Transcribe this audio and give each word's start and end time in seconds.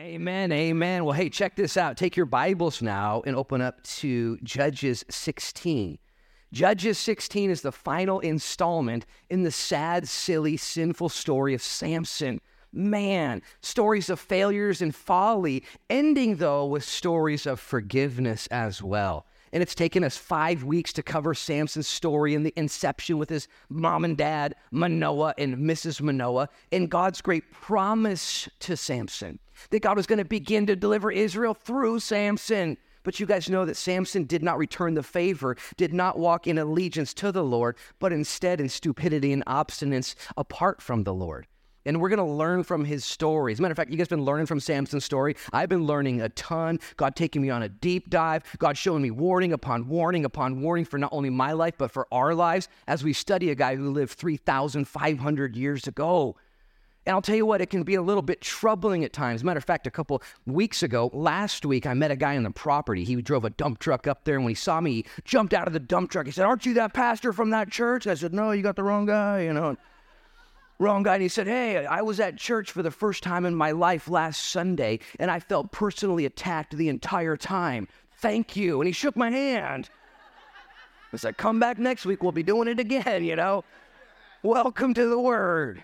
Amen. 0.00 0.50
Amen. 0.50 1.04
Well, 1.04 1.12
hey, 1.12 1.28
check 1.28 1.56
this 1.56 1.76
out. 1.76 1.98
Take 1.98 2.16
your 2.16 2.24
Bibles 2.24 2.80
now 2.80 3.20
and 3.26 3.36
open 3.36 3.60
up 3.60 3.82
to 3.82 4.38
Judges 4.38 5.04
16. 5.10 5.98
Judges 6.54 6.96
16 6.96 7.50
is 7.50 7.60
the 7.60 7.70
final 7.70 8.18
installment 8.20 9.04
in 9.28 9.42
the 9.42 9.50
sad, 9.50 10.08
silly, 10.08 10.56
sinful 10.56 11.10
story 11.10 11.52
of 11.52 11.60
Samson. 11.60 12.40
Man, 12.72 13.42
stories 13.60 14.08
of 14.08 14.18
failures 14.18 14.80
and 14.80 14.94
folly, 14.94 15.64
ending 15.90 16.36
though 16.36 16.64
with 16.64 16.82
stories 16.82 17.44
of 17.44 17.60
forgiveness 17.60 18.46
as 18.46 18.82
well. 18.82 19.26
And 19.52 19.62
it's 19.62 19.74
taken 19.74 20.02
us 20.02 20.16
five 20.16 20.64
weeks 20.64 20.94
to 20.94 21.02
cover 21.02 21.34
Samson's 21.34 21.88
story 21.88 22.34
and 22.34 22.46
the 22.46 22.54
inception 22.56 23.18
with 23.18 23.28
his 23.28 23.48
mom 23.68 24.06
and 24.06 24.16
dad, 24.16 24.54
Manoah 24.70 25.34
and 25.36 25.58
Mrs. 25.58 26.00
Manoah, 26.00 26.48
and 26.72 26.90
God's 26.90 27.20
great 27.20 27.52
promise 27.52 28.48
to 28.60 28.78
Samson 28.78 29.40
that 29.70 29.82
God 29.82 29.96
was 29.96 30.06
going 30.06 30.18
to 30.18 30.24
begin 30.24 30.66
to 30.66 30.76
deliver 30.76 31.10
Israel 31.10 31.54
through 31.54 32.00
Samson. 32.00 32.76
But 33.02 33.18
you 33.18 33.26
guys 33.26 33.48
know 33.48 33.64
that 33.64 33.76
Samson 33.76 34.24
did 34.24 34.42
not 34.42 34.58
return 34.58 34.94
the 34.94 35.02
favor, 35.02 35.56
did 35.76 35.94
not 35.94 36.18
walk 36.18 36.46
in 36.46 36.58
allegiance 36.58 37.14
to 37.14 37.32
the 37.32 37.44
Lord, 37.44 37.76
but 37.98 38.12
instead 38.12 38.60
in 38.60 38.68
stupidity 38.68 39.32
and 39.32 39.44
obstinance 39.46 40.14
apart 40.36 40.82
from 40.82 41.04
the 41.04 41.14
Lord. 41.14 41.46
And 41.86 41.98
we're 41.98 42.10
going 42.10 42.18
to 42.18 42.24
learn 42.24 42.62
from 42.62 42.84
his 42.84 43.06
story. 43.06 43.52
As 43.52 43.58
a 43.58 43.62
matter 43.62 43.72
of 43.72 43.76
fact, 43.76 43.90
you 43.90 43.96
guys 43.96 44.08
been 44.08 44.24
learning 44.24 44.44
from 44.44 44.60
Samson's 44.60 45.04
story. 45.04 45.34
I've 45.52 45.70
been 45.70 45.86
learning 45.86 46.20
a 46.20 46.28
ton. 46.28 46.78
God 46.98 47.16
taking 47.16 47.40
me 47.40 47.48
on 47.48 47.62
a 47.62 47.70
deep 47.70 48.10
dive. 48.10 48.42
God 48.58 48.76
showing 48.76 49.00
me 49.00 49.10
warning 49.10 49.54
upon 49.54 49.88
warning 49.88 50.26
upon 50.26 50.60
warning 50.60 50.84
for 50.84 50.98
not 50.98 51.10
only 51.12 51.30
my 51.30 51.52
life, 51.52 51.74
but 51.78 51.90
for 51.90 52.06
our 52.12 52.34
lives 52.34 52.68
as 52.86 53.02
we 53.02 53.14
study 53.14 53.50
a 53.50 53.54
guy 53.54 53.76
who 53.76 53.90
lived 53.90 54.12
3,500 54.12 55.56
years 55.56 55.86
ago. 55.86 56.36
And 57.06 57.14
I'll 57.14 57.22
tell 57.22 57.36
you 57.36 57.46
what, 57.46 57.62
it 57.62 57.70
can 57.70 57.82
be 57.82 57.94
a 57.94 58.02
little 58.02 58.22
bit 58.22 58.42
troubling 58.42 59.04
at 59.04 59.12
times. 59.12 59.42
Matter 59.42 59.58
of 59.58 59.64
fact, 59.64 59.86
a 59.86 59.90
couple 59.90 60.22
weeks 60.46 60.82
ago, 60.82 61.10
last 61.14 61.64
week, 61.64 61.86
I 61.86 61.94
met 61.94 62.10
a 62.10 62.16
guy 62.16 62.36
on 62.36 62.42
the 62.42 62.50
property. 62.50 63.04
He 63.04 63.16
drove 63.22 63.46
a 63.46 63.50
dump 63.50 63.78
truck 63.78 64.06
up 64.06 64.24
there, 64.24 64.34
and 64.34 64.44
when 64.44 64.50
he 64.50 64.54
saw 64.54 64.80
me, 64.82 64.92
he 64.92 65.04
jumped 65.24 65.54
out 65.54 65.66
of 65.66 65.72
the 65.72 65.80
dump 65.80 66.10
truck. 66.10 66.26
He 66.26 66.32
said, 66.32 66.44
Aren't 66.44 66.66
you 66.66 66.74
that 66.74 66.92
pastor 66.92 67.32
from 67.32 67.50
that 67.50 67.70
church? 67.70 68.06
I 68.06 68.14
said, 68.14 68.34
No, 68.34 68.50
you 68.50 68.62
got 68.62 68.76
the 68.76 68.82
wrong 68.82 69.06
guy, 69.06 69.42
you 69.42 69.52
know. 69.54 69.76
Wrong 70.78 71.02
guy. 71.02 71.14
And 71.14 71.22
he 71.22 71.28
said, 71.28 71.46
Hey, 71.46 71.86
I 71.86 72.02
was 72.02 72.20
at 72.20 72.36
church 72.36 72.70
for 72.70 72.82
the 72.82 72.90
first 72.90 73.22
time 73.22 73.46
in 73.46 73.54
my 73.54 73.70
life 73.70 74.06
last 74.06 74.48
Sunday, 74.48 74.98
and 75.18 75.30
I 75.30 75.40
felt 75.40 75.72
personally 75.72 76.26
attacked 76.26 76.76
the 76.76 76.90
entire 76.90 77.36
time. 77.36 77.88
Thank 78.18 78.56
you. 78.56 78.78
And 78.80 78.86
he 78.86 78.92
shook 78.92 79.16
my 79.16 79.30
hand. 79.30 79.88
I 81.14 81.16
said, 81.16 81.38
Come 81.38 81.58
back 81.58 81.78
next 81.78 82.04
week. 82.04 82.22
We'll 82.22 82.32
be 82.32 82.42
doing 82.42 82.68
it 82.68 82.78
again, 82.78 83.24
you 83.24 83.36
know. 83.36 83.64
Welcome 84.42 84.92
to 84.94 85.08
the 85.08 85.18
Word. 85.18 85.82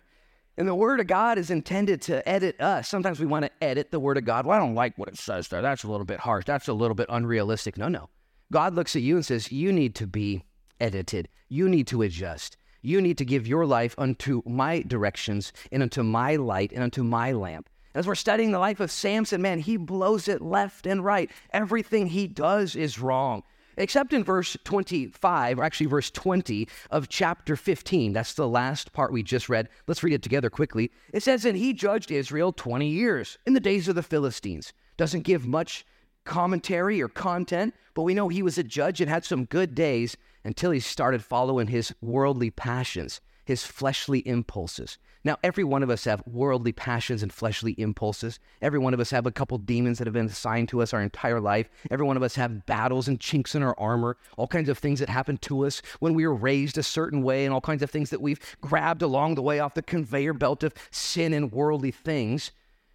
And 0.58 0.66
the 0.66 0.74
Word 0.74 1.00
of 1.00 1.06
God 1.06 1.36
is 1.36 1.50
intended 1.50 2.00
to 2.02 2.26
edit 2.26 2.58
us. 2.60 2.88
Sometimes 2.88 3.20
we 3.20 3.26
want 3.26 3.44
to 3.44 3.50
edit 3.62 3.90
the 3.90 4.00
Word 4.00 4.16
of 4.16 4.24
God. 4.24 4.46
Well, 4.46 4.56
I 4.56 4.60
don't 4.60 4.74
like 4.74 4.96
what 4.96 5.08
it 5.08 5.18
says 5.18 5.48
there. 5.48 5.60
That's 5.60 5.84
a 5.84 5.88
little 5.88 6.06
bit 6.06 6.20
harsh. 6.20 6.46
That's 6.46 6.68
a 6.68 6.72
little 6.72 6.94
bit 6.94 7.06
unrealistic. 7.10 7.76
No, 7.76 7.88
no. 7.88 8.08
God 8.50 8.74
looks 8.74 8.96
at 8.96 9.02
you 9.02 9.16
and 9.16 9.26
says, 9.26 9.52
You 9.52 9.70
need 9.70 9.94
to 9.96 10.06
be 10.06 10.44
edited. 10.80 11.28
You 11.48 11.68
need 11.68 11.86
to 11.88 12.02
adjust. 12.02 12.56
You 12.80 13.00
need 13.00 13.18
to 13.18 13.24
give 13.24 13.46
your 13.46 13.66
life 13.66 13.94
unto 13.98 14.42
my 14.46 14.82
directions 14.82 15.52
and 15.72 15.82
unto 15.82 16.02
my 16.02 16.36
light 16.36 16.72
and 16.72 16.82
unto 16.82 17.02
my 17.02 17.32
lamp. 17.32 17.68
As 17.94 18.06
we're 18.06 18.14
studying 18.14 18.52
the 18.52 18.58
life 18.58 18.80
of 18.80 18.90
Samson, 18.90 19.42
man, 19.42 19.58
he 19.58 19.76
blows 19.76 20.28
it 20.28 20.40
left 20.40 20.86
and 20.86 21.04
right. 21.04 21.30
Everything 21.52 22.06
he 22.06 22.26
does 22.26 22.76
is 22.76 22.98
wrong 22.98 23.42
except 23.76 24.12
in 24.12 24.24
verse 24.24 24.56
25, 24.64 25.58
or 25.58 25.64
actually 25.64 25.86
verse 25.86 26.10
20 26.10 26.68
of 26.90 27.08
chapter 27.08 27.56
15. 27.56 28.12
That's 28.12 28.34
the 28.34 28.48
last 28.48 28.92
part 28.92 29.12
we 29.12 29.22
just 29.22 29.48
read. 29.48 29.68
Let's 29.86 30.02
read 30.02 30.14
it 30.14 30.22
together 30.22 30.50
quickly. 30.50 30.90
It 31.12 31.22
says, 31.22 31.44
And 31.44 31.56
he 31.56 31.72
judged 31.72 32.10
Israel 32.10 32.52
20 32.52 32.88
years 32.88 33.38
in 33.46 33.54
the 33.54 33.60
days 33.60 33.88
of 33.88 33.94
the 33.94 34.02
Philistines. 34.02 34.72
Doesn't 34.96 35.22
give 35.22 35.46
much 35.46 35.84
commentary 36.24 37.00
or 37.00 37.08
content, 37.08 37.74
but 37.94 38.02
we 38.02 38.14
know 38.14 38.28
he 38.28 38.42
was 38.42 38.58
a 38.58 38.64
judge 38.64 39.00
and 39.00 39.08
had 39.08 39.24
some 39.24 39.44
good 39.44 39.74
days 39.74 40.16
until 40.44 40.70
he 40.70 40.80
started 40.80 41.24
following 41.24 41.68
his 41.68 41.94
worldly 42.00 42.50
passions, 42.50 43.20
his 43.44 43.64
fleshly 43.64 44.20
impulses. 44.20 44.98
Now, 45.26 45.38
every 45.42 45.64
one 45.64 45.82
of 45.82 45.90
us 45.90 46.04
have 46.04 46.22
worldly 46.24 46.70
passions 46.70 47.20
and 47.20 47.32
fleshly 47.32 47.72
impulses. 47.78 48.38
Every 48.62 48.78
one 48.78 48.94
of 48.94 49.00
us 49.00 49.10
have 49.10 49.26
a 49.26 49.32
couple 49.32 49.58
demons 49.58 49.98
that 49.98 50.06
have 50.06 50.14
been 50.14 50.26
assigned 50.26 50.68
to 50.68 50.80
us 50.80 50.94
our 50.94 51.02
entire 51.02 51.40
life. 51.40 51.68
Every 51.90 52.06
one 52.06 52.16
of 52.16 52.22
us 52.22 52.36
have 52.36 52.64
battles 52.64 53.08
and 53.08 53.18
chinks 53.18 53.56
in 53.56 53.64
our 53.64 53.74
armor, 53.76 54.18
all 54.36 54.46
kinds 54.46 54.68
of 54.68 54.78
things 54.78 55.00
that 55.00 55.08
happen 55.08 55.36
to 55.38 55.66
us 55.66 55.82
when 55.98 56.14
we 56.14 56.28
were 56.28 56.34
raised 56.36 56.78
a 56.78 56.82
certain 56.84 57.24
way, 57.24 57.44
and 57.44 57.52
all 57.52 57.60
kinds 57.60 57.82
of 57.82 57.90
things 57.90 58.10
that 58.10 58.22
we've 58.22 58.38
grabbed 58.60 59.02
along 59.02 59.34
the 59.34 59.42
way 59.42 59.58
off 59.58 59.74
the 59.74 59.82
conveyor 59.82 60.32
belt 60.32 60.62
of 60.62 60.72
sin 60.92 61.32
and 61.32 61.50
worldly 61.50 61.90
things. 61.90 62.52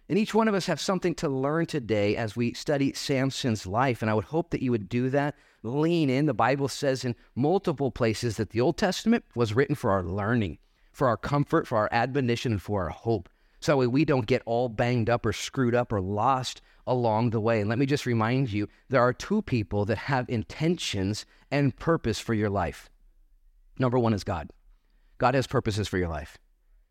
And 0.08 0.18
each 0.18 0.32
one 0.32 0.48
of 0.48 0.54
us 0.54 0.64
have 0.64 0.80
something 0.80 1.14
to 1.16 1.28
learn 1.28 1.66
today 1.66 2.16
as 2.16 2.34
we 2.34 2.54
study 2.54 2.94
Samson's 2.94 3.66
life. 3.66 4.00
And 4.00 4.10
I 4.10 4.14
would 4.14 4.24
hope 4.24 4.52
that 4.52 4.62
you 4.62 4.70
would 4.70 4.88
do 4.88 5.10
that. 5.10 5.34
Lean 5.62 6.08
in. 6.08 6.24
The 6.24 6.32
Bible 6.32 6.68
says 6.68 7.04
in 7.04 7.14
multiple 7.34 7.90
places 7.90 8.38
that 8.38 8.50
the 8.50 8.60
Old 8.62 8.78
Testament 8.78 9.26
was 9.34 9.52
written 9.52 9.74
for 9.74 9.90
our 9.90 10.02
learning 10.02 10.56
for 10.92 11.08
our 11.08 11.16
comfort, 11.16 11.66
for 11.66 11.78
our 11.78 11.88
admonition, 11.90 12.52
and 12.52 12.62
for 12.62 12.82
our 12.82 12.90
hope. 12.90 13.28
So 13.60 13.72
that 13.72 13.76
way 13.76 13.86
we 13.86 14.04
don't 14.04 14.26
get 14.26 14.42
all 14.44 14.68
banged 14.68 15.08
up 15.08 15.24
or 15.24 15.32
screwed 15.32 15.74
up 15.74 15.92
or 15.92 16.00
lost 16.00 16.60
along 16.86 17.30
the 17.30 17.40
way. 17.40 17.60
And 17.60 17.68
let 17.68 17.78
me 17.78 17.86
just 17.86 18.06
remind 18.06 18.52
you 18.52 18.68
there 18.88 19.00
are 19.00 19.12
two 19.12 19.42
people 19.42 19.84
that 19.84 19.98
have 19.98 20.28
intentions 20.28 21.24
and 21.50 21.76
purpose 21.76 22.18
for 22.18 22.34
your 22.34 22.50
life. 22.50 22.90
Number 23.78 23.98
one 23.98 24.14
is 24.14 24.24
God. 24.24 24.50
God 25.18 25.34
has 25.34 25.46
purposes 25.46 25.86
for 25.86 25.98
your 25.98 26.08
life. 26.08 26.38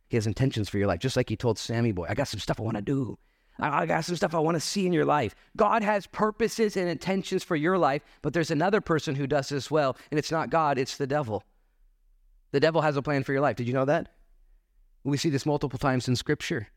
He 0.08 0.18
has 0.18 0.28
intentions 0.28 0.70
for 0.70 0.78
your 0.78 0.88
life, 0.88 1.00
just 1.00 1.18
like 1.18 1.30
he 1.30 1.36
told 1.36 1.58
Sammy 1.60 1.92
Boy, 1.92 2.08
I 2.10 2.14
got 2.14 2.28
some 2.28 2.40
stuff 2.40 2.60
I 2.60 2.64
want 2.64 2.78
to 2.78 2.82
do. 2.82 3.18
I 3.60 3.86
got 3.86 4.06
some 4.06 4.16
stuff 4.16 4.34
I 4.34 4.40
want 4.40 4.56
to 4.56 4.62
see 4.62 4.86
in 4.86 4.94
your 4.94 5.06
life. 5.06 5.36
God 5.56 5.84
has 5.84 6.08
purposes 6.08 6.78
and 6.78 6.90
intentions 6.90 7.44
for 7.44 7.56
your 7.56 7.78
life, 7.78 8.02
but 8.22 8.34
there's 8.34 8.50
another 8.50 8.82
person 8.82 9.16
who 9.16 9.28
does 9.28 9.52
as 9.52 9.70
well, 9.70 9.98
and 10.10 10.18
it's 10.18 10.32
not 10.32 10.50
God, 10.50 10.78
it's 10.78 10.98
the 10.98 11.06
devil. 11.06 11.44
The 12.52 12.60
devil 12.60 12.82
has 12.82 12.98
a 12.98 13.02
plan 13.02 13.24
for 13.24 13.32
your 13.32 13.42
life. 13.42 13.56
Did 13.56 13.68
you 13.68 13.74
know 13.74 13.86
that? 13.86 14.10
We 15.04 15.18
see 15.18 15.30
this 15.30 15.46
multiple 15.46 15.80
times 15.80 16.08
in 16.08 16.16
Scripture. 16.16 16.68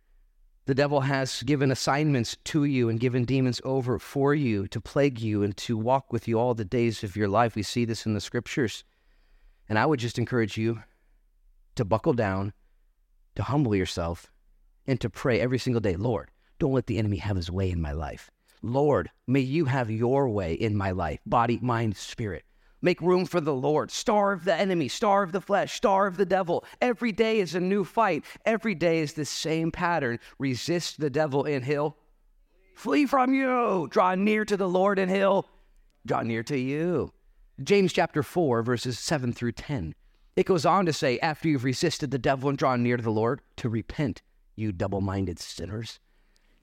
The 0.66 0.74
devil 0.74 1.00
has 1.00 1.42
given 1.42 1.70
assignments 1.70 2.36
to 2.44 2.64
you 2.64 2.88
and 2.88 2.98
given 2.98 3.24
demons 3.24 3.60
over 3.64 3.98
for 3.98 4.34
you 4.34 4.66
to 4.68 4.80
plague 4.80 5.18
you 5.18 5.42
and 5.42 5.54
to 5.58 5.76
walk 5.76 6.12
with 6.12 6.26
you 6.26 6.38
all 6.38 6.54
the 6.54 6.64
days 6.64 7.04
of 7.04 7.16
your 7.16 7.28
life. 7.28 7.54
We 7.54 7.62
see 7.62 7.84
this 7.84 8.06
in 8.06 8.14
the 8.14 8.20
Scriptures. 8.20 8.82
And 9.68 9.78
I 9.78 9.84
would 9.84 10.00
just 10.00 10.18
encourage 10.18 10.56
you 10.56 10.82
to 11.74 11.84
buckle 11.84 12.14
down, 12.14 12.54
to 13.34 13.42
humble 13.42 13.74
yourself, 13.74 14.32
and 14.86 15.00
to 15.00 15.10
pray 15.10 15.40
every 15.40 15.58
single 15.58 15.80
day 15.80 15.96
Lord, 15.96 16.30
don't 16.58 16.72
let 16.72 16.86
the 16.86 16.98
enemy 16.98 17.18
have 17.18 17.36
his 17.36 17.50
way 17.50 17.70
in 17.70 17.80
my 17.80 17.92
life. 17.92 18.30
Lord, 18.62 19.10
may 19.26 19.40
you 19.40 19.66
have 19.66 19.90
your 19.90 20.30
way 20.30 20.54
in 20.54 20.76
my 20.76 20.92
life, 20.92 21.20
body, 21.26 21.58
mind, 21.60 21.96
spirit. 21.96 22.44
Make 22.84 23.00
room 23.00 23.24
for 23.24 23.40
the 23.40 23.54
Lord. 23.54 23.90
Starve 23.90 24.44
the 24.44 24.54
enemy, 24.54 24.88
starve 24.88 25.32
the 25.32 25.40
flesh, 25.40 25.72
starve 25.72 26.18
the 26.18 26.26
devil. 26.26 26.66
Every 26.82 27.12
day 27.12 27.40
is 27.40 27.54
a 27.54 27.60
new 27.60 27.82
fight. 27.82 28.26
Every 28.44 28.74
day 28.74 28.98
is 28.98 29.14
the 29.14 29.24
same 29.24 29.72
pattern. 29.72 30.18
Resist 30.38 31.00
the 31.00 31.08
devil 31.08 31.46
and 31.46 31.64
he'll 31.64 31.96
flee 32.74 33.06
from 33.06 33.32
you. 33.32 33.88
Draw 33.90 34.16
near 34.16 34.44
to 34.44 34.58
the 34.58 34.68
Lord 34.68 34.98
and 34.98 35.10
he'll 35.10 35.48
draw 36.04 36.20
near 36.20 36.42
to 36.42 36.58
you. 36.58 37.14
James 37.62 37.90
chapter 37.90 38.22
4, 38.22 38.62
verses 38.62 38.98
7 38.98 39.32
through 39.32 39.52
10. 39.52 39.94
It 40.36 40.44
goes 40.44 40.66
on 40.66 40.84
to 40.84 40.92
say, 40.92 41.18
after 41.20 41.48
you've 41.48 41.64
resisted 41.64 42.10
the 42.10 42.18
devil 42.18 42.50
and 42.50 42.58
drawn 42.58 42.82
near 42.82 42.98
to 42.98 43.02
the 43.02 43.10
Lord, 43.10 43.40
to 43.56 43.70
repent, 43.70 44.20
you 44.56 44.72
double 44.72 45.00
minded 45.00 45.38
sinners. 45.38 46.00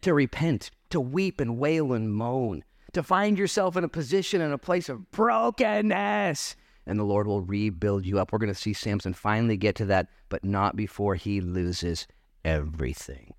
To 0.02 0.14
repent, 0.14 0.70
to 0.92 1.02
weep 1.02 1.42
and 1.42 1.58
wail 1.58 1.94
and 1.94 2.14
moan 2.14 2.64
to 2.94 3.04
find 3.04 3.38
yourself 3.38 3.78
in 3.78 3.84
a 3.84 3.90
position 3.90 4.42
in 4.42 4.52
a 4.52 4.58
place 4.58 4.90
of 4.90 5.12
brokenness. 5.12 6.56
And 6.86 7.00
the 7.00 7.04
Lord 7.04 7.28
will 7.28 7.42
rebuild 7.42 8.06
you 8.06 8.20
up. 8.20 8.32
We're 8.32 8.40
going 8.40 8.54
to 8.54 8.60
see 8.60 8.74
Samson 8.74 9.14
finally 9.14 9.58
get 9.58 9.76
to 9.76 9.86
that, 9.86 10.08
but 10.30 10.44
not 10.44 10.76
before 10.76 11.16
he 11.16 11.40
loses 11.42 12.08
everything. 12.44 13.34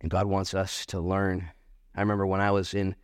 And 0.00 0.10
God 0.10 0.26
wants 0.26 0.54
us 0.54 0.84
to 0.86 1.00
learn. 1.00 1.50
I 1.94 2.00
remember 2.00 2.26
when 2.26 2.40
I 2.40 2.50
was 2.50 2.74
in 2.74 2.96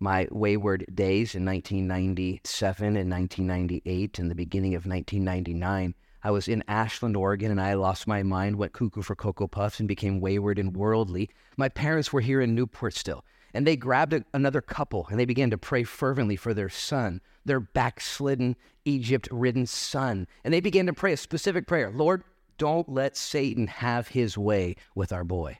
my 0.00 0.26
wayward 0.30 0.86
days 0.94 1.34
in 1.34 1.44
1997 1.44 2.96
and 2.96 3.10
1998 3.10 4.18
and 4.18 4.30
the 4.30 4.34
beginning 4.34 4.74
of 4.74 4.86
1999. 4.86 5.94
I 6.22 6.30
was 6.30 6.48
in 6.48 6.64
Ashland, 6.68 7.16
Oregon, 7.16 7.50
and 7.50 7.60
I 7.60 7.74
lost 7.74 8.06
my 8.06 8.22
mind, 8.22 8.56
went 8.56 8.72
cuckoo 8.72 9.02
for 9.02 9.14
Cocoa 9.14 9.46
Puffs, 9.46 9.78
and 9.78 9.88
became 9.88 10.20
wayward 10.20 10.58
and 10.58 10.76
worldly. 10.76 11.30
My 11.56 11.68
parents 11.68 12.12
were 12.12 12.20
here 12.20 12.40
in 12.40 12.54
Newport 12.54 12.94
still. 12.94 13.24
And 13.52 13.66
they 13.66 13.76
grabbed 13.76 14.12
a, 14.12 14.24
another 14.32 14.60
couple 14.60 15.06
and 15.10 15.18
they 15.18 15.24
began 15.24 15.50
to 15.50 15.58
pray 15.58 15.82
fervently 15.82 16.36
for 16.36 16.54
their 16.54 16.68
son, 16.68 17.20
their 17.44 17.60
backslidden, 17.60 18.56
Egypt 18.84 19.28
ridden 19.30 19.66
son. 19.66 20.26
And 20.44 20.54
they 20.54 20.60
began 20.60 20.86
to 20.86 20.92
pray 20.92 21.12
a 21.12 21.16
specific 21.16 21.66
prayer 21.66 21.90
Lord, 21.90 22.22
don't 22.58 22.88
let 22.88 23.16
Satan 23.16 23.66
have 23.66 24.08
his 24.08 24.36
way 24.36 24.76
with 24.94 25.12
our 25.12 25.24
boy. 25.24 25.58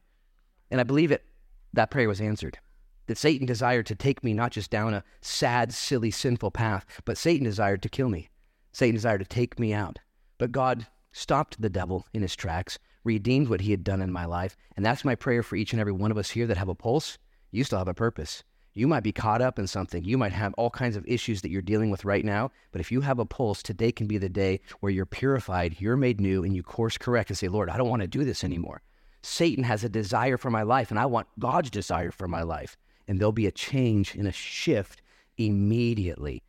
And 0.71 0.81
I 0.81 0.85
believe 0.85 1.11
it, 1.11 1.25
that 1.73 1.91
prayer 1.91 2.09
was 2.09 2.21
answered. 2.21 2.59
That 3.07 3.19
Satan 3.19 3.47
desired 3.47 3.87
to 3.87 3.95
take 3.95 4.23
me 4.23 4.35
not 4.35 4.53
just 4.53 4.71
down 4.71 4.95
a 4.95 5.03
sad, 5.21 5.73
silly, 5.73 6.11
sinful 6.11 6.53
path, 6.53 6.85
but 7.05 7.19
Satan 7.19 7.45
desired 7.45 7.83
to 7.83 7.89
kill 7.89 8.09
me. 8.09 8.29
Satan 8.73 8.95
desired 8.95 9.19
to 9.19 9.25
take 9.25 9.59
me 9.59 9.73
out. 9.73 9.99
But 10.39 10.53
God 10.53 10.87
stopped 11.11 11.61
the 11.61 11.71
devil 11.71 12.07
in 12.15 12.23
his 12.23 12.37
tracks, 12.37 12.79
redeemed 13.03 13.49
what 13.49 13.63
he 13.63 13.73
had 13.73 13.83
done 13.83 14.01
in 14.01 14.13
my 14.13 14.27
life. 14.27 14.57
And 14.77 14.87
that's 14.87 15.05
my 15.05 15.17
prayer 15.17 15.43
for 15.43 15.57
each 15.57 15.73
and 15.73 15.81
every 15.81 15.93
one 15.93 16.11
of 16.11 16.19
us 16.19 16.31
here 16.31 16.47
that 16.47 16.57
have 16.57 16.69
a 16.69 16.75
pulse 16.75 17.19
you 17.50 17.64
still 17.64 17.79
have 17.79 17.88
a 17.88 17.94
purpose. 17.94 18.43
You 18.73 18.87
might 18.87 19.02
be 19.02 19.12
caught 19.12 19.43
up 19.43 19.58
in 19.58 19.67
something. 19.67 20.05
You 20.05 20.17
might 20.17 20.32
have 20.32 20.55
all 20.55 20.70
kinds 20.70 20.97
of 20.97 21.05
issues 21.06 21.43
that 21.43 21.50
you're 21.50 21.61
dealing 21.61 21.91
with 21.91 22.05
right 22.05 22.25
now. 22.25 22.52
But 22.70 22.81
if 22.81 22.93
you 22.93 23.00
have 23.00 23.19
a 23.19 23.25
pulse, 23.25 23.62
today 23.62 23.91
can 23.91 24.06
be 24.06 24.19
the 24.19 24.29
day 24.29 24.61
where 24.79 24.93
you're 24.93 25.06
purified, 25.06 25.81
you're 25.81 25.97
made 25.97 26.20
new, 26.20 26.44
and 26.44 26.55
you 26.55 26.62
course 26.62 26.97
correct 26.97 27.31
and 27.31 27.37
say, 27.37 27.49
Lord, 27.49 27.69
I 27.69 27.76
don't 27.76 27.88
want 27.88 28.02
to 28.02 28.08
do 28.08 28.25
this 28.25 28.44
anymore. 28.44 28.82
Satan 29.23 29.64
has 29.64 29.82
a 29.82 29.88
desire 29.88 30.37
for 30.37 30.50
my 30.50 30.62
life, 30.62 30.91
and 30.91 31.00
I 31.00 31.06
want 31.06 31.26
God's 31.38 31.70
desire 31.70 32.12
for 32.12 32.29
my 32.29 32.43
life. 32.43 32.76
And 33.08 33.19
there'll 33.19 33.32
be 33.32 33.47
a 33.47 33.52
change 33.52 34.14
and 34.14 34.29
a 34.29 34.32
shift 34.32 35.02
immediately. 35.37 36.44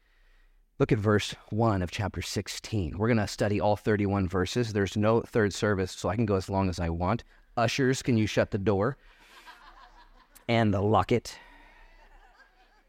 Look 0.77 0.92
at 0.92 1.00
verse 1.00 1.36
1 1.50 1.81
of 1.81 1.92
chapter 1.92 2.21
16. 2.21 2.98
We're 2.98 3.07
going 3.07 3.18
to 3.18 3.27
study 3.27 3.59
all 3.59 3.75
31 3.75 4.27
verses. 4.27 4.74
There's 4.74 4.95
no 4.95 5.21
third 5.21 5.53
service, 5.53 5.92
so 5.92 6.09
I 6.09 6.15
can 6.15 6.25
go 6.25 6.36
as 6.36 6.50
long 6.50 6.69
as 6.69 6.80
I 6.80 6.89
want. 6.89 7.24
Ushers, 7.57 8.01
can 8.01 8.18
you 8.18 8.27
shut 8.27 8.51
the 8.51 8.57
door? 8.57 8.98
And 10.51 10.74
the 10.74 10.81
lock 10.81 11.13
it. 11.13 11.39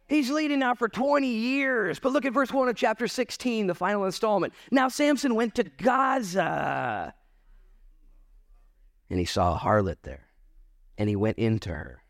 He's 0.09 0.31
leading 0.31 0.59
now 0.59 0.75
for 0.75 0.89
20 0.89 1.29
years. 1.29 2.01
But 2.01 2.11
look 2.11 2.25
at 2.25 2.33
verse 2.33 2.53
1 2.53 2.69
of 2.69 2.75
chapter 2.75 3.07
16, 3.07 3.69
the 3.69 3.75
final 3.77 4.05
installment. 4.05 4.53
Now 4.73 4.89
Samson 4.89 5.37
went 5.37 5.55
to 5.55 5.63
Gaza 5.63 7.15
and 9.09 9.19
he 9.21 9.25
saw 9.25 9.55
a 9.55 9.59
harlot 9.59 9.99
there 10.03 10.27
and 10.99 11.09
he 11.09 11.15
went 11.15 11.39
into 11.39 11.69
her. 11.69 12.03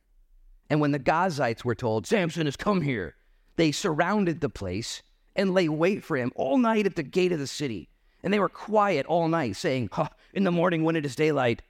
And 0.71 0.81
when 0.81 0.93
the 0.93 0.99
Gazites 0.99 1.67
were 1.67 1.75
told, 1.75 2.07
Samson 2.07 2.47
has 2.47 2.57
come 2.57 2.81
here, 2.81 3.15
they 3.57 3.73
surrounded 3.73 4.41
the 4.41 4.49
place 4.49 5.03
and 5.37 5.53
lay 5.53 5.69
wait 5.69 6.03
for 6.03 6.17
him 6.17 6.33
all 6.35 6.57
night 6.57 6.87
at 6.87 6.97
the 6.97 7.03
gate 7.03 7.31
of 7.31 7.39
the 7.39 7.47
city. 7.47 7.91
And 8.23 8.33
they 8.33 8.41
were 8.41 8.49
quiet 8.49 9.05
all 9.05 9.29
night, 9.29 9.57
saying, 9.57 9.91
In 10.33 10.45
the 10.45 10.51
morning 10.51 10.83
when 10.83 10.97
it 10.97 11.05
is 11.05 11.15
daylight, 11.15 11.61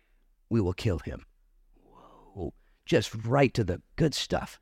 we 0.50 0.60
will 0.60 0.72
kill 0.72 1.00
him. 1.00 1.26
Just 2.84 3.14
right 3.24 3.52
to 3.54 3.64
the 3.64 3.80
good 3.96 4.14
stuff 4.14 4.60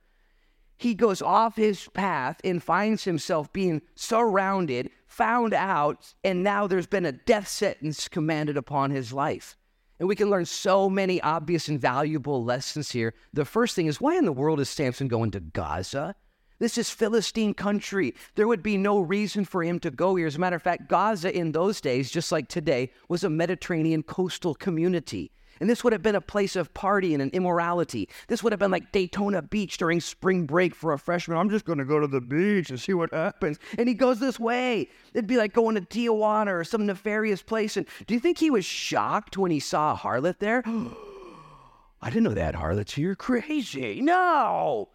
he 0.81 0.95
goes 0.95 1.21
off 1.21 1.57
his 1.57 1.89
path 1.89 2.41
and 2.43 2.63
finds 2.63 3.05
himself 3.05 3.53
being 3.53 3.83
surrounded, 3.95 4.89
found 5.07 5.53
out, 5.53 6.15
and 6.25 6.43
now 6.43 6.67
there's 6.67 6.87
been 6.87 7.05
a 7.05 7.13
death 7.13 7.49
sentence 7.49 8.09
commanded 8.09 8.57
upon 8.57 8.91
his 8.91 9.13
life. 9.13 9.59
And 9.99 10.09
we 10.09 10.17
can 10.17 10.31
learn 10.31 10.47
so 10.47 10.89
many 10.89 11.21
obvious 11.21 11.69
and 11.69 11.79
valuable 11.79 12.43
lessons 12.43 12.91
here. 12.91 13.13
The 13.35 13.45
first 13.45 13.77
thing 13.77 13.89
is 13.89 14.01
why 14.01 14.17
in 14.17 14.25
the 14.25 14.33
world 14.33 14.59
is 14.59 14.71
Samson 14.71 15.07
going 15.07 15.33
to 15.33 15.41
Gaza? 15.41 16.15
This 16.61 16.79
is 16.79 16.89
Philistine 16.89 17.53
country. 17.53 18.15
There 18.35 18.49
would 18.49 18.63
be 18.63 18.79
no 18.79 19.01
reason 19.01 19.45
for 19.45 19.63
him 19.63 19.81
to 19.81 19.91
go 19.91 20.15
here. 20.15 20.27
As 20.27 20.37
a 20.37 20.41
matter 20.41 20.57
of 20.57 20.63
fact, 20.63 20.89
Gaza 20.89 21.37
in 21.37 21.53
those 21.53 21.83
days, 21.83 22.11
just 22.11 22.33
like 22.33 22.49
today, 22.49 22.91
was 23.11 23.23
a 23.23 23.29
Mediterranean 23.29 24.03
coastal 24.03 24.55
community. 24.55 25.31
And 25.61 25.69
this 25.69 25.85
would 25.85 25.93
have 25.93 26.03
been 26.03 26.15
a 26.15 26.21
place 26.21 26.57
of 26.57 26.73
partying 26.73 27.21
and 27.21 27.31
immorality. 27.33 28.09
This 28.29 28.43
would 28.43 28.53
have 28.53 28.59
been 28.59 28.71
like 28.71 28.93
Daytona 28.93 29.43
Beach 29.43 29.77
during 29.77 30.01
spring 30.01 30.47
break 30.47 30.75
for 30.75 30.93
a 30.93 30.99
freshman. 30.99 31.37
I'm 31.37 31.51
just 31.51 31.67
going 31.67 31.79
to 31.79 31.85
go 31.85 32.01
to 32.01 32.07
the 32.07 32.21
beach 32.21 32.71
and 32.71 32.81
see 32.81 32.95
what 32.95 33.13
happens. 33.13 33.59
And 33.79 33.87
he 33.87 33.95
goes 33.95 34.19
this 34.19 34.41
way. 34.41 34.89
It'd 35.13 35.27
be 35.27 35.37
like 35.37 35.53
going 35.53 35.75
to 35.75 35.83
Tijuana 35.83 36.49
or 36.49 36.65
some 36.65 36.87
nefarious 36.87 37.43
place. 37.43 37.77
And 37.77 37.87
do 38.07 38.15
you 38.15 38.21
think 38.21 38.39
he 38.39 38.51
was 38.51 38.65
shocked 38.65 39.37
when 39.37 39.51
he 39.51 39.61
saw 39.61 39.93
a 39.93 39.97
harlot 39.97 40.39
there? 40.39 40.63
I 42.03 42.09
didn't 42.09 42.23
know 42.23 42.35
that 42.35 42.55
harlots 42.55 42.95
here. 42.95 43.15
Crazy. 43.15 44.01
No. 44.01 44.89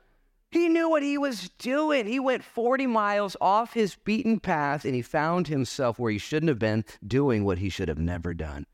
He 0.49 0.69
knew 0.69 0.89
what 0.89 1.03
he 1.03 1.17
was 1.17 1.49
doing. 1.59 2.07
He 2.07 2.19
went 2.19 2.43
40 2.43 2.87
miles 2.87 3.35
off 3.41 3.73
his 3.73 3.95
beaten 3.95 4.39
path 4.39 4.85
and 4.85 4.95
he 4.95 5.01
found 5.01 5.47
himself 5.47 5.99
where 5.99 6.11
he 6.11 6.17
shouldn't 6.17 6.47
have 6.47 6.59
been 6.59 6.85
doing 7.05 7.43
what 7.43 7.57
he 7.59 7.69
should 7.69 7.89
have 7.89 7.99
never 7.99 8.33
done. 8.33 8.65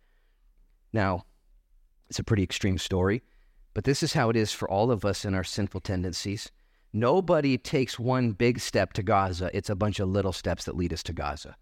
Now, 0.94 1.26
it's 2.12 2.19
a 2.19 2.25
pretty 2.25 2.44
extreme 2.44 2.78
story, 2.78 3.24
but 3.74 3.86
this 3.86 4.04
is 4.04 4.12
how 4.12 4.30
it 4.30 4.36
is 4.36 4.52
for 4.52 4.69
all 4.69 4.92
of 4.92 5.06
us 5.06 5.24
in 5.24 5.34
our 5.34 5.46
sinful 5.46 5.80
tendencies. 5.80 6.52
Nobody 6.92 7.58
takes 7.58 7.98
one 7.98 8.34
big 8.34 8.60
step 8.60 8.92
to 8.94 9.02
Gaza, 9.02 9.50
it's 9.54 9.69
a 9.69 9.78
bunch 9.78 10.02
of 10.02 10.10
little 10.10 10.34
steps 10.34 10.66
that 10.66 10.75
lead 10.75 10.92
us 10.92 11.04
to 11.04 11.13
Gaza. 11.13 11.56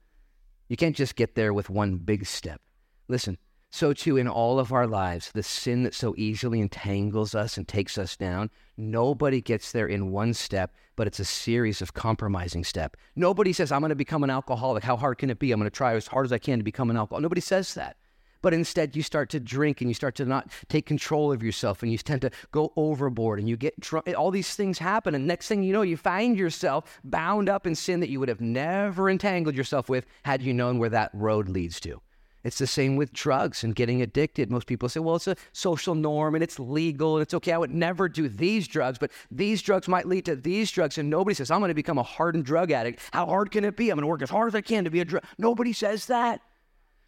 You 0.67 0.75
can't 0.75 0.95
just 0.95 1.15
get 1.15 1.35
there 1.35 1.53
with 1.53 1.69
one 1.69 1.97
big 1.97 2.25
step. 2.25 2.61
Listen, 3.07 3.37
so 3.69 3.93
too 3.93 4.17
in 4.17 4.27
all 4.27 4.57
of 4.57 4.73
our 4.73 4.87
lives, 4.87 5.31
the 5.31 5.43
sin 5.43 5.83
that 5.83 5.93
so 5.93 6.15
easily 6.17 6.61
entangles 6.61 7.35
us 7.35 7.55
and 7.55 7.67
takes 7.67 7.99
us 7.99 8.17
down, 8.17 8.49
nobody 8.75 9.41
gets 9.41 9.71
there 9.71 9.85
in 9.85 10.09
one 10.09 10.33
step, 10.33 10.73
but 10.95 11.05
it's 11.05 11.19
a 11.19 11.25
series 11.25 11.79
of 11.79 11.93
compromising 11.93 12.63
steps. 12.63 12.97
Nobody 13.15 13.53
says, 13.53 13.71
I'm 13.71 13.81
going 13.81 13.89
to 13.89 13.95
become 13.95 14.23
an 14.23 14.31
alcoholic. 14.31 14.83
How 14.83 14.97
hard 14.97 15.19
can 15.19 15.29
it 15.29 15.37
be? 15.37 15.51
I'm 15.51 15.59
going 15.59 15.69
to 15.69 15.77
try 15.77 15.93
as 15.93 16.07
hard 16.07 16.25
as 16.25 16.33
I 16.33 16.39
can 16.39 16.57
to 16.57 16.63
become 16.63 16.89
an 16.89 16.97
alcoholic. 16.97 17.21
Nobody 17.21 17.41
says 17.41 17.75
that. 17.75 17.97
But 18.41 18.53
instead, 18.53 18.95
you 18.95 19.03
start 19.03 19.29
to 19.31 19.39
drink 19.39 19.81
and 19.81 19.89
you 19.89 19.93
start 19.93 20.15
to 20.15 20.25
not 20.25 20.51
take 20.67 20.85
control 20.85 21.31
of 21.31 21.43
yourself 21.43 21.83
and 21.83 21.91
you 21.91 21.97
tend 21.97 22.21
to 22.21 22.31
go 22.51 22.71
overboard 22.75 23.39
and 23.39 23.49
you 23.49 23.57
get 23.57 23.79
drunk. 23.79 24.09
All 24.17 24.31
these 24.31 24.55
things 24.55 24.79
happen. 24.79 25.15
And 25.15 25.27
next 25.27 25.47
thing 25.47 25.63
you 25.63 25.73
know, 25.73 25.81
you 25.81 25.97
find 25.97 26.37
yourself 26.37 26.99
bound 27.03 27.49
up 27.49 27.67
in 27.67 27.75
sin 27.75 27.99
that 27.99 28.09
you 28.09 28.19
would 28.19 28.29
have 28.29 28.41
never 28.41 29.09
entangled 29.09 29.55
yourself 29.55 29.89
with 29.89 30.05
had 30.23 30.41
you 30.41 30.53
known 30.53 30.79
where 30.79 30.89
that 30.89 31.11
road 31.13 31.49
leads 31.49 31.79
to. 31.81 32.01
It's 32.43 32.57
the 32.57 32.67
same 32.67 32.95
with 32.95 33.11
drugs 33.11 33.63
and 33.63 33.75
getting 33.75 34.01
addicted. 34.01 34.49
Most 34.49 34.65
people 34.65 34.87
say, 34.87 35.01
well, 35.01 35.17
it's 35.17 35.27
a 35.27 35.35
social 35.51 35.93
norm 35.93 36.35
and 36.35 36.43
it's 36.43 36.57
legal 36.57 37.17
and 37.17 37.21
it's 37.21 37.33
okay. 37.33 37.51
I 37.51 37.57
would 37.57 37.73
never 37.73 38.07
do 38.07 38.29
these 38.29 38.67
drugs, 38.67 38.97
but 38.97 39.11
these 39.29 39.61
drugs 39.61 39.89
might 39.89 40.07
lead 40.07 40.25
to 40.25 40.37
these 40.37 40.71
drugs. 40.71 40.97
And 40.97 41.09
nobody 41.09 41.33
says, 41.33 41.51
I'm 41.51 41.59
going 41.59 41.69
to 41.69 41.75
become 41.75 41.97
a 41.97 42.03
hardened 42.03 42.45
drug 42.45 42.71
addict. 42.71 43.01
How 43.11 43.25
hard 43.25 43.51
can 43.51 43.65
it 43.65 43.75
be? 43.75 43.89
I'm 43.89 43.97
going 43.97 44.03
to 44.03 44.07
work 44.07 44.21
as 44.21 44.29
hard 44.29 44.47
as 44.47 44.55
I 44.55 44.61
can 44.61 44.85
to 44.85 44.89
be 44.89 45.01
a 45.01 45.05
drug. 45.05 45.23
Nobody 45.37 45.73
says 45.73 46.05
that. 46.05 46.41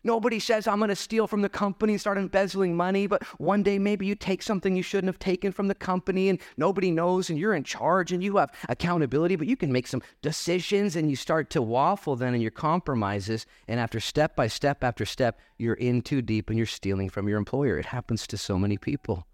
Nobody 0.04 0.40
says, 0.40 0.68
I'm 0.68 0.80
going 0.80 0.90
to 0.90 0.96
steal 0.96 1.28
from 1.28 1.42
the 1.42 1.50
company 1.50 1.94
and 1.94 2.00
start 2.00 2.18
embezzling 2.18 2.76
money, 2.76 3.06
but 3.06 3.24
one 3.40 3.62
day 3.62 3.78
maybe 3.78 4.06
you 4.06 4.16
take 4.16 4.42
something 4.42 4.76
you 4.76 4.82
shouldn't 4.82 5.10
have 5.10 5.20
taken 5.20 5.52
from 5.52 5.68
the 5.68 5.76
company 5.76 6.30
and 6.30 6.40
nobody 6.58 6.90
knows 6.90 7.30
and 7.30 7.38
you're 7.38 7.54
in 7.54 7.64
charge 7.64 8.12
and 8.12 8.24
you 8.24 8.38
have 8.38 8.52
accountability, 8.68 9.36
but 9.36 9.48
you 9.48 9.56
can 9.56 9.72
make 9.72 9.86
some 9.86 10.02
decisions 10.24 10.96
and 10.96 11.10
you 11.10 11.16
start 11.16 11.52
to 11.52 11.62
waffle 11.62 12.16
then 12.16 12.34
in 12.34 12.42
your 12.42 12.52
compromises. 12.52 13.46
And 13.68 13.80
after 13.80 14.00
step 14.00 14.36
by 14.36 14.48
step 14.48 14.84
after 14.84 15.06
step, 15.06 15.40
you're 15.60 15.76
in 15.76 16.02
too 16.02 16.24
deep 16.24 16.50
and 16.50 16.58
you're 16.58 16.66
stealing 16.66 17.10
from 17.10 17.28
your 17.28 17.38
employer. 17.38 17.78
It 17.78 17.86
happens 17.86 18.26
to 18.28 18.38
so 18.38 18.58
many 18.58 18.78
people. 18.78 19.28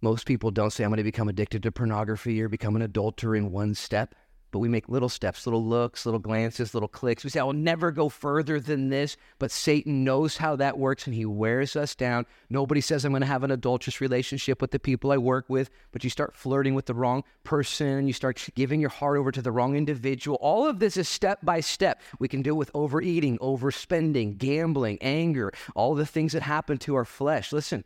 Most 0.00 0.26
people 0.26 0.52
don't 0.52 0.72
say, 0.72 0.84
I'm 0.84 0.90
going 0.90 0.98
to 0.98 1.02
become 1.02 1.28
addicted 1.28 1.64
to 1.64 1.72
pornography 1.72 2.40
or 2.40 2.48
become 2.48 2.76
an 2.76 2.82
adulterer 2.82 3.34
in 3.34 3.50
one 3.50 3.74
step. 3.74 4.14
But 4.50 4.60
we 4.60 4.68
make 4.68 4.88
little 4.88 5.10
steps, 5.10 5.46
little 5.46 5.64
looks, 5.64 6.06
little 6.06 6.18
glances, 6.18 6.72
little 6.72 6.88
clicks. 6.88 7.22
We 7.22 7.30
say, 7.30 7.40
I 7.40 7.44
will 7.44 7.52
never 7.52 7.90
go 7.90 8.08
further 8.08 8.58
than 8.58 8.88
this. 8.88 9.16
But 9.38 9.50
Satan 9.50 10.04
knows 10.04 10.38
how 10.38 10.56
that 10.56 10.78
works 10.78 11.06
and 11.06 11.14
he 11.14 11.26
wears 11.26 11.76
us 11.76 11.94
down. 11.94 12.24
Nobody 12.48 12.80
says, 12.80 13.04
I'm 13.04 13.12
going 13.12 13.20
to 13.20 13.26
have 13.26 13.44
an 13.44 13.50
adulterous 13.50 14.00
relationship 14.00 14.62
with 14.62 14.70
the 14.70 14.78
people 14.78 15.12
I 15.12 15.18
work 15.18 15.44
with. 15.48 15.68
But 15.92 16.02
you 16.02 16.08
start 16.08 16.34
flirting 16.34 16.74
with 16.74 16.86
the 16.86 16.94
wrong 16.94 17.24
person. 17.44 18.06
You 18.06 18.14
start 18.14 18.48
giving 18.54 18.80
your 18.80 18.88
heart 18.88 19.18
over 19.18 19.30
to 19.30 19.42
the 19.42 19.52
wrong 19.52 19.76
individual. 19.76 20.38
All 20.40 20.66
of 20.66 20.78
this 20.78 20.96
is 20.96 21.08
step 21.08 21.40
by 21.42 21.60
step. 21.60 22.00
We 22.18 22.28
can 22.28 22.40
deal 22.40 22.54
with 22.54 22.70
overeating, 22.72 23.36
overspending, 23.38 24.38
gambling, 24.38 24.96
anger, 25.02 25.52
all 25.74 25.94
the 25.94 26.06
things 26.06 26.32
that 26.32 26.42
happen 26.42 26.78
to 26.78 26.94
our 26.94 27.04
flesh. 27.04 27.52
Listen, 27.52 27.84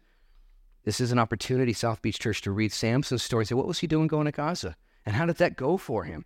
this 0.85 1.01
is 1.01 1.11
an 1.13 1.19
opportunity, 1.19 1.73
South 1.73 2.03
Beach 2.03 2.21
Church, 2.21 2.41
to 2.43 2.53
read 2.53 2.73
Samson's 2.73 3.23
story 3.23 3.43
and 3.43 3.49
say, 3.49 3.55
what 3.57 3.67
was 3.67 3.81
he 3.81 3.87
doing 3.87 4.07
going 4.07 4.27
to 4.27 4.33
Gaza? 4.33 4.77
And 5.05 5.17
how 5.17 5.27
did 5.27 5.37
that 5.37 5.57
go 5.57 5.77
for 5.77 6.05
him? 6.05 6.25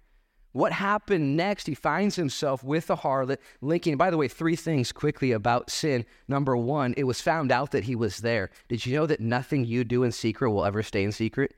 What 0.56 0.72
happened 0.72 1.36
next? 1.36 1.66
He 1.66 1.74
finds 1.74 2.16
himself 2.16 2.64
with 2.64 2.86
the 2.86 2.96
harlot, 2.96 3.40
linking. 3.60 3.98
By 3.98 4.08
the 4.08 4.16
way, 4.16 4.26
three 4.26 4.56
things 4.56 4.90
quickly 4.90 5.32
about 5.32 5.68
sin. 5.68 6.06
Number 6.28 6.56
one, 6.56 6.94
it 6.96 7.04
was 7.04 7.20
found 7.20 7.52
out 7.52 7.72
that 7.72 7.84
he 7.84 7.94
was 7.94 8.20
there. 8.20 8.48
Did 8.70 8.86
you 8.86 8.96
know 8.96 9.04
that 9.04 9.20
nothing 9.20 9.66
you 9.66 9.84
do 9.84 10.02
in 10.02 10.12
secret 10.12 10.50
will 10.50 10.64
ever 10.64 10.82
stay 10.82 11.04
in 11.04 11.12
secret? 11.12 11.54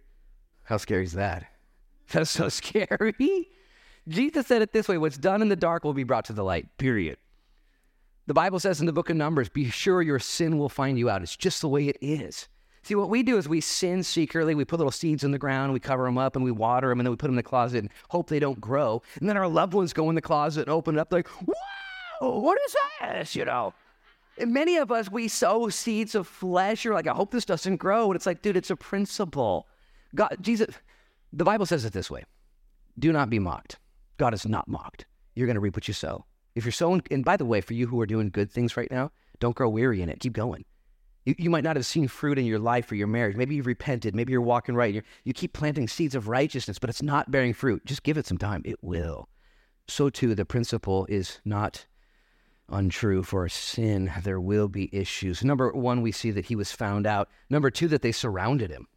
How 0.65 0.79
scary 0.79 1.05
is 1.05 1.13
that? 1.13 1.47
That's 2.11 2.29
so 2.29 2.49
scary. 2.49 3.47
Jesus 4.09 4.49
said 4.49 4.63
it 4.63 4.73
this 4.73 4.89
way 4.89 4.99
what's 4.99 5.17
done 5.17 5.43
in 5.43 5.49
the 5.49 5.55
dark 5.55 5.85
will 5.85 5.95
be 5.95 6.03
brought 6.03 6.25
to 6.25 6.33
the 6.33 6.43
light, 6.43 6.67
period. 6.77 7.19
The 8.27 8.35
Bible 8.35 8.59
says 8.59 8.81
in 8.81 8.87
the 8.87 8.93
book 8.93 9.11
of 9.11 9.17
Numbers, 9.17 9.49
be 9.49 9.71
sure 9.71 10.03
your 10.03 10.19
sin 10.19 10.59
will 10.59 10.69
find 10.69 10.99
you 10.99 11.09
out. 11.09 11.23
It's 11.23 11.37
just 11.37 11.61
the 11.61 11.69
way 11.69 11.87
it 11.87 11.99
is. 12.01 12.49
See, 12.89 12.95
what 12.95 13.11
we 13.11 13.23
do 13.23 13.37
is 13.37 13.47
we 13.47 13.61
sin 13.61 14.03
secretly. 14.03 14.55
We 14.55 14.65
put 14.65 14.79
little 14.79 14.91
seeds 14.91 15.23
in 15.23 15.31
the 15.31 15.39
ground, 15.39 15.75
we 15.75 15.79
cover 15.79 16.05
them 16.05 16.17
up, 16.17 16.37
and 16.37 16.43
we 16.43 16.51
water 16.51 16.89
them, 16.89 17.01
and 17.01 17.07
then 17.07 17.11
we 17.11 17.19
put 17.19 17.27
them 17.27 17.35
in 17.35 17.37
the 17.37 17.43
closet 17.43 17.81
and 17.81 17.91
hope 18.09 18.31
they 18.31 18.39
don't 18.39 18.59
grow. 18.63 19.03
And 19.21 19.29
then 19.29 19.37
our 19.37 19.47
loved 19.47 19.75
ones 19.75 19.93
go 19.93 20.09
in 20.09 20.15
the 20.15 20.23
closet 20.23 20.63
and 20.63 20.71
open 20.71 20.97
it 20.97 20.99
up, 20.99 21.13
like, 21.13 21.29
whoa, 21.29 22.39
what 22.41 22.59
is 22.67 22.77
this? 23.03 23.37
You 23.37 23.45
know? 23.45 23.75
And 24.39 24.55
many 24.55 24.79
of 24.79 24.91
us, 24.91 25.11
we 25.11 25.29
sow 25.29 25.69
seeds 25.69 26.15
of 26.15 26.27
flesh. 26.27 26.83
You're 26.83 26.95
like, 26.95 27.07
I 27.07 27.13
hope 27.13 27.31
this 27.31 27.45
doesn't 27.45 27.77
grow. 27.77 28.07
And 28.07 28.17
it's 28.17 28.25
like, 28.25 28.41
dude, 28.41 28.57
it's 28.57 28.71
a 28.71 28.77
principle. 28.77 29.67
God, 30.15 30.39
Jesus, 30.41 30.75
the 31.31 31.45
Bible 31.45 31.67
says 31.67 31.85
it 31.85 31.93
this 31.93 32.11
way 32.11 32.25
do 32.99 33.13
not 33.13 33.29
be 33.29 33.39
mocked. 33.39 33.79
God 34.17 34.33
is 34.33 34.47
not 34.47 34.67
mocked. 34.67 35.05
You're 35.35 35.47
going 35.47 35.57
to 35.57 35.61
reap 35.61 35.77
what 35.77 35.89
you 35.89 35.95
sow. 35.95 36.25
If 36.55 36.65
you're 36.65 36.73
sowing, 36.73 37.03
and 37.11 37.23
by 37.23 37.37
the 37.37 37.45
way, 37.45 37.61
for 37.61 37.75
you 37.75 37.87
who 37.87 38.01
are 38.01 38.07
doing 38.07 38.31
good 38.31 38.51
things 38.51 38.79
right 38.79 38.91
now, 38.91 39.13
don't 39.41 39.55
grow 39.55 39.69
weary 39.69 40.01
in 40.01 40.09
it. 40.09 40.21
Keep 40.21 40.33
going. 40.33 40.65
You, 41.29 41.35
you 41.37 41.51
might 41.51 41.63
not 41.63 41.77
have 41.77 41.85
seen 41.85 42.09
fruit 42.09 42.39
in 42.39 42.47
your 42.47 42.59
life 42.59 42.91
or 42.91 42.95
your 42.95 43.07
marriage. 43.07 43.37
Maybe 43.37 43.55
you've 43.55 43.67
repented. 43.67 44.15
Maybe 44.15 44.33
you're 44.33 44.41
walking 44.41 44.75
right. 44.75 44.95
you 44.95 45.03
you 45.25 45.35
keep 45.35 45.53
planting 45.53 45.87
seeds 45.87 46.15
of 46.15 46.27
righteousness, 46.27 46.79
but 46.79 46.89
it's 46.89 47.03
not 47.03 47.31
bearing 47.31 47.53
fruit. 47.53 47.85
Just 47.85 48.03
give 48.03 48.17
it 48.17 48.27
some 48.27 48.39
time. 48.39 48.63
It 48.65 48.83
will. 48.83 49.29
So, 49.89 50.09
too, 50.09 50.35
the 50.35 50.47
principle 50.47 51.05
is 51.11 51.43
not 51.45 51.85
untrue 52.71 53.23
for 53.23 53.47
sin. 53.51 54.11
There 54.23 54.41
will 54.41 54.69
be 54.69 54.89
issues. 54.91 55.45
Number 55.45 55.71
one, 55.71 56.01
we 56.01 56.13
see 56.13 56.31
that 56.31 56.47
he 56.47 56.57
was 56.57 56.73
found 56.73 57.07
out. 57.07 57.29
Number 57.51 57.71
two, 57.71 57.89
that 57.89 58.01
they 58.01 58.13
surrounded 58.13 58.71
him. 58.71 58.89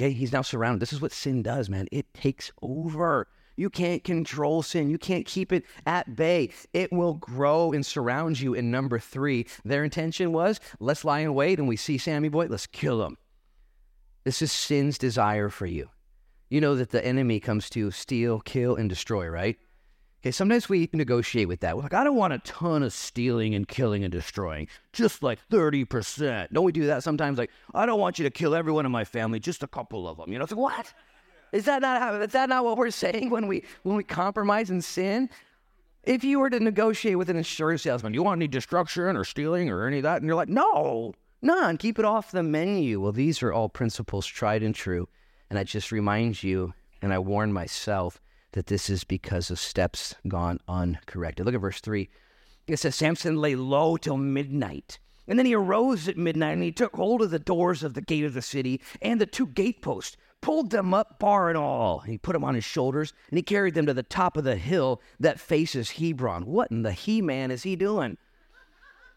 Okay, 0.00 0.12
he's 0.12 0.32
now 0.32 0.42
surrounded. 0.42 0.80
This 0.80 0.94
is 0.94 1.02
what 1.02 1.12
sin 1.12 1.42
does, 1.42 1.68
man. 1.68 1.86
It 1.92 2.14
takes 2.14 2.50
over. 2.62 3.28
You 3.56 3.70
can't 3.70 4.04
control 4.04 4.62
sin. 4.62 4.90
You 4.90 4.98
can't 4.98 5.26
keep 5.26 5.52
it 5.52 5.64
at 5.86 6.14
bay. 6.14 6.50
It 6.72 6.92
will 6.92 7.14
grow 7.14 7.72
and 7.72 7.84
surround 7.84 8.38
you. 8.38 8.54
In 8.54 8.70
number 8.70 8.98
three, 8.98 9.46
their 9.64 9.82
intention 9.82 10.32
was 10.32 10.60
let's 10.78 11.04
lie 11.04 11.20
in 11.20 11.34
wait 11.34 11.58
and 11.58 11.66
we 11.66 11.76
see 11.76 11.98
Sammy 11.98 12.28
Boy, 12.28 12.46
let's 12.46 12.66
kill 12.66 13.04
him. 13.04 13.16
This 14.24 14.42
is 14.42 14.52
sin's 14.52 14.98
desire 14.98 15.48
for 15.48 15.66
you. 15.66 15.88
You 16.48 16.60
know 16.60 16.76
that 16.76 16.90
the 16.90 17.04
enemy 17.04 17.40
comes 17.40 17.68
to 17.70 17.90
steal, 17.90 18.40
kill, 18.40 18.76
and 18.76 18.88
destroy, 18.88 19.28
right? 19.28 19.56
Okay, 20.20 20.30
sometimes 20.30 20.68
we 20.68 20.88
negotiate 20.92 21.46
with 21.46 21.60
that. 21.60 21.76
We're 21.76 21.84
like, 21.84 21.94
I 21.94 22.02
don't 22.02 22.16
want 22.16 22.32
a 22.32 22.38
ton 22.38 22.82
of 22.82 22.92
stealing 22.92 23.54
and 23.54 23.68
killing 23.68 24.02
and 24.02 24.10
destroying, 24.10 24.66
just 24.92 25.22
like 25.22 25.38
30%. 25.50 26.48
Don't 26.52 26.64
we 26.64 26.72
do 26.72 26.86
that 26.86 27.04
sometimes? 27.04 27.38
Like, 27.38 27.50
I 27.74 27.86
don't 27.86 28.00
want 28.00 28.18
you 28.18 28.24
to 28.24 28.30
kill 28.30 28.54
everyone 28.54 28.86
in 28.86 28.92
my 28.92 29.04
family, 29.04 29.38
just 29.38 29.62
a 29.62 29.68
couple 29.68 30.08
of 30.08 30.16
them. 30.16 30.32
You 30.32 30.38
know, 30.38 30.44
it's 30.44 30.52
like, 30.52 30.60
what? 30.60 30.92
Is 31.52 31.64
that 31.64 31.82
not 31.82 32.22
is 32.22 32.32
that 32.32 32.48
not 32.48 32.64
what 32.64 32.76
we're 32.76 32.90
saying 32.90 33.30
when 33.30 33.46
we 33.46 33.64
when 33.82 33.96
we 33.96 34.04
compromise 34.04 34.70
and 34.70 34.84
sin? 34.84 35.30
If 36.02 36.22
you 36.22 36.38
were 36.38 36.50
to 36.50 36.60
negotiate 36.60 37.18
with 37.18 37.30
an 37.30 37.36
insurance 37.36 37.82
salesman, 37.82 38.14
you 38.14 38.22
want 38.22 38.38
any 38.38 38.46
destruction 38.46 39.16
or 39.16 39.24
stealing 39.24 39.70
or 39.70 39.86
any 39.86 39.98
of 39.98 40.02
that? 40.04 40.18
And 40.18 40.26
you're 40.26 40.36
like, 40.36 40.48
no, 40.48 41.14
none. 41.42 41.76
Keep 41.78 41.98
it 41.98 42.04
off 42.04 42.30
the 42.30 42.44
menu. 42.44 43.00
Well, 43.00 43.10
these 43.10 43.42
are 43.42 43.52
all 43.52 43.68
principles 43.68 44.24
tried 44.24 44.62
and 44.62 44.72
true. 44.72 45.08
And 45.50 45.58
I 45.58 45.64
just 45.64 45.90
remind 45.90 46.44
you, 46.44 46.74
and 47.02 47.12
I 47.12 47.18
warn 47.18 47.52
myself 47.52 48.20
that 48.52 48.68
this 48.68 48.88
is 48.88 49.02
because 49.02 49.50
of 49.50 49.58
steps 49.58 50.14
gone 50.28 50.60
uncorrected. 50.68 51.44
Look 51.44 51.56
at 51.56 51.60
verse 51.60 51.80
3. 51.80 52.08
It 52.68 52.78
says, 52.78 52.94
Samson 52.94 53.36
lay 53.36 53.56
low 53.56 53.96
till 53.96 54.16
midnight. 54.16 54.98
And 55.28 55.38
then 55.38 55.46
he 55.46 55.54
arose 55.54 56.08
at 56.08 56.16
midnight 56.16 56.52
and 56.52 56.62
he 56.62 56.72
took 56.72 56.94
hold 56.94 57.22
of 57.22 57.30
the 57.30 57.38
doors 57.38 57.82
of 57.82 57.94
the 57.94 58.00
gate 58.00 58.24
of 58.24 58.34
the 58.34 58.42
city 58.42 58.80
and 59.02 59.20
the 59.20 59.26
two 59.26 59.46
gateposts 59.46 60.16
pulled 60.40 60.70
them 60.70 60.94
up, 60.94 61.18
bar 61.18 61.48
and 61.48 61.58
all. 61.58 62.00
He 62.00 62.18
put 62.18 62.32
them 62.32 62.44
on 62.44 62.54
his 62.54 62.64
shoulders, 62.64 63.12
and 63.30 63.38
he 63.38 63.42
carried 63.42 63.74
them 63.74 63.86
to 63.86 63.94
the 63.94 64.02
top 64.02 64.36
of 64.36 64.44
the 64.44 64.56
hill 64.56 65.00
that 65.18 65.40
faces 65.40 65.92
Hebron. 65.92 66.46
What 66.46 66.70
in 66.70 66.82
the 66.82 66.92
He 66.92 67.20
Man 67.20 67.50
is 67.50 67.62
he 67.62 67.76
doing? 67.76 68.16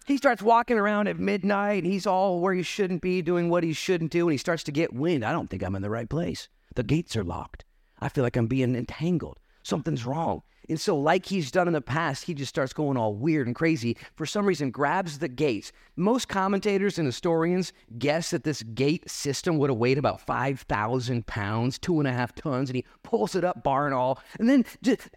He 0.05 0.17
starts 0.17 0.41
walking 0.41 0.77
around 0.77 1.07
at 1.07 1.19
midnight. 1.19 1.85
He's 1.85 2.07
all 2.07 2.39
where 2.39 2.53
he 2.53 2.63
shouldn't 2.63 3.01
be, 3.01 3.21
doing 3.21 3.49
what 3.49 3.63
he 3.63 3.73
shouldn't 3.73 4.11
do, 4.11 4.27
and 4.27 4.31
he 4.31 4.38
starts 4.38 4.63
to 4.63 4.71
get 4.71 4.91
wind. 4.91 5.23
I 5.23 5.31
don't 5.31 5.49
think 5.49 5.61
I'm 5.61 5.75
in 5.75 5.83
the 5.83 5.89
right 5.89 6.09
place. 6.09 6.49
The 6.73 6.83
gates 6.83 7.15
are 7.15 7.23
locked. 7.23 7.63
I 7.99 8.09
feel 8.09 8.23
like 8.23 8.35
I'm 8.35 8.47
being 8.47 8.75
entangled. 8.75 9.38
Something's 9.61 10.05
wrong. 10.05 10.41
And 10.69 10.79
so, 10.79 10.95
like 10.95 11.25
he's 11.25 11.49
done 11.49 11.67
in 11.67 11.73
the 11.73 11.81
past, 11.81 12.25
he 12.25 12.35
just 12.35 12.49
starts 12.49 12.73
going 12.73 12.95
all 12.95 13.15
weird 13.15 13.47
and 13.47 13.55
crazy. 13.55 13.97
For 14.15 14.27
some 14.27 14.45
reason, 14.45 14.69
grabs 14.69 15.17
the 15.17 15.27
gates. 15.27 15.71
Most 15.95 16.27
commentators 16.27 16.99
and 16.99 17.07
historians 17.07 17.73
guess 17.97 18.29
that 18.29 18.43
this 18.43 18.61
gate 18.61 19.09
system 19.09 19.57
would 19.57 19.71
have 19.71 19.79
weighed 19.79 19.97
about 19.97 20.21
5,000 20.21 21.25
pounds, 21.25 21.79
two 21.79 21.99
and 21.99 22.07
a 22.07 22.13
half 22.13 22.35
tons, 22.35 22.69
and 22.69 22.75
he 22.75 22.85
pulls 23.01 23.35
it 23.35 23.43
up, 23.43 23.63
bar 23.63 23.88
and 23.88 23.95
all. 23.95 24.19
And 24.39 24.47
then 24.47 24.63
just, 24.83 25.09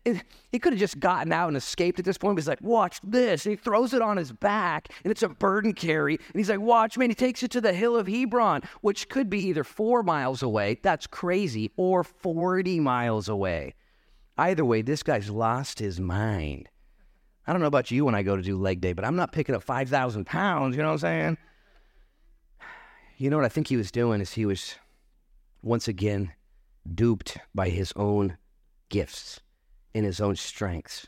he 0.51 0.59
could 0.59 0.73
have 0.73 0.81
just 0.81 0.99
gotten 0.99 1.33
out 1.33 1.49
and 1.49 1.57
escaped 1.57 1.99
at 1.99 2.07
this 2.07 2.17
point, 2.17 2.37
but 2.37 2.43
he's 2.43 2.49
like, 2.49 2.63
Watch 2.63 3.01
this. 3.05 3.45
And 3.45 3.53
he 3.53 3.57
throws 3.57 3.93
it 3.93 4.01
on 4.01 4.17
his 4.17 4.33
back, 4.33 4.89
and 5.05 5.11
it's 5.11 5.23
a 5.23 5.29
burden 5.29 5.75
carry. 5.75 6.15
And 6.15 6.37
he's 6.41 6.49
like, 6.49 6.61
Watch, 6.61 6.97
man. 6.97 7.11
He 7.11 7.15
takes 7.15 7.43
it 7.43 7.51
to 7.51 7.61
the 7.61 7.75
hill 7.75 7.95
of 7.95 8.09
Hebron, 8.09 8.63
which 8.81 9.11
could 9.11 9.29
be 9.29 9.47
either 9.49 9.65
four 9.65 10.03
miles 10.03 10.43
away, 10.43 10.79
that's 10.83 11.07
crazy, 11.07 11.71
or 11.77 12.05
40 12.05 12.81
miles 12.81 13.29
away. 13.29 13.75
Either 14.43 14.65
way, 14.65 14.83
this 14.83 15.05
guy's 15.05 15.31
lost 15.31 15.79
his 15.79 16.01
mind. 16.01 16.69
I 17.47 17.53
don't 17.53 17.61
know 17.61 17.69
about 17.69 17.93
you 17.93 18.05
when 18.05 18.17
I 18.17 18.25
go 18.25 18.35
to 18.35 18.43
do 18.43 18.59
leg 18.59 18.81
day, 18.81 18.93
but 18.93 19.05
I'm 19.05 19.15
not 19.15 19.31
picking 19.31 19.55
up 19.55 19.63
5,000 19.63 20.27
pounds, 20.27 20.75
you 20.75 20.83
know 20.83 20.89
what 20.89 20.95
I'm 20.95 20.99
saying? 20.99 21.39
You 23.19 23.31
know 23.31 23.37
what 23.37 23.47
I 23.47 23.51
think 23.51 23.69
he 23.69 23.77
was 23.77 23.93
doing 23.93 24.21
is 24.21 24.33
he 24.33 24.45
was 24.45 24.75
once 25.63 25.87
again 25.87 26.33
duped 26.93 27.39
by 27.55 27.69
his 27.69 27.93
own 27.95 28.37
gifts 28.89 29.39
and 29.95 30.05
his 30.05 30.21
own 30.21 30.35
strengths. 30.35 31.07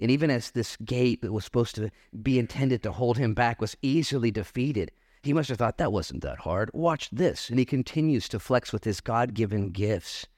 And 0.00 0.08
even 0.08 0.30
as 0.30 0.52
this 0.52 0.76
gate 0.76 1.22
that 1.22 1.32
was 1.32 1.44
supposed 1.44 1.74
to 1.74 1.90
be 2.22 2.38
intended 2.38 2.84
to 2.84 2.92
hold 2.92 3.18
him 3.18 3.34
back 3.34 3.60
was 3.60 3.76
easily 3.82 4.30
defeated, 4.30 4.92
he 5.24 5.32
must 5.32 5.48
have 5.48 5.58
thought 5.58 5.78
that 5.78 5.90
wasn't 5.90 6.22
that 6.22 6.38
hard. 6.38 6.70
Watch 6.72 7.10
this. 7.10 7.50
And 7.50 7.58
he 7.58 7.64
continues 7.64 8.28
to 8.28 8.38
flex 8.38 8.72
with 8.72 8.84
his 8.84 9.00
God 9.00 9.34
given 9.34 9.70
gifts 9.70 10.28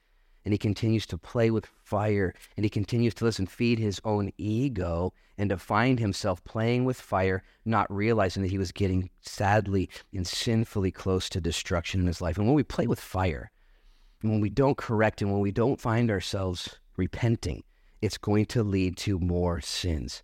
and 0.48 0.54
he 0.54 0.58
continues 0.58 1.04
to 1.04 1.18
play 1.18 1.50
with 1.50 1.66
fire 1.84 2.32
and 2.56 2.64
he 2.64 2.70
continues 2.70 3.12
to 3.12 3.22
listen, 3.26 3.46
feed 3.46 3.78
his 3.78 4.00
own 4.02 4.32
ego 4.38 5.12
and 5.36 5.50
to 5.50 5.58
find 5.58 6.00
himself 6.00 6.42
playing 6.42 6.86
with 6.86 6.98
fire, 6.98 7.42
not 7.66 7.86
realizing 7.94 8.42
that 8.42 8.50
he 8.50 8.56
was 8.56 8.72
getting 8.72 9.10
sadly 9.20 9.90
and 10.10 10.26
sinfully 10.26 10.90
close 10.90 11.28
to 11.28 11.38
destruction 11.38 12.00
in 12.00 12.06
his 12.06 12.22
life. 12.22 12.38
And 12.38 12.46
when 12.46 12.54
we 12.54 12.62
play 12.62 12.86
with 12.86 12.98
fire, 12.98 13.50
and 14.22 14.30
when 14.30 14.40
we 14.40 14.48
don't 14.48 14.78
correct 14.78 15.20
and 15.20 15.30
when 15.30 15.42
we 15.42 15.52
don't 15.52 15.78
find 15.78 16.10
ourselves 16.10 16.78
repenting, 16.96 17.62
it's 18.00 18.16
going 18.16 18.46
to 18.46 18.62
lead 18.62 18.96
to 18.96 19.18
more 19.18 19.60
sins. 19.60 20.22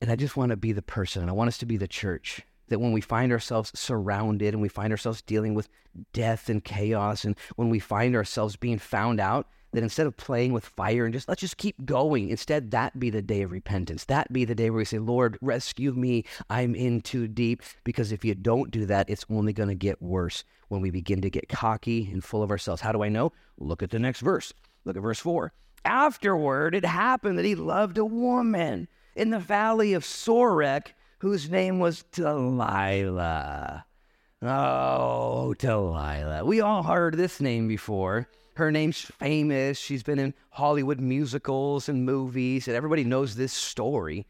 And 0.00 0.12
I 0.12 0.14
just 0.14 0.36
want 0.36 0.50
to 0.50 0.56
be 0.56 0.70
the 0.70 0.80
person, 0.80 1.22
and 1.22 1.28
I 1.28 1.34
want 1.34 1.48
us 1.48 1.58
to 1.58 1.66
be 1.66 1.76
the 1.76 1.88
church 1.88 2.42
that 2.70 2.80
when 2.80 2.92
we 2.92 3.00
find 3.00 3.30
ourselves 3.30 3.70
surrounded 3.78 4.54
and 4.54 4.62
we 4.62 4.68
find 4.68 4.92
ourselves 4.92 5.22
dealing 5.22 5.54
with 5.54 5.68
death 6.12 6.48
and 6.48 6.64
chaos, 6.64 7.24
and 7.24 7.36
when 7.56 7.68
we 7.68 7.78
find 7.78 8.16
ourselves 8.16 8.56
being 8.56 8.78
found 8.78 9.20
out, 9.20 9.46
that 9.72 9.82
instead 9.82 10.06
of 10.06 10.16
playing 10.16 10.52
with 10.52 10.64
fire 10.64 11.04
and 11.04 11.12
just 11.12 11.28
let's 11.28 11.40
just 11.40 11.56
keep 11.56 11.84
going, 11.84 12.28
instead 12.28 12.70
that 12.70 12.98
be 12.98 13.10
the 13.10 13.22
day 13.22 13.42
of 13.42 13.52
repentance. 13.52 14.04
That 14.06 14.32
be 14.32 14.44
the 14.44 14.54
day 14.54 14.70
where 14.70 14.78
we 14.78 14.84
say, 14.84 14.98
Lord, 14.98 15.38
rescue 15.40 15.92
me. 15.92 16.24
I'm 16.48 16.74
in 16.74 17.02
too 17.02 17.28
deep. 17.28 17.62
Because 17.84 18.12
if 18.12 18.24
you 18.24 18.34
don't 18.34 18.70
do 18.70 18.86
that, 18.86 19.08
it's 19.08 19.24
only 19.30 19.52
going 19.52 19.68
to 19.68 19.74
get 19.74 20.02
worse 20.02 20.44
when 20.68 20.80
we 20.80 20.90
begin 20.90 21.20
to 21.20 21.30
get 21.30 21.48
cocky 21.48 22.08
and 22.10 22.24
full 22.24 22.42
of 22.42 22.50
ourselves. 22.50 22.82
How 22.82 22.92
do 22.92 23.02
I 23.02 23.08
know? 23.08 23.32
Look 23.58 23.82
at 23.82 23.90
the 23.90 23.98
next 23.98 24.20
verse. 24.20 24.52
Look 24.84 24.96
at 24.96 25.02
verse 25.02 25.20
4. 25.20 25.52
Afterward, 25.84 26.74
it 26.74 26.84
happened 26.84 27.38
that 27.38 27.44
he 27.44 27.54
loved 27.54 27.98
a 27.98 28.04
woman 28.04 28.88
in 29.14 29.30
the 29.30 29.38
valley 29.38 29.92
of 29.92 30.04
Sorek 30.04 30.88
whose 31.20 31.50
name 31.50 31.78
was 31.78 32.02
Delilah. 32.12 33.84
Oh, 34.42 35.54
Delilah. 35.58 36.44
We 36.46 36.62
all 36.62 36.82
heard 36.82 37.14
this 37.14 37.40
name 37.40 37.68
before. 37.68 38.26
Her 38.54 38.72
name's 38.72 39.00
famous. 39.00 39.78
She's 39.78 40.02
been 40.02 40.18
in 40.18 40.34
Hollywood 40.48 40.98
musicals 40.98 41.90
and 41.90 42.06
movies, 42.06 42.68
and 42.68 42.76
everybody 42.76 43.04
knows 43.04 43.36
this 43.36 43.52
story. 43.52 44.26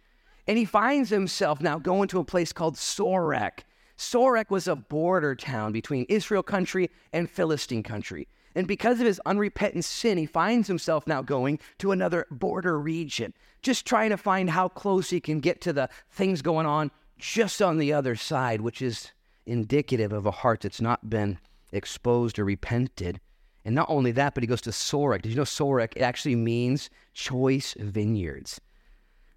And 0.49 0.59
he 0.59 0.65
finds 0.65 1.11
himself 1.11 1.61
now 1.61 1.79
going 1.79 2.09
to 2.09 2.19
a 2.19 2.25
place 2.25 2.53
called 2.53 2.75
Sorek. 2.75 3.61
Sorek 3.97 4.51
was 4.51 4.67
a 4.67 4.75
border 4.75 5.37
town 5.37 5.71
between 5.71 6.07
Israel 6.09 6.43
country 6.43 6.91
and 7.13 7.31
Philistine 7.31 7.85
country. 7.85 8.27
And 8.55 8.67
because 8.67 9.01
of 9.01 9.07
his 9.07 9.21
unrepentant 9.25 9.85
sin, 9.85 10.19
he 10.19 10.27
finds 10.27 10.69
himself 10.69 11.07
now 11.07 11.23
going 11.23 11.59
to 11.79 11.93
another 11.93 12.27
border 12.31 12.79
region, 12.79 13.33
just 13.63 13.87
trying 13.87 14.11
to 14.11 14.17
find 14.17 14.51
how 14.51 14.69
close 14.69 15.11
he 15.11 15.21
can 15.21 15.41
get 15.41 15.61
to 15.63 15.73
the 15.73 15.89
things 16.11 16.43
going 16.43 16.67
on 16.67 16.91
just 17.19 17.63
on 17.63 17.79
the 17.79 17.93
other 17.93 18.17
side, 18.17 18.61
which 18.61 18.83
is 18.83 19.13
indicative 19.47 20.13
of 20.13 20.27
a 20.27 20.31
heart 20.31 20.63
that's 20.63 20.81
not 20.81 21.11
been 21.11 21.39
exposed 21.73 22.39
or 22.39 22.45
repented. 22.45 23.21
And 23.65 23.75
not 23.75 23.91
only 23.91 24.11
that, 24.13 24.35
but 24.35 24.43
he 24.43 24.47
goes 24.47 24.63
to 24.63 24.71
Sorek. 24.71 25.23
Did 25.23 25.31
you 25.31 25.37
know 25.37 25.43
Sorek 25.43 26.01
actually 26.01 26.37
means 26.37 26.91
choice 27.13 27.75
vineyards? 27.79 28.61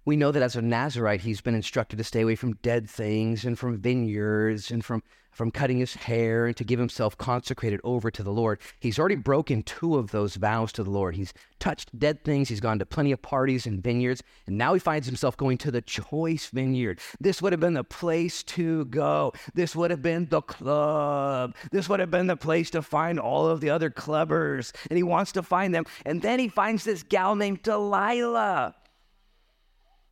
We 0.06 0.16
know 0.16 0.32
that 0.32 0.42
as 0.42 0.54
a 0.54 0.62
Nazarite, 0.62 1.22
he's 1.22 1.40
been 1.40 1.54
instructed 1.54 1.96
to 1.96 2.04
stay 2.04 2.20
away 2.20 2.34
from 2.34 2.54
dead 2.62 2.90
things 2.90 3.44
and 3.44 3.58
from 3.58 3.78
vineyards 3.78 4.70
and 4.70 4.84
from 4.84 5.02
from 5.34 5.50
cutting 5.50 5.78
his 5.78 5.94
hair 5.94 6.46
and 6.46 6.56
to 6.56 6.64
give 6.64 6.78
himself 6.78 7.18
consecrated 7.18 7.80
over 7.82 8.10
to 8.10 8.22
the 8.22 8.30
Lord. 8.30 8.60
He's 8.78 8.98
already 8.98 9.16
broken 9.16 9.62
two 9.62 9.96
of 9.96 10.12
those 10.12 10.36
vows 10.36 10.72
to 10.72 10.84
the 10.84 10.90
Lord. 10.90 11.16
He's 11.16 11.34
touched 11.58 11.98
dead 11.98 12.22
things, 12.22 12.48
he's 12.48 12.60
gone 12.60 12.78
to 12.78 12.86
plenty 12.86 13.10
of 13.12 13.20
parties 13.20 13.66
and 13.66 13.82
vineyards, 13.82 14.22
and 14.46 14.56
now 14.56 14.74
he 14.74 14.80
finds 14.80 15.06
himself 15.06 15.36
going 15.36 15.58
to 15.58 15.70
the 15.70 15.82
choice 15.82 16.46
vineyard. 16.46 17.00
This 17.20 17.42
would 17.42 17.52
have 17.52 17.60
been 17.60 17.74
the 17.74 17.84
place 17.84 18.42
to 18.44 18.84
go. 18.86 19.32
This 19.54 19.74
would 19.74 19.90
have 19.90 20.02
been 20.02 20.26
the 20.26 20.42
club. 20.42 21.54
This 21.72 21.88
would 21.88 22.00
have 22.00 22.10
been 22.10 22.28
the 22.28 22.36
place 22.36 22.70
to 22.70 22.82
find 22.82 23.18
all 23.18 23.48
of 23.48 23.60
the 23.60 23.70
other 23.70 23.90
clubbers, 23.90 24.72
and 24.88 24.96
he 24.96 25.02
wants 25.02 25.32
to 25.32 25.42
find 25.42 25.74
them. 25.74 25.84
And 26.06 26.22
then 26.22 26.38
he 26.38 26.48
finds 26.48 26.84
this 26.84 27.02
gal 27.02 27.34
named 27.34 27.62
Delilah. 27.62 28.76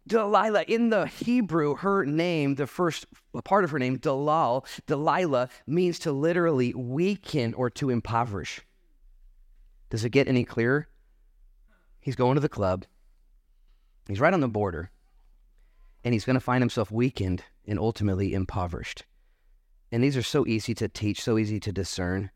Delilah, 0.07 0.65
in 0.67 0.91
the 0.91 1.07
Hebrew, 1.07 1.77
her 1.77 2.05
name, 2.05 2.57
the 2.57 2.67
first 2.67 3.07
part 3.45 3.63
of 3.63 3.71
her 3.71 3.79
name, 3.79 3.99
Delal, 3.99 4.67
Delilah, 4.87 5.49
means 5.67 6.01
to 6.01 6.13
literally 6.13 6.75
weaken 6.75 7.55
or 7.55 7.71
to 7.71 7.89
impoverish. 7.89 8.63
Does 9.91 10.05
it 10.05 10.11
get 10.11 10.27
any 10.27 10.45
clearer? 10.45 10.89
He's 12.01 12.17
going 12.17 12.35
to 12.35 12.41
the 12.41 12.49
club. 12.49 12.85
He's 14.09 14.21
right 14.21 14.35
on 14.35 14.41
the 14.41 14.49
border. 14.49 14.91
And 16.03 16.13
he's 16.13 16.25
going 16.25 16.35
to 16.35 16.41
find 16.41 16.63
himself 16.63 16.91
weakened 16.91 17.45
and 17.65 17.79
ultimately 17.79 18.35
impoverished. 18.35 19.05
And 19.93 20.03
these 20.03 20.17
are 20.17 20.23
so 20.23 20.45
easy 20.47 20.75
to 20.75 20.89
teach, 20.89 21.23
so 21.23 21.39
easy 21.39 21.61
to 21.61 21.71
discern. 21.71 22.31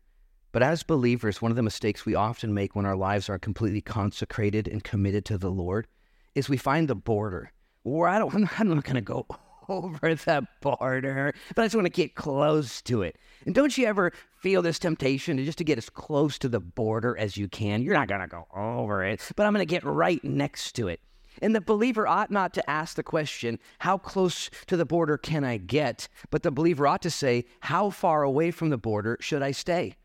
But 0.53 0.63
as 0.63 0.83
believers, 0.83 1.41
one 1.41 1.51
of 1.51 1.57
the 1.57 1.63
mistakes 1.63 2.05
we 2.05 2.15
often 2.15 2.53
make 2.53 2.75
when 2.75 2.85
our 2.85 2.95
lives 2.95 3.27
are 3.29 3.37
completely 3.37 3.81
consecrated 3.81 4.69
and 4.69 4.83
committed 4.83 5.25
to 5.25 5.37
the 5.37 5.51
Lord 5.51 5.87
is 6.33 6.47
we 6.47 6.55
find 6.55 6.87
the 6.87 6.95
border 6.95 7.51
where 7.87 8.09
I 8.09 8.19
don't, 8.19 8.33
I'm 8.59 8.69
not 8.69 8.83
going 8.83 8.95
to 8.95 9.01
go 9.01 9.25
over 9.69 10.15
the 10.15 10.47
border, 10.61 11.33
but 11.55 11.61
I 11.61 11.65
just 11.65 11.75
want 11.75 11.85
to 11.85 11.91
get 11.91 12.15
close 12.15 12.81
to 12.83 13.01
it. 13.01 13.17
And 13.45 13.53
don't 13.53 13.77
you 13.77 13.85
ever 13.85 14.11
feel 14.41 14.61
this 14.61 14.79
temptation 14.79 15.37
to 15.37 15.45
just 15.45 15.57
to 15.57 15.63
get 15.63 15.77
as 15.77 15.89
close 15.89 16.37
to 16.39 16.49
the 16.49 16.59
border 16.59 17.17
as 17.17 17.37
you 17.37 17.47
can? 17.47 17.81
You're 17.81 17.93
not 17.93 18.07
going 18.07 18.21
to 18.21 18.27
go 18.27 18.47
over 18.55 19.03
it, 19.03 19.21
but 19.35 19.45
I'm 19.45 19.53
going 19.53 19.65
to 19.65 19.69
get 19.69 19.83
right 19.83 20.23
next 20.23 20.73
to 20.73 20.87
it. 20.87 21.01
And 21.39 21.55
the 21.55 21.61
believer 21.61 22.07
ought 22.07 22.31
not 22.31 22.53
to 22.55 22.69
ask 22.69 22.95
the 22.95 23.03
question, 23.03 23.59
How 23.79 23.99
close 23.99 24.49
to 24.65 24.75
the 24.75 24.85
border 24.85 25.17
can 25.19 25.43
I 25.43 25.57
get? 25.57 26.07
But 26.31 26.41
the 26.41 26.49
believer 26.49 26.87
ought 26.87 27.03
to 27.03 27.11
say, 27.11 27.45
How 27.59 27.91
far 27.91 28.23
away 28.23 28.49
from 28.49 28.71
the 28.71 28.77
border 28.77 29.17
should 29.19 29.43
I 29.43 29.51
stay? 29.51 29.97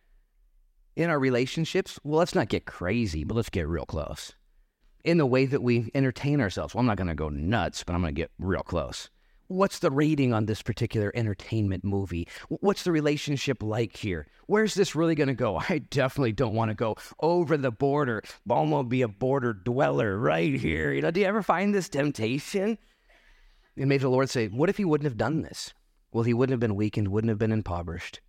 In 0.95 1.09
our 1.09 1.19
relationships, 1.19 1.99
well, 2.05 2.19
let's 2.19 2.35
not 2.35 2.51
get 2.51 2.67
crazy, 2.67 3.25
but 3.25 3.35
let's 3.35 3.49
get 3.49 3.67
real 3.67 3.87
close 3.87 4.35
in 5.05 5.19
the 5.19 5.27
way 5.27 5.47
that 5.47 5.63
we 5.63 5.91
entertain 5.95 6.41
ourselves. 6.41 6.75
Well, 6.75 6.81
I'm 6.81 6.87
not 6.87 6.97
going 6.97 7.09
to 7.09 7.15
go 7.15 7.29
nuts, 7.29 7.85
but 7.85 7.95
I'm 7.95 8.03
going 8.03 8.15
to 8.15 8.21
get 8.21 8.31
real 8.39 8.63
close. 8.63 9.09
What's 9.49 9.81
the 9.81 9.91
rating 9.91 10.33
on 10.33 10.47
this 10.47 10.63
particular 10.63 11.13
entertainment 11.15 11.85
movie? 11.85 12.27
What's 12.49 12.85
the 12.85 12.93
relationship 12.93 13.63
like 13.63 13.97
here? 13.97 14.27
Where's 14.47 14.75
this 14.75 14.95
really 14.95 15.15
going 15.15 15.29
to 15.29 15.35
go? 15.35 15.57
I 15.69 15.79
definitely 15.79 16.33
don't 16.33 16.55
want 16.55 16.71
to 16.71 16.75
go 16.75 16.97
over 17.21 17.57
the 17.57 17.71
border. 17.71 18.23
I'm 18.51 18.89
be 18.89 19.03
a 19.03 19.09
border 19.09 19.53
dweller 19.53 20.19
right 20.19 20.55
here. 20.55 20.93
You 20.93 21.03
know, 21.03 21.11
do 21.11 21.21
you 21.21 21.27
ever 21.27 21.43
find 21.43 21.75
this 21.75 21.89
temptation? 21.89 22.79
And 23.77 23.89
may 23.89 23.99
the 23.99 24.09
Lord 24.09 24.31
say, 24.31 24.49
what 24.49 24.69
if 24.69 24.77
he 24.77 24.85
wouldn't 24.85 25.07
have 25.07 25.17
done 25.17 25.43
this? 25.43 25.75
Well, 26.13 26.25
he 26.25 26.35
wouldn't 26.35 26.53
have 26.53 26.61
been 26.61 26.77
weakened, 26.77 27.09
wouldn't 27.09 27.31
have 27.31 27.39
been 27.39 27.53
impoverished. 27.53 28.21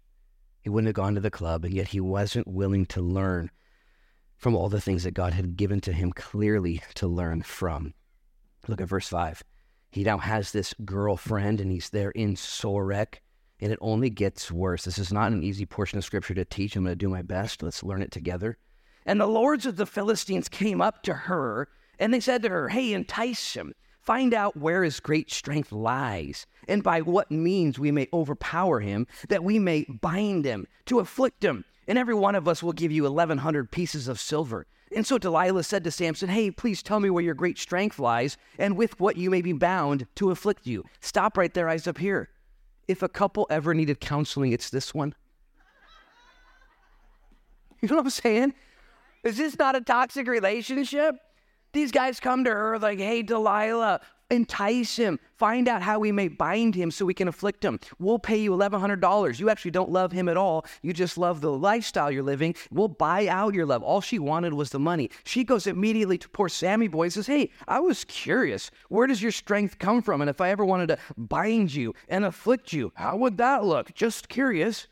He 0.62 0.70
wouldn't 0.70 0.88
have 0.88 0.96
gone 0.96 1.16
to 1.16 1.22
the 1.22 1.30
club, 1.30 1.66
and 1.66 1.74
yet 1.74 1.90
he 1.90 2.00
wasn't 2.00 2.48
willing 2.48 2.86
to 2.88 3.02
learn 3.02 3.52
from 4.44 4.56
all 4.58 4.68
the 4.68 4.82
things 4.82 5.06
that 5.06 5.14
God 5.14 5.34
had 5.34 5.56
given 5.56 5.80
to 5.80 5.94
him 5.94 6.12
clearly 6.12 6.82
to 6.96 7.08
learn 7.08 7.44
from. 7.44 7.94
Look 8.68 8.82
at 8.82 8.90
verse 8.90 9.08
5. 9.08 9.42
He 9.90 10.04
now 10.04 10.18
has 10.18 10.52
this 10.52 10.76
girlfriend 10.84 11.62
and 11.62 11.72
he's 11.72 11.92
there 11.92 12.12
in 12.12 12.36
Sorek, 12.36 13.20
and 13.62 13.72
it 13.72 13.80
only 13.80 14.10
gets 14.10 14.52
worse. 14.52 14.84
This 14.84 14.98
is 14.98 15.14
not 15.14 15.32
an 15.32 15.44
easy 15.44 15.66
portion 15.66 15.98
of 15.98 16.04
scripture 16.04 16.34
to 16.34 16.44
teach. 16.44 16.76
I'm 16.76 16.84
going 16.84 16.92
to 16.92 16.98
do 16.98 17.08
my 17.08 17.22
best. 17.22 17.64
Let's 17.64 17.84
learn 17.84 18.02
it 18.02 18.12
together. 18.12 18.58
And 19.06 19.22
the 19.22 19.28
lords 19.28 19.66
of 19.66 19.78
the 19.78 19.86
Philistines 19.86 20.50
came 20.50 20.82
up 20.82 21.04
to 21.04 21.14
her 21.14 21.70
and 21.98 22.14
they 22.14 22.20
said 22.20 22.44
to 22.44 22.50
her, 22.50 22.68
Hey, 22.68 22.92
entice 22.92 23.54
him. 23.54 23.74
Find 24.02 24.34
out 24.34 24.58
where 24.58 24.84
his 24.84 25.00
great 25.00 25.32
strength 25.32 25.72
lies, 25.72 26.46
and 26.68 26.84
by 26.84 27.00
what 27.00 27.32
means 27.32 27.80
we 27.80 27.92
may 27.92 28.10
overpower 28.12 28.82
him, 28.82 29.08
that 29.30 29.46
we 29.46 29.58
may 29.58 29.86
bind 29.86 30.44
him, 30.44 30.68
to 30.88 31.00
afflict 31.00 31.46
him, 31.46 31.64
and 31.88 31.98
every 31.98 32.16
one 32.16 32.36
of 32.36 32.48
us 32.48 32.64
will 32.64 32.74
give 32.74 32.92
you 32.92 33.04
1,100 33.04 33.72
pieces 33.72 34.08
of 34.08 34.20
silver. 34.20 34.66
And 34.96 35.06
so 35.06 35.18
Delilah 35.18 35.64
said 35.64 35.84
to 35.84 35.92
Samson, 35.92 36.30
Hey, 36.30 36.52
please 36.52 36.84
tell 36.84 37.00
me 37.00 37.10
where 37.10 37.24
your 37.24 37.34
great 37.34 37.58
strength 37.58 38.00
lies, 38.00 38.38
and 38.60 38.78
with 38.78 39.00
what 39.00 39.18
you 39.18 39.30
may 39.30 39.42
be 39.42 39.54
bound 39.54 40.06
to 40.16 40.32
afflict 40.32 40.68
you. 40.68 40.86
Stop 41.02 41.38
right 41.38 41.54
there, 41.54 41.68
eyes 41.70 41.88
up 41.88 41.98
here. 41.98 42.30
If 42.88 43.02
a 43.02 43.10
couple 43.10 43.48
ever 43.50 43.74
needed 43.74 44.00
counseling, 44.00 44.52
it's 44.52 44.70
this 44.70 44.94
one. 44.94 45.16
You 47.82 47.90
know 47.90 47.96
what 47.98 48.06
I'm 48.06 48.12
saying? 48.12 48.54
Is 49.26 49.36
this 49.36 49.60
not 49.60 49.76
a 49.76 49.82
toxic 49.82 50.26
relationship? 50.28 51.16
These 51.74 51.92
guys 51.92 52.22
come 52.22 52.46
to 52.46 52.50
her 52.50 52.80
like, 52.80 52.98
hey, 52.98 53.24
Delilah, 53.24 54.00
entice 54.34 54.96
him. 54.96 55.20
Find 55.38 55.68
out 55.68 55.82
how 55.82 56.00
we 56.00 56.12
may 56.12 56.28
bind 56.28 56.76
him 56.76 56.92
so 56.92 57.06
we 57.06 57.14
can 57.14 57.28
afflict 57.28 57.64
him. 57.64 57.80
We'll 58.00 58.20
pay 58.20 58.38
you 58.38 58.52
$1,100. 58.52 59.40
You 59.40 59.50
actually 59.50 59.72
don't 59.72 59.92
love 59.92 60.12
him 60.12 60.28
at 60.30 60.38
all. 60.38 60.66
You 60.82 60.94
just 60.94 61.18
love 61.18 61.42
the 61.42 61.52
lifestyle 61.52 62.12
you're 62.12 62.24
living. 62.24 62.56
We'll 62.72 62.88
buy 62.88 63.28
out 63.28 63.54
your 63.54 63.66
love. 63.66 63.84
All 63.84 64.02
she 64.02 64.20
wanted 64.20 64.54
was 64.54 64.72
the 64.72 64.80
money. 64.80 65.10
She 65.24 65.44
goes 65.44 65.68
immediately 65.68 66.18
to 66.18 66.30
poor 66.30 66.50
Sammy 66.50 66.88
boy 66.88 67.04
and 67.04 67.14
says, 67.14 67.28
Hey, 67.28 67.52
I 67.68 67.80
was 67.80 68.04
curious. 68.06 68.72
Where 68.90 69.08
does 69.08 69.22
your 69.22 69.32
strength 69.32 69.80
come 69.80 70.02
from? 70.02 70.22
And 70.22 70.30
if 70.30 70.42
I 70.42 70.50
ever 70.50 70.66
wanted 70.66 70.88
to 70.88 70.98
bind 71.18 71.74
you 71.74 71.94
and 72.10 72.26
afflict 72.26 72.74
you, 72.74 72.92
how 72.96 73.18
would 73.18 73.38
that 73.38 73.64
look? 73.64 73.94
Just 73.94 74.30
curious. 74.30 74.88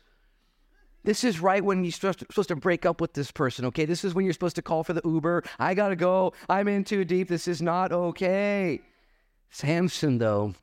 This 1.04 1.24
is 1.24 1.40
right 1.40 1.64
when 1.64 1.82
you're 1.82 1.92
supposed 1.92 2.48
to, 2.48 2.56
break 2.56 2.86
up 2.86 3.00
with 3.00 3.12
this 3.14 3.32
person, 3.32 3.64
okay? 3.66 3.84
This 3.84 4.04
is 4.04 4.14
when 4.14 4.24
you're 4.24 4.32
supposed 4.32 4.56
to 4.56 4.62
call 4.62 4.84
for 4.84 4.92
the 4.92 5.02
Uber. 5.04 5.42
I 5.58 5.74
gotta 5.74 5.96
go. 5.96 6.32
I'm 6.48 6.68
in 6.68 6.84
too 6.84 7.04
deep. 7.04 7.28
This 7.28 7.48
is 7.48 7.60
not 7.60 7.90
okay. 7.90 8.80
Samson, 9.52 10.16
though, 10.16 10.54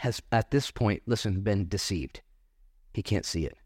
has 0.00 0.20
at 0.30 0.50
this 0.50 0.70
point, 0.70 1.02
listen, 1.06 1.40
been 1.40 1.66
deceived. 1.66 2.20
He 2.92 3.02
can't 3.02 3.24
see 3.24 3.46
it. 3.46 3.56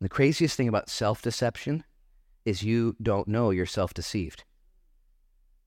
the 0.00 0.08
craziest 0.08 0.56
thing 0.56 0.66
about 0.66 0.90
self 0.90 1.22
deception 1.22 1.84
is 2.44 2.64
you 2.64 2.96
don't 3.00 3.28
know 3.28 3.50
you're 3.50 3.64
self 3.64 3.94
deceived. 3.94 4.42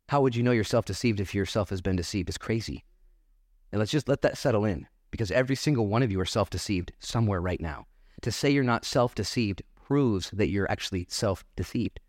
How 0.10 0.22
would 0.22 0.36
you 0.36 0.44
know 0.44 0.52
you're 0.52 0.66
self 0.66 0.84
deceived 0.84 1.22
if 1.22 1.34
yourself 1.34 1.70
has 1.70 1.82
been 1.82 1.96
deceived? 1.96 2.28
It's 2.28 2.38
crazy. 2.38 2.84
And 3.72 3.80
let's 3.80 3.92
just 3.92 4.10
let 4.10 4.22
that 4.24 4.38
settle 4.38 4.66
in 4.66 4.88
because 5.10 5.32
every 5.32 5.56
single 5.56 5.88
one 5.88 6.04
of 6.04 6.12
you 6.12 6.20
are 6.20 6.26
self 6.26 6.50
deceived 6.50 6.92
somewhere 7.00 7.40
right 7.40 7.62
now. 7.62 7.86
To 8.24 8.34
say 8.34 8.50
you're 8.50 8.66
not 8.66 8.84
self 8.84 9.16
deceived 9.16 9.64
proves 9.76 10.30
that 10.32 10.50
you're 10.50 10.70
actually 10.70 11.08
self 11.10 11.46
deceived. 11.56 12.02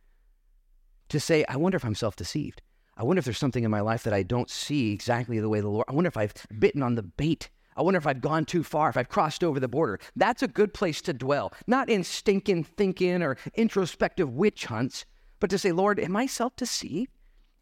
To 1.10 1.20
say, 1.20 1.44
I 1.48 1.56
wonder 1.56 1.76
if 1.76 1.84
I'm 1.84 1.94
self 1.94 2.16
deceived. 2.16 2.62
I 2.96 3.04
wonder 3.04 3.18
if 3.18 3.26
there's 3.26 3.38
something 3.38 3.64
in 3.64 3.70
my 3.70 3.80
life 3.80 4.04
that 4.04 4.14
I 4.14 4.22
don't 4.22 4.48
see 4.48 4.92
exactly 4.92 5.38
the 5.38 5.50
way 5.50 5.60
the 5.60 5.68
Lord. 5.68 5.84
I 5.88 5.92
wonder 5.92 6.08
if 6.08 6.16
I've 6.16 6.32
bitten 6.58 6.82
on 6.82 6.94
the 6.94 7.02
bait. 7.02 7.50
I 7.76 7.82
wonder 7.82 7.98
if 7.98 8.06
I've 8.06 8.22
gone 8.22 8.46
too 8.46 8.62
far, 8.64 8.88
if 8.88 8.96
I've 8.96 9.10
crossed 9.10 9.44
over 9.44 9.60
the 9.60 9.68
border. 9.68 9.98
That's 10.16 10.42
a 10.42 10.48
good 10.48 10.72
place 10.72 11.02
to 11.02 11.12
dwell, 11.12 11.52
not 11.66 11.90
in 11.90 12.04
stinking 12.04 12.64
thinking 12.64 13.22
or 13.22 13.36
introspective 13.54 14.32
witch 14.32 14.64
hunts, 14.64 15.04
but 15.40 15.50
to 15.50 15.58
say, 15.58 15.72
Lord, 15.72 16.00
am 16.00 16.16
I 16.16 16.24
self 16.24 16.56
deceived? 16.56 17.10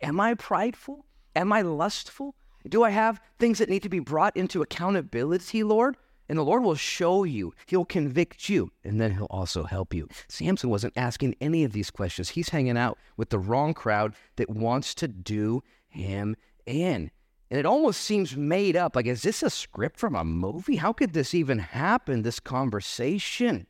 Am 0.01 0.21
I 0.21 0.35
prideful? 0.35 1.05
Am 1.35 1.53
I 1.53 1.63
lustful? 1.63 2.37
Do 2.69 2.85
I 2.85 2.91
have 2.91 3.21
things 3.41 3.59
that 3.59 3.69
need 3.69 3.83
to 3.83 3.89
be 3.89 3.99
brought 3.99 4.37
into 4.37 4.63
accountability, 4.63 5.65
Lord? 5.65 5.97
And 6.29 6.39
the 6.39 6.43
Lord 6.45 6.63
will 6.63 6.75
show 6.75 7.25
you, 7.25 7.53
He'll 7.67 7.85
convict 7.85 8.49
you, 8.49 8.71
and 8.83 9.01
then 9.01 9.13
He'll 9.13 9.27
also 9.31 9.65
help 9.65 9.93
you. 9.93 10.09
Samson 10.29 10.71
wasn't 10.71 10.97
asking 10.97 11.37
any 11.41 11.65
of 11.65 11.73
these 11.73 11.91
questions. 11.91 12.31
He's 12.31 12.49
hanging 12.49 12.79
out 12.79 12.99
with 13.17 13.29
the 13.31 13.39
wrong 13.39 13.75
crowd 13.75 14.15
that 14.37 14.49
wants 14.49 14.95
to 14.97 15.09
do 15.09 15.63
him 15.95 16.37
in. 16.67 17.11
And 17.51 17.61
it 17.61 17.67
almost 17.67 18.01
seems 18.01 18.37
made 18.37 18.77
up. 18.77 18.97
Like, 18.97 19.07
is 19.07 19.23
this 19.23 19.43
a 19.43 19.51
script 19.51 19.99
from 19.99 20.15
a 20.15 20.25
movie? 20.25 20.77
How 20.77 20.93
could 20.93 21.13
this 21.13 21.35
even 21.35 21.59
happen, 21.59 22.23
this 22.23 22.41
conversation? 22.41 23.67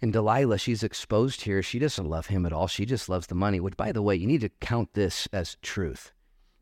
And 0.00 0.12
Delilah, 0.12 0.58
she's 0.58 0.82
exposed 0.82 1.42
here. 1.42 1.62
She 1.62 1.78
doesn't 1.78 2.08
love 2.08 2.26
him 2.26 2.46
at 2.46 2.52
all. 2.52 2.68
She 2.68 2.86
just 2.86 3.08
loves 3.08 3.26
the 3.26 3.34
money, 3.34 3.60
which, 3.60 3.76
by 3.76 3.92
the 3.92 4.02
way, 4.02 4.16
you 4.16 4.26
need 4.26 4.40
to 4.42 4.48
count 4.60 4.94
this 4.94 5.28
as 5.32 5.56
truth. 5.60 6.12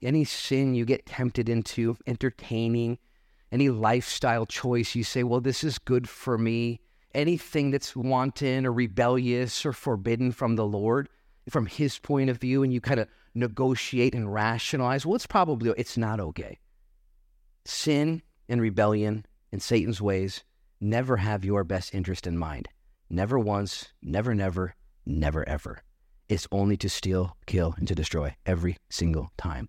Any 0.03 0.25
sin 0.25 0.75
you 0.75 0.85
get 0.85 1.07
tempted 1.07 1.49
into, 1.49 1.97
entertaining, 2.07 2.99
any 3.53 3.69
lifestyle 3.69 4.47
choice 4.47 4.95
you 4.95 5.05
say, 5.05 5.23
well, 5.23 5.41
this 5.41 5.63
is 5.63 5.79
good 5.79 6.09
for 6.09 6.37
me, 6.37 6.81
anything 7.15 7.71
that's 7.71 7.97
wanton 7.97 8.67
or 8.67 8.73
rebellious 8.73 9.65
or 9.65 9.73
forbidden 9.73 10.33
from 10.33 10.57
the 10.57 10.67
Lord, 10.67 11.09
from 11.49 11.67
His 11.67 11.99
point 11.99 12.31
of 12.31 12.39
view, 12.39 12.63
and 12.63 12.73
you 12.73 12.81
kind 12.81 13.01
of 13.01 13.09
negotiate 13.35 14.15
and 14.15 14.33
rationalize, 14.33 15.07
well, 15.07 15.15
it's 15.15 15.27
probably, 15.27 15.73
it's 15.77 15.97
not 15.97 16.21
okay. 16.21 16.59
Sin 17.65 18.23
and 18.49 18.61
rebellion 18.61 19.27
in 19.53 19.61
Satan's 19.61 20.01
ways 20.01 20.45
never 20.81 21.17
have 21.19 21.45
your 21.45 21.65
best 21.65 21.95
interest 21.95 22.27
in 22.27 22.37
mind. 22.37 22.69
Never 23.09 23.39
once, 23.39 23.93
never, 24.03 24.35
never, 24.35 24.75
never, 25.05 25.49
ever. 25.49 25.83
It's 26.29 26.49
only 26.51 26.77
to 26.79 26.89
steal, 26.89 27.37
kill, 27.47 27.75
and 27.79 27.87
to 27.87 27.95
destroy 27.95 28.35
every 28.45 28.77
single 28.89 29.31
time. 29.37 29.69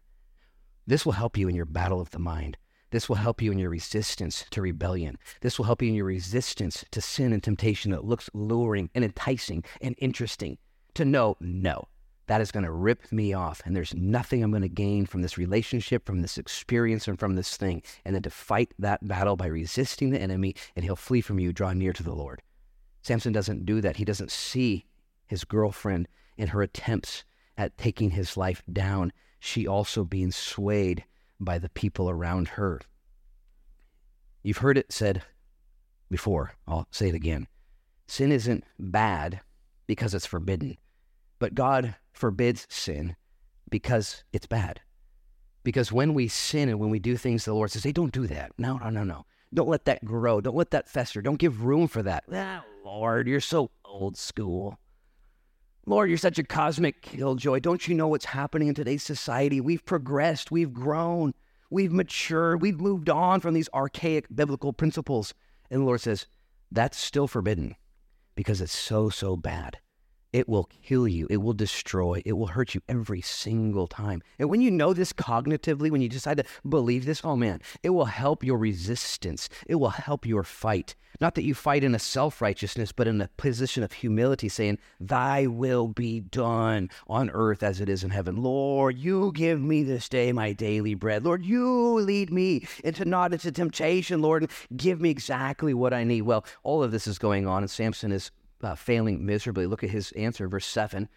This 0.87 1.05
will 1.05 1.13
help 1.13 1.37
you 1.37 1.47
in 1.47 1.55
your 1.55 1.65
battle 1.65 2.01
of 2.01 2.09
the 2.09 2.19
mind. 2.19 2.57
This 2.91 3.09
will 3.09 3.17
help 3.17 3.41
you 3.41 3.51
in 3.51 3.59
your 3.59 3.69
resistance 3.69 4.45
to 4.51 4.61
rebellion. 4.61 5.17
This 5.41 5.57
will 5.57 5.65
help 5.65 5.81
you 5.81 5.89
in 5.89 5.95
your 5.95 6.05
resistance 6.05 6.85
to 6.91 7.01
sin 7.01 7.33
and 7.33 7.43
temptation 7.43 7.91
that 7.91 8.05
looks 8.05 8.29
luring 8.33 8.89
and 8.95 9.03
enticing 9.03 9.63
and 9.81 9.95
interesting. 9.97 10.57
To 10.93 11.03
know, 11.03 11.35
no, 11.41 11.89
that 12.27 12.39
is 12.39 12.51
going 12.51 12.63
to 12.63 12.71
rip 12.71 13.11
me 13.11 13.33
off. 13.33 13.61
And 13.65 13.75
there's 13.75 13.93
nothing 13.93 14.41
I'm 14.41 14.51
going 14.51 14.61
to 14.61 14.69
gain 14.69 15.05
from 15.05 15.21
this 15.21 15.37
relationship, 15.37 16.05
from 16.05 16.21
this 16.21 16.37
experience, 16.37 17.07
and 17.07 17.19
from 17.19 17.35
this 17.35 17.57
thing. 17.57 17.83
And 18.05 18.15
then 18.15 18.23
to 18.23 18.29
fight 18.29 18.73
that 18.79 19.05
battle 19.05 19.35
by 19.35 19.47
resisting 19.47 20.11
the 20.11 20.21
enemy, 20.21 20.55
and 20.75 20.85
he'll 20.85 20.95
flee 20.95 21.21
from 21.21 21.39
you, 21.39 21.51
draw 21.51 21.73
near 21.73 21.93
to 21.93 22.03
the 22.03 22.15
Lord. 22.15 22.41
Samson 23.01 23.33
doesn't 23.33 23.65
do 23.65 23.81
that. 23.81 23.97
He 23.97 24.05
doesn't 24.05 24.31
see 24.31 24.85
his 25.25 25.43
girlfriend 25.43 26.07
in 26.37 26.49
her 26.49 26.61
attempts 26.61 27.25
at 27.57 27.77
taking 27.77 28.11
his 28.11 28.37
life 28.37 28.63
down. 28.71 29.11
She 29.39 29.67
also 29.67 30.03
being 30.03 30.31
swayed 30.31 31.03
by 31.39 31.57
the 31.57 31.69
people 31.69 32.09
around 32.09 32.49
her. 32.49 32.81
You've 34.43 34.57
heard 34.57 34.77
it 34.77 34.91
said 34.91 35.23
before, 36.09 36.53
I'll 36.67 36.87
say 36.91 37.09
it 37.09 37.15
again. 37.15 37.47
Sin 38.07 38.31
isn't 38.31 38.63
bad 38.79 39.41
because 39.87 40.13
it's 40.13 40.25
forbidden, 40.25 40.77
but 41.39 41.55
God 41.55 41.95
forbids 42.13 42.65
sin 42.69 43.15
because 43.69 44.23
it's 44.31 44.47
bad. 44.47 44.81
Because 45.63 45.91
when 45.91 46.13
we 46.13 46.29
sin 46.29 46.69
and 46.69 46.79
when 46.79 46.89
we 46.89 46.99
do 46.99 47.17
things, 47.17 47.43
the 47.43 47.53
Lord 47.53 47.71
says, 47.71 47.83
hey, 47.83 47.91
don't 47.91 48.13
do 48.13 48.25
that. 48.27 48.53
No, 48.57 48.77
no, 48.77 48.89
no, 48.89 49.03
no. 49.03 49.25
Don't 49.53 49.67
let 49.67 49.85
that 49.85 50.03
grow. 50.05 50.39
Don't 50.39 50.55
let 50.55 50.71
that 50.71 50.87
fester. 50.87 51.21
Don't 51.21 51.39
give 51.39 51.65
room 51.65 51.87
for 51.87 52.01
that. 52.03 52.23
Ah, 52.31 52.63
Lord, 52.85 53.27
you're 53.27 53.41
so 53.41 53.71
old 53.83 54.17
school. 54.17 54.79
Lord, 55.87 56.09
you're 56.09 56.17
such 56.17 56.37
a 56.37 56.43
cosmic 56.43 57.01
killjoy. 57.01 57.61
Don't 57.61 57.87
you 57.87 57.95
know 57.95 58.09
what's 58.09 58.25
happening 58.25 58.67
in 58.67 58.75
today's 58.75 59.03
society? 59.03 59.61
We've 59.61 59.85
progressed, 59.85 60.51
we've 60.51 60.73
grown. 60.73 61.33
We've 61.69 61.91
matured. 61.91 62.61
We've 62.61 62.79
moved 62.79 63.09
on 63.09 63.39
from 63.39 63.53
these 63.53 63.69
archaic 63.73 64.25
biblical 64.33 64.73
principles. 64.73 65.33
And 65.69 65.81
the 65.81 65.85
Lord 65.85 66.01
says, 66.01 66.25
That's 66.71 66.97
still 66.97 67.27
forbidden 67.27 67.75
because 68.35 68.61
it's 68.61 68.77
so, 68.77 69.09
so 69.09 69.35
bad. 69.35 69.79
It 70.37 70.47
will 70.47 70.69
kill 70.83 71.07
you. 71.07 71.25
It 71.31 71.37
will 71.37 71.53
destroy. 71.53 72.21
It 72.23 72.33
will 72.33 72.45
hurt 72.45 72.75
you 72.75 72.81
every 72.87 73.21
single 73.21 73.87
time. 73.87 74.21
And 74.37 74.51
when 74.51 74.61
you 74.61 74.69
know 74.69 74.93
this 74.93 75.11
cognitively, 75.11 75.89
when 75.89 75.99
you 75.99 76.09
decide 76.09 76.37
to 76.37 76.43
believe 76.69 77.05
this, 77.05 77.21
oh 77.23 77.35
man, 77.35 77.59
it 77.81 77.89
will 77.89 78.05
help 78.05 78.43
your 78.43 78.59
resistance. 78.59 79.49
It 79.65 79.77
will 79.77 79.89
help 79.89 80.27
your 80.27 80.43
fight. 80.43 80.93
Not 81.19 81.33
that 81.33 81.43
you 81.43 81.55
fight 81.55 81.83
in 81.83 81.95
a 81.95 81.99
self 81.99 82.39
righteousness, 82.39 82.91
but 82.91 83.07
in 83.07 83.19
a 83.19 83.29
position 83.37 83.81
of 83.81 83.93
humility, 83.93 84.47
saying, 84.47 84.77
Thy 84.99 85.47
will 85.47 85.87
be 85.87 86.19
done 86.19 86.91
on 87.07 87.31
earth 87.31 87.63
as 87.63 87.81
it 87.81 87.89
is 87.89 88.03
in 88.03 88.11
heaven. 88.11 88.35
Lord, 88.35 88.99
you 88.99 89.31
give 89.33 89.59
me 89.59 89.81
this 89.81 90.07
day 90.07 90.31
my 90.31 90.53
daily 90.53 90.93
bread. 90.93 91.25
Lord, 91.25 91.43
you 91.43 91.99
lead 91.99 92.31
me 92.31 92.67
into 92.83 93.05
not 93.05 93.33
into 93.33 93.51
temptation, 93.51 94.21
Lord, 94.21 94.51
give 94.75 95.01
me 95.01 95.09
exactly 95.09 95.73
what 95.73 95.95
I 95.95 96.03
need. 96.03 96.21
Well, 96.21 96.45
all 96.61 96.83
of 96.83 96.91
this 96.91 97.07
is 97.07 97.17
going 97.17 97.47
on, 97.47 97.63
and 97.63 97.71
Samson 97.71 98.11
is 98.11 98.29
uh, 98.61 98.75
failing 98.75 99.25
miserably. 99.25 99.65
Look 99.65 99.83
at 99.83 99.89
his 99.89 100.11
answer, 100.13 100.47
verse 100.47 100.65
7. 100.65 101.09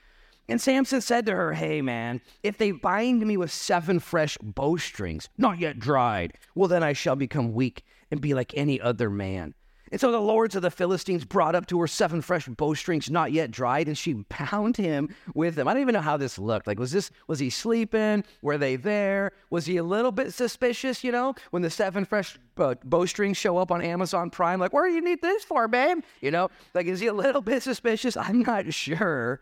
And 0.49 0.61
Samson 0.61 1.01
said 1.01 1.27
to 1.27 1.33
her, 1.33 1.53
Hey, 1.53 1.81
man, 1.81 2.21
if 2.43 2.59
they 2.59 2.73
bind 2.73 3.25
me 3.27 3.37
with 3.37 3.53
seven 3.53 4.01
fresh 4.01 4.37
bowstrings, 4.43 5.29
not 5.39 5.61
yet 5.61 5.79
dried, 5.79 6.35
well, 6.55 6.69
then 6.69 6.83
I 6.83 6.93
shall 6.93 7.17
become 7.17 7.53
weak 7.53 7.85
and 8.11 8.21
be 8.21 8.35
like 8.35 8.53
any 8.57 8.81
other 8.81 9.11
man. 9.11 9.55
And 9.93 10.01
so 10.01 10.13
the 10.13 10.21
lords 10.21 10.55
of 10.55 10.63
the 10.63 10.71
Philistines 10.71 11.25
brought 11.25 11.55
up 11.55 11.67
to 11.67 11.81
her 11.81 11.89
seven 11.89 12.23
fresh 12.23 12.47
bowstrings 12.47 13.11
not 13.11 13.33
yet 13.33 13.51
dried, 13.51 13.89
and 13.89 13.99
she 13.99 14.13
bound 14.39 14.77
him 14.77 15.15
with 15.35 15.57
them. 15.57 15.67
I 15.67 15.73
don't 15.73 15.83
even 15.83 15.95
know 15.95 16.01
how 16.01 16.17
this 16.17 16.39
looked. 16.39 16.67
Like, 16.67 16.79
was 16.79 16.93
this 16.93 17.11
was 17.27 17.39
he 17.39 17.51
sleeping? 17.51 18.25
Were 18.43 18.59
they 18.59 18.77
there? 18.77 19.33
Was 19.51 19.67
he 19.67 19.77
a 19.79 19.83
little 19.83 20.13
bit 20.13 20.33
suspicious? 20.33 21.03
You 21.03 21.13
know, 21.13 21.35
when 21.51 21.63
the 21.63 21.71
seven 21.71 22.05
fresh 22.05 22.39
uh, 22.57 22.75
bowstrings 22.85 23.37
show 23.37 23.59
up 23.59 23.71
on 23.73 23.83
Amazon 23.83 24.31
Prime, 24.31 24.61
like, 24.61 24.73
where 24.73 24.89
do 24.89 24.95
you 24.95 25.03
need 25.03 25.23
this 25.23 25.43
for, 25.43 25.67
babe? 25.67 25.99
You 26.21 26.31
know, 26.31 26.51
like, 26.75 26.87
is 26.87 27.01
he 27.01 27.09
a 27.09 27.15
little 27.15 27.43
bit 27.43 27.63
suspicious? 27.63 28.17
I'm 28.17 28.41
not 28.43 28.73
sure. 28.73 29.41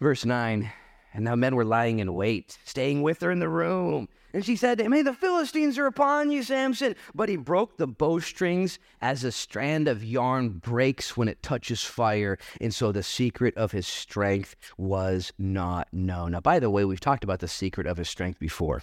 Verse 0.00 0.24
nine. 0.24 0.72
And 1.12 1.24
now 1.24 1.36
men 1.36 1.54
were 1.54 1.64
lying 1.64 2.00
in 2.00 2.12
wait, 2.12 2.58
staying 2.64 3.02
with 3.02 3.20
her 3.20 3.30
in 3.30 3.38
the 3.38 3.48
room. 3.48 4.08
And 4.34 4.44
she 4.44 4.56
said 4.56 4.80
Hey, 4.80 5.02
the 5.02 5.14
Philistines 5.14 5.78
are 5.78 5.86
upon 5.86 6.32
you, 6.32 6.42
Samson. 6.42 6.96
But 7.14 7.28
he 7.28 7.36
broke 7.36 7.76
the 7.76 7.86
bowstrings 7.86 8.80
as 9.00 9.22
a 9.22 9.30
strand 9.30 9.86
of 9.86 10.02
yarn 10.02 10.58
breaks 10.58 11.16
when 11.16 11.28
it 11.28 11.40
touches 11.40 11.84
fire. 11.84 12.36
And 12.60 12.74
so 12.74 12.90
the 12.90 13.04
secret 13.04 13.56
of 13.56 13.70
his 13.70 13.86
strength 13.86 14.56
was 14.76 15.32
not 15.38 15.86
known. 15.92 16.32
Now, 16.32 16.40
by 16.40 16.58
the 16.58 16.68
way, 16.68 16.84
we've 16.84 16.98
talked 16.98 17.22
about 17.22 17.38
the 17.38 17.46
secret 17.46 17.86
of 17.86 17.96
his 17.96 18.08
strength 18.08 18.40
before. 18.40 18.82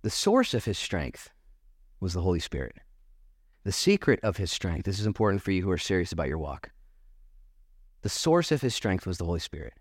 The 0.00 0.08
source 0.08 0.54
of 0.54 0.64
his 0.64 0.78
strength 0.78 1.30
was 2.00 2.14
the 2.14 2.22
Holy 2.22 2.40
Spirit. 2.40 2.76
The 3.64 3.72
secret 3.72 4.20
of 4.22 4.38
his 4.38 4.50
strength, 4.50 4.86
this 4.86 4.98
is 4.98 5.06
important 5.06 5.42
for 5.42 5.50
you 5.50 5.62
who 5.62 5.70
are 5.70 5.78
serious 5.78 6.12
about 6.12 6.28
your 6.28 6.38
walk. 6.38 6.70
The 8.00 8.08
source 8.08 8.50
of 8.50 8.62
his 8.62 8.74
strength 8.74 9.06
was 9.06 9.18
the 9.18 9.26
Holy 9.26 9.40
Spirit. 9.40 9.74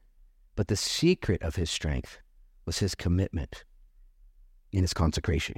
But 0.58 0.68
the 0.68 0.76
secret 0.76 1.42
of 1.42 1.56
his 1.56 1.70
strength 1.70 2.20
was 2.66 2.80
his 2.80 2.96
commitment 2.96 3.64
in 4.72 4.82
his 4.82 4.94
consecration. 4.94 5.56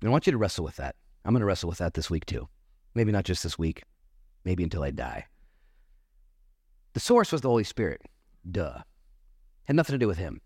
And 0.00 0.08
I 0.08 0.12
want 0.12 0.26
you 0.26 0.32
to 0.32 0.38
wrestle 0.38 0.64
with 0.64 0.76
that. 0.76 0.96
I'm 1.24 1.32
going 1.32 1.40
to 1.40 1.46
wrestle 1.46 1.68
with 1.68 1.78
that 1.78 1.94
this 1.94 2.10
week 2.10 2.26
too. 2.26 2.48
Maybe 2.94 3.12
not 3.12 3.24
just 3.24 3.42
this 3.42 3.58
week, 3.58 3.84
maybe 4.44 4.62
until 4.62 4.82
I 4.82 4.90
die. 4.90 5.26
The 6.94 7.00
source 7.00 7.32
was 7.32 7.40
the 7.40 7.48
Holy 7.48 7.64
Spirit. 7.64 8.02
Duh. 8.50 8.78
Had 9.64 9.76
nothing 9.76 9.94
to 9.94 9.98
do 9.98 10.08
with 10.08 10.18
him. 10.18 10.40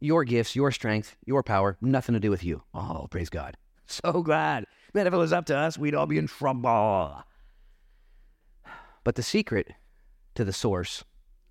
Your 0.00 0.24
gifts, 0.24 0.56
your 0.56 0.72
strength, 0.72 1.16
your 1.26 1.42
power, 1.42 1.76
nothing 1.80 2.14
to 2.14 2.20
do 2.20 2.30
with 2.30 2.42
you. 2.42 2.62
Oh, 2.74 3.06
praise 3.10 3.30
God. 3.30 3.56
So 3.86 4.22
glad. 4.22 4.66
Man, 4.94 5.08
if 5.08 5.12
it 5.12 5.16
was 5.16 5.32
up 5.32 5.46
to 5.46 5.56
us, 5.56 5.76
we'd 5.76 5.96
all 5.96 6.06
be 6.06 6.16
in 6.16 6.28
trouble. 6.28 7.24
But 9.02 9.16
the 9.16 9.22
secret 9.24 9.72
to 10.36 10.44
the 10.44 10.52
source 10.52 11.02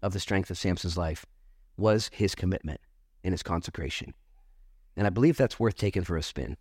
of 0.01 0.13
the 0.13 0.21
strength 0.21 0.49
of 0.49 0.57
Samson's 0.57 0.95
life 0.95 1.25
was 1.75 2.09
his 2.13 2.35
commitment 2.35 2.79
in 3.23 3.31
his 3.31 3.43
consecration. 3.43 4.13
And 4.95 5.07
I 5.07 5.09
believe 5.09 5.37
that's 5.37 5.59
worth 5.59 5.75
taking 5.75 6.03
for 6.03 6.17
a 6.17 6.23
spin 6.23 6.57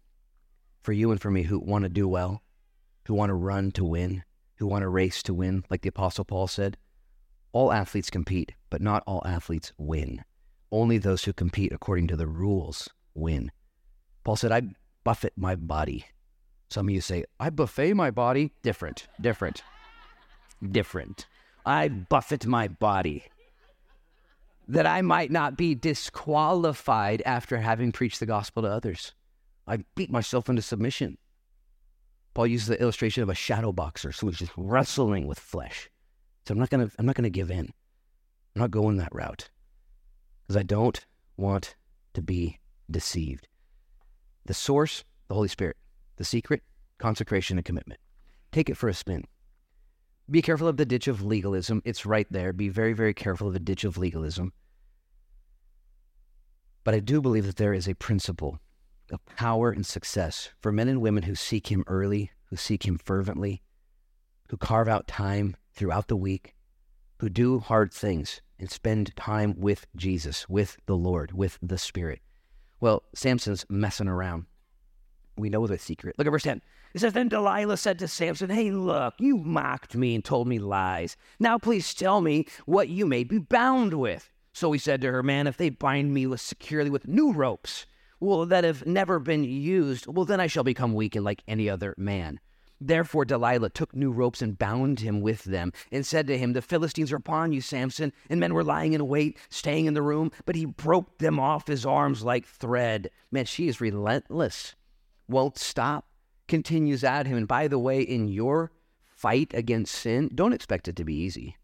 for 0.82 0.92
you 0.92 1.10
and 1.10 1.20
for 1.20 1.30
me 1.30 1.42
who 1.42 1.58
want 1.58 1.82
to 1.82 1.88
do 1.88 2.08
well, 2.08 2.42
who 3.06 3.14
want 3.14 3.30
to 3.30 3.34
run 3.34 3.70
to 3.72 3.84
win, 3.84 4.22
who 4.56 4.66
want 4.66 4.82
to 4.82 4.88
race 4.88 5.22
to 5.24 5.34
win, 5.34 5.64
like 5.68 5.82
the 5.82 5.88
Apostle 5.88 6.24
Paul 6.24 6.46
said. 6.46 6.76
All 7.52 7.72
athletes 7.72 8.10
compete, 8.10 8.52
but 8.70 8.80
not 8.80 9.02
all 9.06 9.22
athletes 9.26 9.72
win. 9.76 10.24
Only 10.70 10.98
those 10.98 11.24
who 11.24 11.32
compete 11.32 11.72
according 11.72 12.06
to 12.08 12.16
the 12.16 12.26
rules 12.26 12.88
win. 13.14 13.50
Paul 14.24 14.36
said, 14.36 14.52
I 14.52 14.62
buffet 15.04 15.32
my 15.36 15.56
body. 15.56 16.06
Some 16.70 16.88
of 16.88 16.94
you 16.94 17.00
say, 17.00 17.24
I 17.40 17.50
buffet 17.50 17.94
my 17.94 18.10
body. 18.10 18.52
Different, 18.62 19.08
different, 19.20 19.62
different. 20.70 21.26
I 21.64 21.88
buffet 21.88 22.46
my 22.46 22.68
body 22.68 23.24
that 24.68 24.86
I 24.86 25.00
might 25.02 25.30
not 25.30 25.56
be 25.56 25.74
disqualified 25.74 27.22
after 27.24 27.58
having 27.58 27.90
preached 27.90 28.20
the 28.20 28.26
gospel 28.26 28.62
to 28.62 28.68
others. 28.68 29.14
I 29.66 29.78
beat 29.94 30.10
myself 30.10 30.48
into 30.48 30.62
submission. 30.62 31.16
Paul 32.34 32.46
uses 32.46 32.68
the 32.68 32.80
illustration 32.80 33.22
of 33.22 33.30
a 33.30 33.34
shadow 33.34 33.72
boxer, 33.72 34.12
so 34.12 34.26
he's 34.28 34.38
just 34.38 34.52
wrestling 34.56 35.26
with 35.26 35.38
flesh. 35.38 35.90
So 36.46 36.52
I'm 36.52 36.58
not 36.58 36.70
gonna 36.70 36.90
I'm 36.98 37.06
not 37.06 37.16
gonna 37.16 37.30
give 37.30 37.50
in. 37.50 37.72
I'm 38.54 38.60
not 38.60 38.70
going 38.70 38.98
that 38.98 39.14
route. 39.14 39.50
Because 40.46 40.56
I 40.56 40.62
don't 40.62 41.04
want 41.36 41.74
to 42.14 42.22
be 42.22 42.58
deceived. 42.90 43.48
The 44.44 44.54
source, 44.54 45.04
the 45.28 45.34
Holy 45.34 45.48
Spirit. 45.48 45.76
The 46.16 46.24
secret, 46.24 46.62
consecration 46.98 47.58
and 47.58 47.64
commitment. 47.64 48.00
Take 48.50 48.68
it 48.68 48.76
for 48.76 48.88
a 48.88 48.94
spin. 48.94 49.24
Be 50.30 50.42
careful 50.42 50.68
of 50.68 50.76
the 50.76 50.84
ditch 50.84 51.08
of 51.08 51.22
legalism. 51.22 51.80
It's 51.84 52.04
right 52.04 52.26
there. 52.30 52.52
Be 52.52 52.68
very, 52.68 52.92
very 52.92 53.14
careful 53.14 53.46
of 53.46 53.54
the 53.54 53.60
ditch 53.60 53.84
of 53.84 53.96
legalism. 53.96 54.52
But 56.84 56.94
I 56.94 57.00
do 57.00 57.20
believe 57.22 57.46
that 57.46 57.56
there 57.56 57.72
is 57.72 57.88
a 57.88 57.94
principle 57.94 58.58
of 59.10 59.24
power 59.24 59.70
and 59.70 59.86
success 59.86 60.50
for 60.60 60.70
men 60.70 60.88
and 60.88 61.00
women 61.00 61.22
who 61.22 61.34
seek 61.34 61.68
Him 61.68 61.82
early, 61.86 62.30
who 62.46 62.56
seek 62.56 62.86
Him 62.86 62.98
fervently, 62.98 63.62
who 64.50 64.58
carve 64.58 64.88
out 64.88 65.08
time 65.08 65.56
throughout 65.72 66.08
the 66.08 66.16
week, 66.16 66.54
who 67.20 67.30
do 67.30 67.58
hard 67.58 67.92
things 67.92 68.42
and 68.58 68.70
spend 68.70 69.16
time 69.16 69.54
with 69.58 69.86
Jesus, 69.96 70.48
with 70.48 70.76
the 70.86 70.96
Lord, 70.96 71.32
with 71.32 71.58
the 71.62 71.78
Spirit. 71.78 72.20
Well, 72.80 73.02
Samson's 73.14 73.64
messing 73.68 74.08
around. 74.08 74.44
We 75.36 75.48
know 75.48 75.66
the 75.66 75.78
secret. 75.78 76.16
Look 76.18 76.26
at 76.26 76.30
verse 76.30 76.42
10. 76.42 76.60
It 76.94 77.00
says, 77.00 77.12
Then 77.12 77.28
Delilah 77.28 77.76
said 77.76 77.98
to 77.98 78.08
Samson, 78.08 78.50
Hey, 78.50 78.70
look, 78.70 79.14
you 79.18 79.36
mocked 79.36 79.94
me 79.94 80.14
and 80.14 80.24
told 80.24 80.48
me 80.48 80.58
lies. 80.58 81.16
Now 81.38 81.58
please 81.58 81.92
tell 81.92 82.20
me 82.20 82.46
what 82.66 82.88
you 82.88 83.06
may 83.06 83.24
be 83.24 83.38
bound 83.38 83.94
with. 83.94 84.30
So 84.52 84.72
he 84.72 84.78
said 84.78 85.00
to 85.02 85.12
her, 85.12 85.22
Man, 85.22 85.46
if 85.46 85.56
they 85.56 85.68
bind 85.68 86.14
me 86.14 86.34
securely 86.36 86.90
with 86.90 87.06
new 87.06 87.32
ropes, 87.32 87.86
well, 88.20 88.46
that 88.46 88.64
have 88.64 88.86
never 88.86 89.18
been 89.18 89.44
used, 89.44 90.06
well, 90.06 90.24
then 90.24 90.40
I 90.40 90.46
shall 90.46 90.64
become 90.64 90.94
weak 90.94 91.14
and 91.14 91.24
like 91.24 91.44
any 91.46 91.68
other 91.68 91.94
man. 91.96 92.40
Therefore 92.80 93.24
Delilah 93.24 93.70
took 93.70 93.94
new 93.94 94.10
ropes 94.10 94.40
and 94.40 94.58
bound 94.58 95.00
him 95.00 95.20
with 95.20 95.44
them, 95.44 95.72
and 95.92 96.06
said 96.06 96.26
to 96.28 96.38
him, 96.38 96.52
The 96.52 96.62
Philistines 96.62 97.12
are 97.12 97.16
upon 97.16 97.52
you, 97.52 97.60
Samson. 97.60 98.12
And 98.30 98.40
men 98.40 98.54
were 98.54 98.64
lying 98.64 98.92
in 98.92 99.06
wait, 99.06 99.38
staying 99.50 99.86
in 99.86 99.94
the 99.94 100.02
room, 100.02 100.30
but 100.46 100.56
he 100.56 100.64
broke 100.64 101.18
them 101.18 101.38
off 101.38 101.66
his 101.66 101.84
arms 101.84 102.24
like 102.24 102.46
thread. 102.46 103.10
Man, 103.30 103.44
she 103.44 103.68
is 103.68 103.80
relentless, 103.80 104.74
won't 105.28 105.58
stop 105.58 106.07
continues 106.48 107.04
at 107.04 107.26
him. 107.26 107.36
And 107.36 107.48
by 107.48 107.68
the 107.68 107.78
way, 107.78 108.00
in 108.00 108.28
your 108.28 108.72
fight 109.04 109.52
against 109.54 109.94
sin, 109.94 110.30
don't 110.34 110.52
expect 110.52 110.88
it 110.88 110.96
to 110.96 111.04
be 111.04 111.14
easy. 111.14 111.56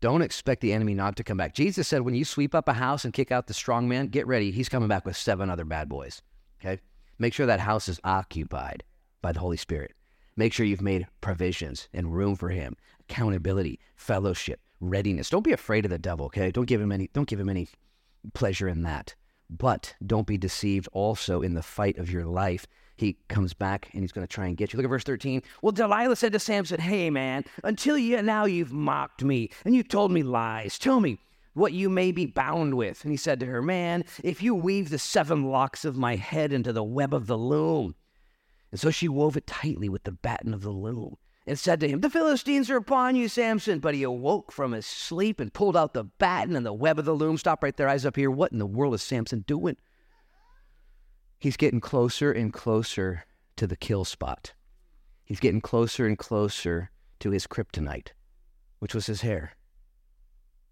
Don't 0.00 0.22
expect 0.22 0.60
the 0.60 0.72
enemy 0.72 0.94
not 0.94 1.16
to 1.16 1.24
come 1.24 1.38
back. 1.38 1.54
Jesus 1.54 1.88
said, 1.88 2.02
when 2.02 2.14
you 2.14 2.24
sweep 2.24 2.54
up 2.54 2.68
a 2.68 2.74
house 2.74 3.04
and 3.04 3.14
kick 3.14 3.32
out 3.32 3.46
the 3.46 3.54
strong 3.54 3.88
man, 3.88 4.08
get 4.08 4.26
ready. 4.26 4.50
He's 4.50 4.68
coming 4.68 4.88
back 4.88 5.06
with 5.06 5.16
seven 5.16 5.48
other 5.48 5.64
bad 5.64 5.88
boys. 5.88 6.20
Okay? 6.60 6.80
Make 7.18 7.32
sure 7.32 7.46
that 7.46 7.60
house 7.60 7.88
is 7.88 8.00
occupied 8.04 8.84
by 9.22 9.32
the 9.32 9.40
Holy 9.40 9.56
Spirit. 9.56 9.94
Make 10.36 10.52
sure 10.52 10.66
you've 10.66 10.82
made 10.82 11.06
provisions 11.20 11.88
and 11.94 12.14
room 12.14 12.34
for 12.34 12.50
him, 12.50 12.76
accountability, 13.00 13.78
fellowship, 13.96 14.60
readiness. 14.80 15.30
Don't 15.30 15.44
be 15.44 15.52
afraid 15.52 15.84
of 15.84 15.90
the 15.90 15.98
devil, 15.98 16.26
okay? 16.26 16.50
Don't 16.50 16.66
give 16.66 16.80
him 16.80 16.92
any 16.92 17.08
don't 17.12 17.28
give 17.28 17.40
him 17.40 17.48
any 17.48 17.68
pleasure 18.34 18.68
in 18.68 18.82
that. 18.82 19.14
But 19.48 19.94
don't 20.04 20.26
be 20.26 20.36
deceived 20.36 20.88
also 20.92 21.40
in 21.40 21.54
the 21.54 21.62
fight 21.62 21.98
of 21.98 22.10
your 22.10 22.24
life 22.24 22.66
he 22.96 23.16
comes 23.28 23.54
back 23.54 23.90
and 23.92 24.02
he's 24.02 24.12
going 24.12 24.26
to 24.26 24.32
try 24.32 24.46
and 24.46 24.56
get 24.56 24.72
you. 24.72 24.76
Look 24.76 24.84
at 24.84 24.90
verse 24.90 25.04
13. 25.04 25.42
Well, 25.62 25.72
Delilah 25.72 26.16
said 26.16 26.32
to 26.32 26.38
Samson, 26.38 26.80
Hey, 26.80 27.10
man, 27.10 27.44
until 27.64 27.98
you 27.98 28.22
now 28.22 28.44
you've 28.44 28.72
mocked 28.72 29.24
me 29.24 29.50
and 29.64 29.74
you 29.74 29.82
told 29.82 30.12
me 30.12 30.22
lies. 30.22 30.78
Tell 30.78 31.00
me 31.00 31.18
what 31.54 31.72
you 31.72 31.88
may 31.88 32.12
be 32.12 32.26
bound 32.26 32.74
with. 32.74 33.02
And 33.02 33.10
he 33.10 33.16
said 33.16 33.40
to 33.40 33.46
her, 33.46 33.62
Man, 33.62 34.04
if 34.22 34.42
you 34.42 34.54
weave 34.54 34.90
the 34.90 34.98
seven 34.98 35.44
locks 35.44 35.84
of 35.84 35.96
my 35.96 36.16
head 36.16 36.52
into 36.52 36.72
the 36.72 36.84
web 36.84 37.12
of 37.12 37.26
the 37.26 37.38
loom. 37.38 37.94
And 38.70 38.80
so 38.80 38.90
she 38.90 39.08
wove 39.08 39.36
it 39.36 39.46
tightly 39.46 39.88
with 39.88 40.04
the 40.04 40.12
batten 40.12 40.54
of 40.54 40.62
the 40.62 40.70
loom. 40.70 41.16
and 41.46 41.58
said 41.58 41.80
to 41.80 41.88
him, 41.88 42.00
The 42.00 42.10
Philistines 42.10 42.70
are 42.70 42.76
upon 42.76 43.16
you, 43.16 43.28
Samson. 43.28 43.80
But 43.80 43.94
he 43.94 44.04
awoke 44.04 44.52
from 44.52 44.72
his 44.72 44.86
sleep 44.86 45.40
and 45.40 45.52
pulled 45.52 45.76
out 45.76 45.94
the 45.94 46.04
batten 46.04 46.54
and 46.54 46.66
the 46.66 46.72
web 46.72 46.98
of 46.98 47.04
the 47.04 47.12
loom. 47.14 47.38
Stop 47.38 47.62
right 47.64 47.76
there, 47.76 47.88
eyes 47.88 48.06
up 48.06 48.16
here. 48.16 48.30
What 48.30 48.52
in 48.52 48.58
the 48.58 48.66
world 48.66 48.94
is 48.94 49.02
Samson 49.02 49.44
doing? 49.46 49.76
He's 51.44 51.58
getting 51.58 51.82
closer 51.82 52.32
and 52.32 52.50
closer 52.50 53.26
to 53.56 53.66
the 53.66 53.76
kill 53.76 54.06
spot. 54.06 54.54
He's 55.26 55.40
getting 55.40 55.60
closer 55.60 56.06
and 56.06 56.16
closer 56.16 56.90
to 57.20 57.32
his 57.32 57.46
kryptonite, 57.46 58.12
which 58.78 58.94
was 58.94 59.04
his 59.04 59.20
hair. 59.20 59.52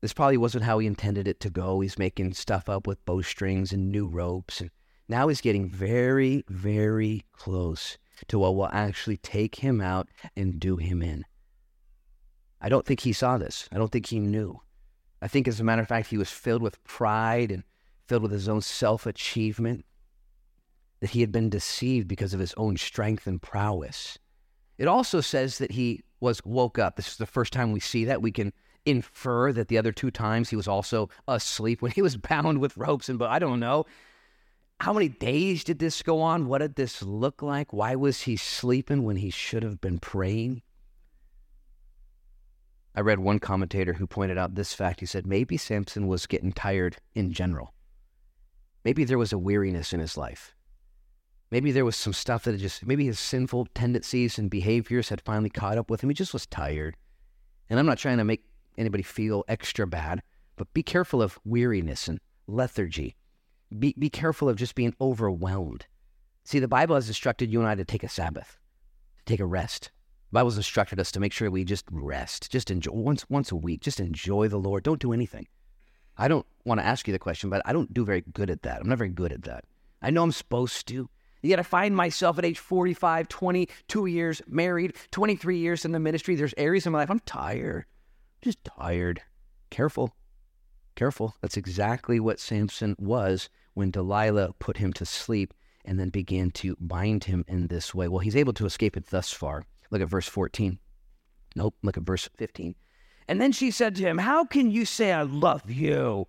This 0.00 0.14
probably 0.14 0.38
wasn't 0.38 0.64
how 0.64 0.78
he 0.78 0.86
intended 0.86 1.28
it 1.28 1.40
to 1.40 1.50
go. 1.50 1.80
He's 1.80 1.98
making 1.98 2.32
stuff 2.32 2.70
up 2.70 2.86
with 2.86 3.04
bowstrings 3.04 3.74
and 3.74 3.92
new 3.92 4.06
ropes. 4.06 4.62
And 4.62 4.70
now 5.10 5.28
he's 5.28 5.42
getting 5.42 5.68
very, 5.68 6.42
very 6.48 7.26
close 7.32 7.98
to 8.28 8.38
what 8.38 8.56
will 8.56 8.70
actually 8.72 9.18
take 9.18 9.56
him 9.56 9.82
out 9.82 10.08
and 10.38 10.58
do 10.58 10.78
him 10.78 11.02
in. 11.02 11.26
I 12.62 12.70
don't 12.70 12.86
think 12.86 13.00
he 13.00 13.12
saw 13.12 13.36
this. 13.36 13.68
I 13.70 13.76
don't 13.76 13.92
think 13.92 14.06
he 14.06 14.20
knew. 14.20 14.62
I 15.20 15.28
think, 15.28 15.46
as 15.46 15.60
a 15.60 15.64
matter 15.64 15.82
of 15.82 15.88
fact, 15.88 16.08
he 16.08 16.16
was 16.16 16.30
filled 16.30 16.62
with 16.62 16.82
pride 16.82 17.52
and 17.52 17.62
filled 18.06 18.22
with 18.22 18.32
his 18.32 18.48
own 18.48 18.62
self 18.62 19.04
achievement, 19.04 19.84
that 21.02 21.10
he 21.10 21.20
had 21.20 21.32
been 21.32 21.50
deceived 21.50 22.06
because 22.06 22.32
of 22.32 22.38
his 22.38 22.54
own 22.56 22.76
strength 22.76 23.26
and 23.26 23.42
prowess. 23.42 24.20
It 24.78 24.86
also 24.86 25.20
says 25.20 25.58
that 25.58 25.72
he 25.72 26.04
was 26.20 26.44
woke 26.44 26.78
up. 26.78 26.94
This 26.94 27.08
is 27.08 27.16
the 27.16 27.26
first 27.26 27.52
time 27.52 27.72
we 27.72 27.80
see 27.80 28.04
that. 28.04 28.22
We 28.22 28.30
can 28.30 28.52
infer 28.86 29.52
that 29.52 29.66
the 29.66 29.78
other 29.78 29.90
two 29.90 30.12
times 30.12 30.48
he 30.48 30.54
was 30.54 30.68
also 30.68 31.10
asleep 31.26 31.82
when 31.82 31.90
he 31.90 32.02
was 32.02 32.16
bound 32.30 32.58
with 32.58 32.76
ropes 32.76 33.08
and 33.08 33.18
but 33.18 33.32
I 33.32 33.40
don't 33.40 33.58
know. 33.58 33.84
How 34.78 34.92
many 34.92 35.08
days 35.08 35.64
did 35.64 35.80
this 35.80 36.02
go 36.02 36.22
on? 36.22 36.46
What 36.46 36.58
did 36.58 36.76
this 36.76 37.02
look 37.02 37.42
like? 37.42 37.72
Why 37.72 37.96
was 37.96 38.22
he 38.22 38.36
sleeping 38.36 39.02
when 39.02 39.16
he 39.16 39.30
should 39.30 39.64
have 39.64 39.80
been 39.80 39.98
praying? 39.98 40.62
I 42.94 43.00
read 43.00 43.18
one 43.18 43.40
commentator 43.40 43.94
who 43.94 44.06
pointed 44.06 44.38
out 44.38 44.54
this 44.54 44.72
fact. 44.72 45.00
He 45.00 45.06
said 45.06 45.26
maybe 45.26 45.56
Samson 45.56 46.06
was 46.06 46.26
getting 46.26 46.52
tired 46.52 46.98
in 47.12 47.32
general. 47.32 47.74
Maybe 48.84 49.02
there 49.02 49.18
was 49.18 49.32
a 49.32 49.38
weariness 49.38 49.92
in 49.92 49.98
his 49.98 50.16
life. 50.16 50.54
Maybe 51.52 51.70
there 51.70 51.84
was 51.84 51.94
some 51.94 52.12
stuff 52.12 52.42
that 52.44 52.56
just, 52.56 52.84
maybe 52.84 53.06
his 53.06 53.20
sinful 53.20 53.68
tendencies 53.74 54.38
and 54.38 54.50
behaviors 54.50 55.10
had 55.10 55.20
finally 55.20 55.50
caught 55.50 55.78
up 55.78 55.88
with 55.88 56.02
him. 56.02 56.10
He 56.10 56.14
just 56.14 56.32
was 56.32 56.46
tired. 56.46 56.96
And 57.70 57.78
I'm 57.78 57.86
not 57.86 57.98
trying 57.98 58.18
to 58.18 58.24
make 58.24 58.44
anybody 58.76 59.04
feel 59.04 59.44
extra 59.46 59.86
bad, 59.86 60.22
but 60.56 60.72
be 60.74 60.82
careful 60.82 61.22
of 61.22 61.38
weariness 61.44 62.08
and 62.08 62.18
lethargy 62.48 63.14
be, 63.78 63.94
be 63.98 64.10
careful 64.10 64.48
of 64.48 64.56
just 64.56 64.74
being 64.74 64.94
overwhelmed. 65.00 65.86
See, 66.44 66.58
the 66.58 66.68
Bible 66.68 66.94
has 66.94 67.08
instructed 67.08 67.52
you 67.52 67.60
and 67.60 67.68
I 67.68 67.74
to 67.74 67.84
take 67.84 68.02
a 68.02 68.08
Sabbath, 68.08 68.58
to 69.18 69.24
take 69.24 69.40
a 69.40 69.46
rest. 69.46 69.90
The 70.30 70.36
Bible's 70.36 70.56
instructed 70.56 70.98
us 70.98 71.12
to 71.12 71.20
make 71.20 71.32
sure 71.32 71.50
we 71.50 71.64
just 71.64 71.84
rest, 71.90 72.50
just 72.50 72.70
enjoy 72.70 72.92
once 72.92 73.28
once 73.28 73.52
a 73.52 73.56
week, 73.56 73.80
just 73.80 74.00
enjoy 74.00 74.48
the 74.48 74.58
Lord. 74.58 74.82
Don't 74.82 75.00
do 75.00 75.12
anything. 75.12 75.46
I 76.16 76.28
don't 76.28 76.46
want 76.64 76.80
to 76.80 76.86
ask 76.86 77.06
you 77.06 77.12
the 77.12 77.18
question, 77.18 77.50
but 77.50 77.62
I 77.64 77.72
don't 77.72 77.92
do 77.92 78.04
very 78.04 78.22
good 78.32 78.50
at 78.50 78.62
that. 78.62 78.80
I'm 78.80 78.88
not 78.88 78.98
very 78.98 79.10
good 79.10 79.32
at 79.32 79.42
that. 79.44 79.64
I 80.00 80.10
know 80.10 80.22
I'm 80.22 80.32
supposed 80.32 80.86
to. 80.88 81.08
Yet 81.42 81.58
I 81.58 81.62
find 81.62 81.96
myself 81.96 82.38
at 82.38 82.44
age 82.44 82.58
45, 82.58 83.28
22 83.28 84.06
years 84.06 84.40
married, 84.46 84.94
23 85.10 85.58
years 85.58 85.84
in 85.84 85.92
the 85.92 85.98
ministry. 85.98 86.36
There's 86.36 86.54
areas 86.56 86.86
in 86.86 86.92
my 86.92 87.00
life 87.00 87.10
I'm 87.10 87.20
tired. 87.20 87.84
Just 88.40 88.64
tired. 88.64 89.22
Careful. 89.70 90.14
Careful. 90.94 91.34
That's 91.40 91.56
exactly 91.56 92.20
what 92.20 92.38
Samson 92.38 92.94
was 92.98 93.48
when 93.74 93.90
Delilah 93.90 94.52
put 94.58 94.76
him 94.76 94.92
to 94.94 95.04
sleep 95.06 95.52
and 95.84 95.98
then 95.98 96.10
began 96.10 96.50
to 96.52 96.76
bind 96.78 97.24
him 97.24 97.44
in 97.48 97.66
this 97.66 97.94
way. 97.94 98.06
Well, 98.06 98.20
he's 98.20 98.36
able 98.36 98.52
to 98.54 98.66
escape 98.66 98.96
it 98.96 99.06
thus 99.06 99.32
far. 99.32 99.64
Look 99.90 100.00
at 100.00 100.08
verse 100.08 100.28
14. 100.28 100.78
Nope, 101.56 101.74
look 101.82 101.96
at 101.96 102.04
verse 102.04 102.28
15. 102.36 102.74
And 103.28 103.40
then 103.40 103.52
she 103.52 103.70
said 103.70 103.96
to 103.96 104.02
him, 104.02 104.18
How 104.18 104.44
can 104.44 104.70
you 104.70 104.84
say 104.84 105.12
I 105.12 105.22
love 105.22 105.70
you? 105.70 106.28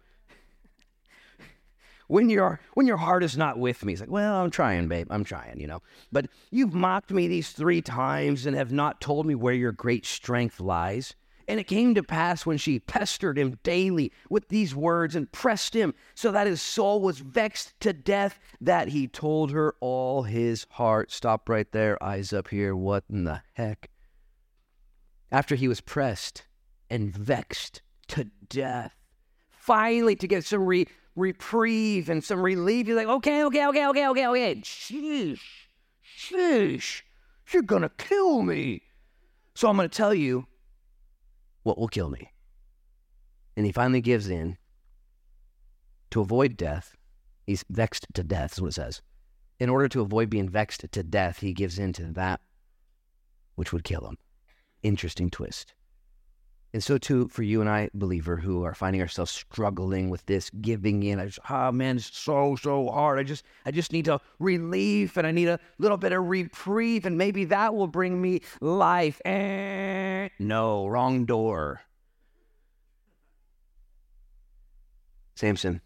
When 2.13 2.29
your 2.29 2.59
when 2.75 2.85
your 2.85 2.97
heart 2.97 3.23
is 3.23 3.35
not 3.35 3.57
with 3.57 3.83
me. 3.83 3.91
He's 3.91 3.99
like, 3.99 4.11
Well, 4.11 4.35
I'm 4.35 4.51
trying, 4.51 4.87
babe. 4.87 5.07
I'm 5.09 5.23
trying, 5.23 5.59
you 5.59 5.65
know. 5.65 5.81
But 6.11 6.27
you've 6.51 6.73
mocked 6.73 7.09
me 7.09 7.27
these 7.27 7.51
three 7.51 7.81
times 7.81 8.45
and 8.45 8.55
have 8.55 8.71
not 8.71 9.01
told 9.01 9.25
me 9.25 9.33
where 9.33 9.55
your 9.55 9.71
great 9.71 10.05
strength 10.05 10.59
lies. 10.59 11.15
And 11.47 11.59
it 11.59 11.63
came 11.63 11.95
to 11.95 12.03
pass 12.03 12.45
when 12.45 12.59
she 12.59 12.79
pestered 12.79 13.39
him 13.39 13.57
daily 13.63 14.13
with 14.29 14.47
these 14.49 14.75
words 14.75 15.15
and 15.15 15.31
pressed 15.31 15.75
him 15.75 15.95
so 16.13 16.31
that 16.31 16.45
his 16.45 16.61
soul 16.61 17.01
was 17.01 17.17
vexed 17.17 17.77
to 17.79 17.93
death, 17.93 18.39
that 18.61 18.89
he 18.89 19.07
told 19.07 19.49
her 19.49 19.73
all 19.81 20.21
his 20.21 20.67
heart. 20.69 21.11
Stop 21.11 21.49
right 21.49 21.69
there, 21.71 22.01
eyes 22.01 22.31
up 22.31 22.49
here. 22.49 22.75
What 22.75 23.05
in 23.09 23.23
the 23.23 23.41
heck? 23.53 23.89
After 25.31 25.55
he 25.55 25.67
was 25.67 25.81
pressed 25.81 26.43
and 26.91 27.11
vexed 27.11 27.81
to 28.09 28.29
death, 28.47 28.95
finally 29.49 30.15
to 30.15 30.27
get 30.27 30.45
some 30.45 30.65
re- 30.65 30.87
reprieve 31.15 32.09
and 32.09 32.23
some 32.23 32.41
relief, 32.41 32.87
he's 32.87 32.95
like, 32.95 33.07
okay, 33.07 33.43
okay, 33.43 33.67
okay, 33.67 33.87
okay, 33.87 34.07
okay, 34.07 34.27
okay. 34.27 34.55
Sheesh, 34.61 35.39
sheesh, 36.17 37.01
you're 37.51 37.63
gonna 37.63 37.91
kill 37.97 38.41
me. 38.41 38.81
So 39.55 39.69
I'm 39.69 39.75
gonna 39.75 39.89
tell 39.89 40.13
you 40.13 40.47
what 41.63 41.77
will 41.77 41.87
kill 41.87 42.09
me? 42.09 42.31
And 43.55 43.65
he 43.65 43.71
finally 43.71 44.01
gives 44.01 44.29
in 44.29 44.57
to 46.11 46.21
avoid 46.21 46.57
death. 46.57 46.95
He's 47.45 47.63
vexed 47.69 48.07
to 48.13 48.23
death, 48.23 48.53
is 48.53 48.61
what 48.61 48.69
it 48.69 48.73
says. 48.73 49.01
In 49.59 49.69
order 49.69 49.87
to 49.89 50.01
avoid 50.01 50.29
being 50.29 50.49
vexed 50.49 50.85
to 50.91 51.03
death, 51.03 51.39
he 51.39 51.53
gives 51.53 51.77
in 51.79 51.93
to 51.93 52.05
that 52.13 52.41
which 53.55 53.71
would 53.71 53.83
kill 53.83 54.07
him. 54.07 54.17
Interesting 54.81 55.29
twist. 55.29 55.73
And 56.73 56.83
so 56.83 56.97
too 56.97 57.27
for 57.27 57.43
you 57.43 57.61
and 57.61 57.69
I, 57.69 57.91
believer, 57.93 58.37
who 58.37 58.63
are 58.63 58.73
finding 58.73 58.99
ourselves 58.99 59.29
struggling 59.29 60.09
with 60.09 60.25
this, 60.25 60.49
giving 60.49 61.03
in. 61.03 61.19
I 61.19 61.25
just, 61.25 61.39
oh 61.47 61.71
man, 61.71 61.97
it's 61.97 62.17
so 62.17 62.55
so 62.55 62.89
hard. 62.89 63.19
I 63.19 63.23
just, 63.23 63.45
I 63.63 63.69
just 63.69 63.93
need 63.93 64.07
a 64.07 64.19
relief, 64.39 65.15
and 65.15 65.27
I 65.27 65.31
need 65.31 65.49
a 65.49 65.59
little 65.77 65.97
bit 65.97 66.11
of 66.11 66.27
reprieve, 66.27 67.05
and 67.05 67.15
maybe 67.15 67.45
that 67.45 67.75
will 67.75 67.87
bring 67.87 68.19
me 68.19 68.41
life. 68.59 69.21
Eh, 69.23 70.29
no, 70.39 70.87
wrong 70.87 71.25
door. 71.25 71.81
Samson 75.35 75.81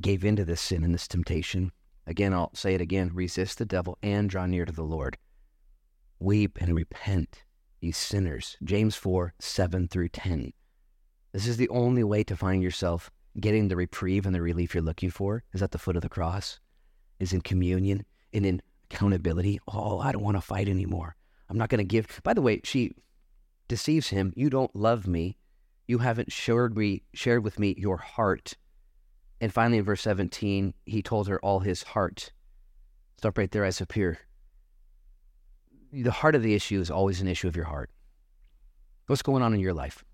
gave 0.00 0.24
in 0.24 0.34
to 0.34 0.44
this 0.44 0.60
sin 0.60 0.82
and 0.82 0.92
this 0.92 1.06
temptation. 1.06 1.70
Again, 2.04 2.34
I'll 2.34 2.52
say 2.52 2.74
it 2.74 2.80
again: 2.80 3.12
resist 3.14 3.58
the 3.58 3.64
devil 3.64 3.96
and 4.02 4.28
draw 4.28 4.46
near 4.46 4.64
to 4.64 4.72
the 4.72 4.82
Lord. 4.82 5.18
Weep 6.18 6.58
and 6.60 6.74
repent 6.74 7.44
you 7.84 7.92
sinners. 7.92 8.56
James 8.64 8.96
4 8.96 9.34
7 9.38 9.88
through 9.88 10.08
10. 10.08 10.52
This 11.32 11.46
is 11.46 11.56
the 11.56 11.68
only 11.68 12.02
way 12.02 12.24
to 12.24 12.36
find 12.36 12.62
yourself 12.62 13.10
getting 13.38 13.68
the 13.68 13.76
reprieve 13.76 14.26
and 14.26 14.34
the 14.34 14.40
relief 14.40 14.74
you're 14.74 14.82
looking 14.82 15.10
for 15.10 15.42
is 15.52 15.62
at 15.62 15.72
the 15.72 15.78
foot 15.78 15.96
of 15.96 16.02
the 16.02 16.08
cross, 16.08 16.60
is 17.18 17.32
in 17.32 17.40
communion 17.40 18.04
and 18.32 18.46
in 18.46 18.62
accountability. 18.90 19.60
Oh, 19.68 19.98
I 19.98 20.12
don't 20.12 20.22
want 20.22 20.36
to 20.36 20.40
fight 20.40 20.68
anymore. 20.68 21.16
I'm 21.48 21.58
not 21.58 21.68
going 21.68 21.78
to 21.78 21.84
give. 21.84 22.20
By 22.22 22.34
the 22.34 22.42
way, 22.42 22.60
she 22.64 22.92
deceives 23.68 24.08
him. 24.08 24.32
You 24.36 24.50
don't 24.50 24.74
love 24.74 25.06
me. 25.06 25.36
You 25.86 25.98
haven't 25.98 26.32
shared 26.32 26.76
me 26.76 27.02
shared 27.12 27.44
with 27.44 27.58
me 27.58 27.74
your 27.76 27.98
heart. 27.98 28.54
And 29.40 29.52
finally, 29.52 29.78
in 29.78 29.84
verse 29.84 30.00
17, 30.02 30.72
he 30.86 31.02
told 31.02 31.28
her 31.28 31.38
all 31.40 31.60
his 31.60 31.82
heart. 31.82 32.32
Stop 33.18 33.36
right 33.36 33.50
there 33.50 33.64
I 33.64 33.70
here 33.92 34.18
the 36.02 36.10
heart 36.10 36.34
of 36.34 36.42
the 36.42 36.54
issue 36.54 36.80
is 36.80 36.90
always 36.90 37.20
an 37.20 37.28
issue 37.28 37.48
of 37.48 37.56
your 37.56 37.66
heart. 37.66 37.90
What's 39.06 39.22
going 39.22 39.42
on 39.42 39.54
in 39.54 39.60
your 39.60 39.74
life? 39.74 40.04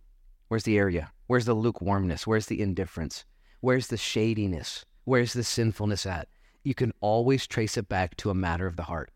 Where's 0.49 0.64
the 0.64 0.77
area? 0.77 1.12
Where's 1.27 1.47
the 1.47 1.55
lukewarmness? 1.55 2.27
Where's 2.27 2.47
the 2.47 2.61
indifference? 2.61 3.25
Where's 3.61 3.87
the 3.87 3.97
shadiness? 3.97 4.85
Where's 5.05 5.33
the 5.33 5.45
sinfulness 5.45 6.07
at? 6.07 6.29
You 6.64 6.75
can 6.75 6.93
always 7.01 7.47
trace 7.47 7.77
it 7.77 7.88
back 7.88 8.16
to 8.19 8.31
a 8.31 8.35
matter 8.35 8.66
of 8.66 8.77
the 8.77 8.83
heart. 8.83 9.11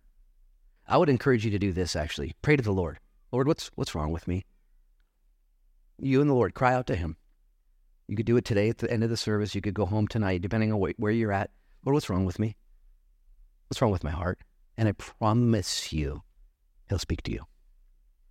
I 0.86 0.96
would 0.96 1.08
encourage 1.08 1.44
you 1.44 1.50
to 1.50 1.58
do 1.58 1.72
this 1.72 1.96
actually. 1.96 2.34
Pray 2.40 2.56
to 2.56 2.62
the 2.62 2.72
Lord. 2.72 2.98
Lord, 3.32 3.48
what's 3.48 3.70
what's 3.74 3.94
wrong 3.94 4.12
with 4.12 4.28
me? 4.28 4.44
You 5.98 6.20
and 6.20 6.30
the 6.30 6.34
Lord 6.34 6.54
cry 6.54 6.72
out 6.72 6.86
to 6.86 6.96
him. 6.96 7.16
You 8.06 8.16
could 8.16 8.26
do 8.26 8.36
it 8.36 8.44
today 8.44 8.68
at 8.68 8.78
the 8.78 8.90
end 8.90 9.02
of 9.02 9.10
the 9.10 9.16
service. 9.16 9.54
You 9.54 9.60
could 9.60 9.74
go 9.74 9.86
home 9.86 10.06
tonight, 10.06 10.42
depending 10.42 10.72
on 10.72 10.78
where 10.78 11.12
you're 11.12 11.32
at. 11.32 11.50
Lord, 11.84 11.94
what's 11.94 12.10
wrong 12.10 12.24
with 12.24 12.38
me? 12.38 12.56
What's 13.68 13.80
wrong 13.80 13.90
with 13.92 14.04
my 14.04 14.10
heart? 14.10 14.38
And 14.76 14.88
I 14.88 14.92
promise 14.92 15.92
you, 15.92 16.22
He'll 16.94 17.00
speak 17.00 17.24
to 17.24 17.32
you. 17.32 17.44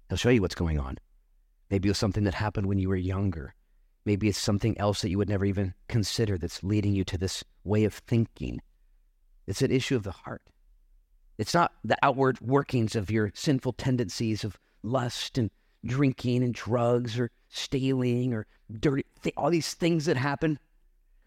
He'll 0.08 0.18
show 0.18 0.30
you 0.30 0.42
what's 0.42 0.56
going 0.56 0.80
on. 0.80 0.98
Maybe 1.70 1.90
it 1.90 1.92
was 1.92 1.98
something 1.98 2.24
that 2.24 2.34
happened 2.34 2.66
when 2.66 2.80
you 2.80 2.88
were 2.88 2.96
younger. 2.96 3.56
Maybe 4.06 4.30
it's 4.30 4.38
something 4.38 4.78
else 4.78 5.02
that 5.02 5.10
you 5.10 5.18
would 5.18 5.28
never 5.28 5.44
even 5.44 5.74
consider 5.90 6.38
that's 6.38 6.64
leading 6.64 6.94
you 6.94 7.04
to 7.04 7.18
this 7.18 7.44
way 7.66 7.84
of 7.84 7.94
thinking. 7.94 8.62
It's 9.48 9.62
an 9.62 9.70
issue 9.70 9.98
of 9.98 10.04
the 10.04 10.14
heart. 10.14 10.44
It's 11.38 11.54
not 11.54 11.74
the 11.84 11.98
outward 12.02 12.40
workings 12.40 12.96
of 12.96 13.12
your 13.12 13.34
sinful 13.36 13.74
tendencies 13.74 14.46
of 14.46 14.58
lust 14.82 15.38
and 15.38 15.52
drinking 15.86 16.42
and 16.42 16.54
drugs 16.54 17.20
or 17.20 17.32
stealing 17.50 18.34
or 18.34 18.48
dirty, 18.80 19.04
all 19.36 19.50
these 19.50 19.74
things 19.74 20.06
that 20.06 20.16
happen. 20.16 20.58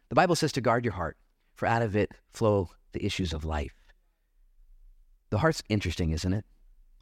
The 0.08 0.14
Bible 0.14 0.36
says 0.36 0.52
to 0.52 0.62
guard 0.62 0.86
your 0.86 0.94
heart, 0.94 1.18
for 1.54 1.66
out 1.66 1.82
of 1.82 1.96
it 1.96 2.12
flow 2.32 2.70
the 2.92 3.04
issues 3.04 3.34
of 3.34 3.44
life. 3.44 3.74
The 5.28 5.36
heart's 5.36 5.62
interesting, 5.68 6.12
isn't 6.12 6.32
it? 6.32 6.46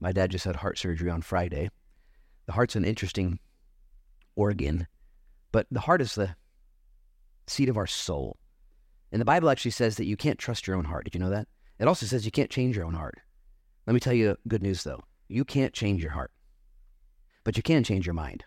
My 0.01 0.13
dad 0.13 0.31
just 0.31 0.45
had 0.45 0.57
heart 0.57 0.79
surgery 0.79 1.11
on 1.11 1.23
Friday. 1.23 1.71
The 2.47 2.53
heart's 2.53 2.77
an 2.77 2.85
interesting 2.85 3.39
organ, 4.37 4.87
but 5.53 5.67
the 5.71 5.81
heart 5.81 6.03
is 6.03 6.15
the 6.15 6.37
seat 7.47 7.69
of 7.69 7.77
our 7.77 7.87
soul. 7.87 8.37
And 9.13 9.21
the 9.21 9.25
Bible 9.25 9.49
actually 9.49 9.71
says 9.71 9.97
that 9.97 10.07
you 10.07 10.17
can't 10.17 10.39
trust 10.39 10.67
your 10.67 10.77
own 10.77 10.85
heart. 10.85 11.05
Did 11.05 11.15
you 11.15 11.21
know 11.21 11.31
that? 11.31 11.49
It 11.79 11.89
also 11.89 12.07
says 12.07 12.25
you 12.25 12.33
can't 12.33 12.51
change 12.51 12.77
your 12.77 12.85
own 12.85 12.95
heart. 12.95 13.21
Let 13.87 13.95
me 13.95 14.01
tell 14.01 14.13
you 14.13 14.37
good 14.49 14.63
news 14.63 14.83
though. 14.83 15.03
You 15.29 15.45
can't 15.45 15.73
change 15.73 16.03
your 16.03 16.13
heart, 16.13 16.33
but 17.45 17.57
you 17.57 17.63
can 17.63 17.85
change 17.85 18.07
your 18.07 18.15
mind. 18.15 18.45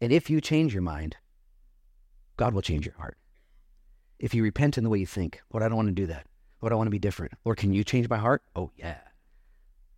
And 0.00 0.12
if 0.12 0.28
you 0.30 0.40
change 0.40 0.74
your 0.74 0.82
mind, 0.82 1.16
God 2.36 2.54
will 2.54 2.62
change 2.62 2.86
your 2.86 2.94
heart. 2.96 3.16
If 4.18 4.34
you 4.34 4.42
repent 4.42 4.78
in 4.78 4.84
the 4.84 4.90
way 4.90 4.98
you 4.98 5.06
think, 5.06 5.40
Lord, 5.52 5.62
I 5.62 5.68
don't 5.68 5.76
want 5.76 5.88
to 5.88 5.94
do 5.94 6.06
that. 6.06 6.26
Lord, 6.60 6.72
I 6.72 6.76
want 6.76 6.86
to 6.86 6.92
be 6.92 6.98
different. 6.98 7.32
Lord, 7.44 7.58
can 7.58 7.72
you 7.72 7.84
change 7.84 8.08
my 8.08 8.16
heart? 8.16 8.42
Oh, 8.54 8.70
yeah. 8.76 8.98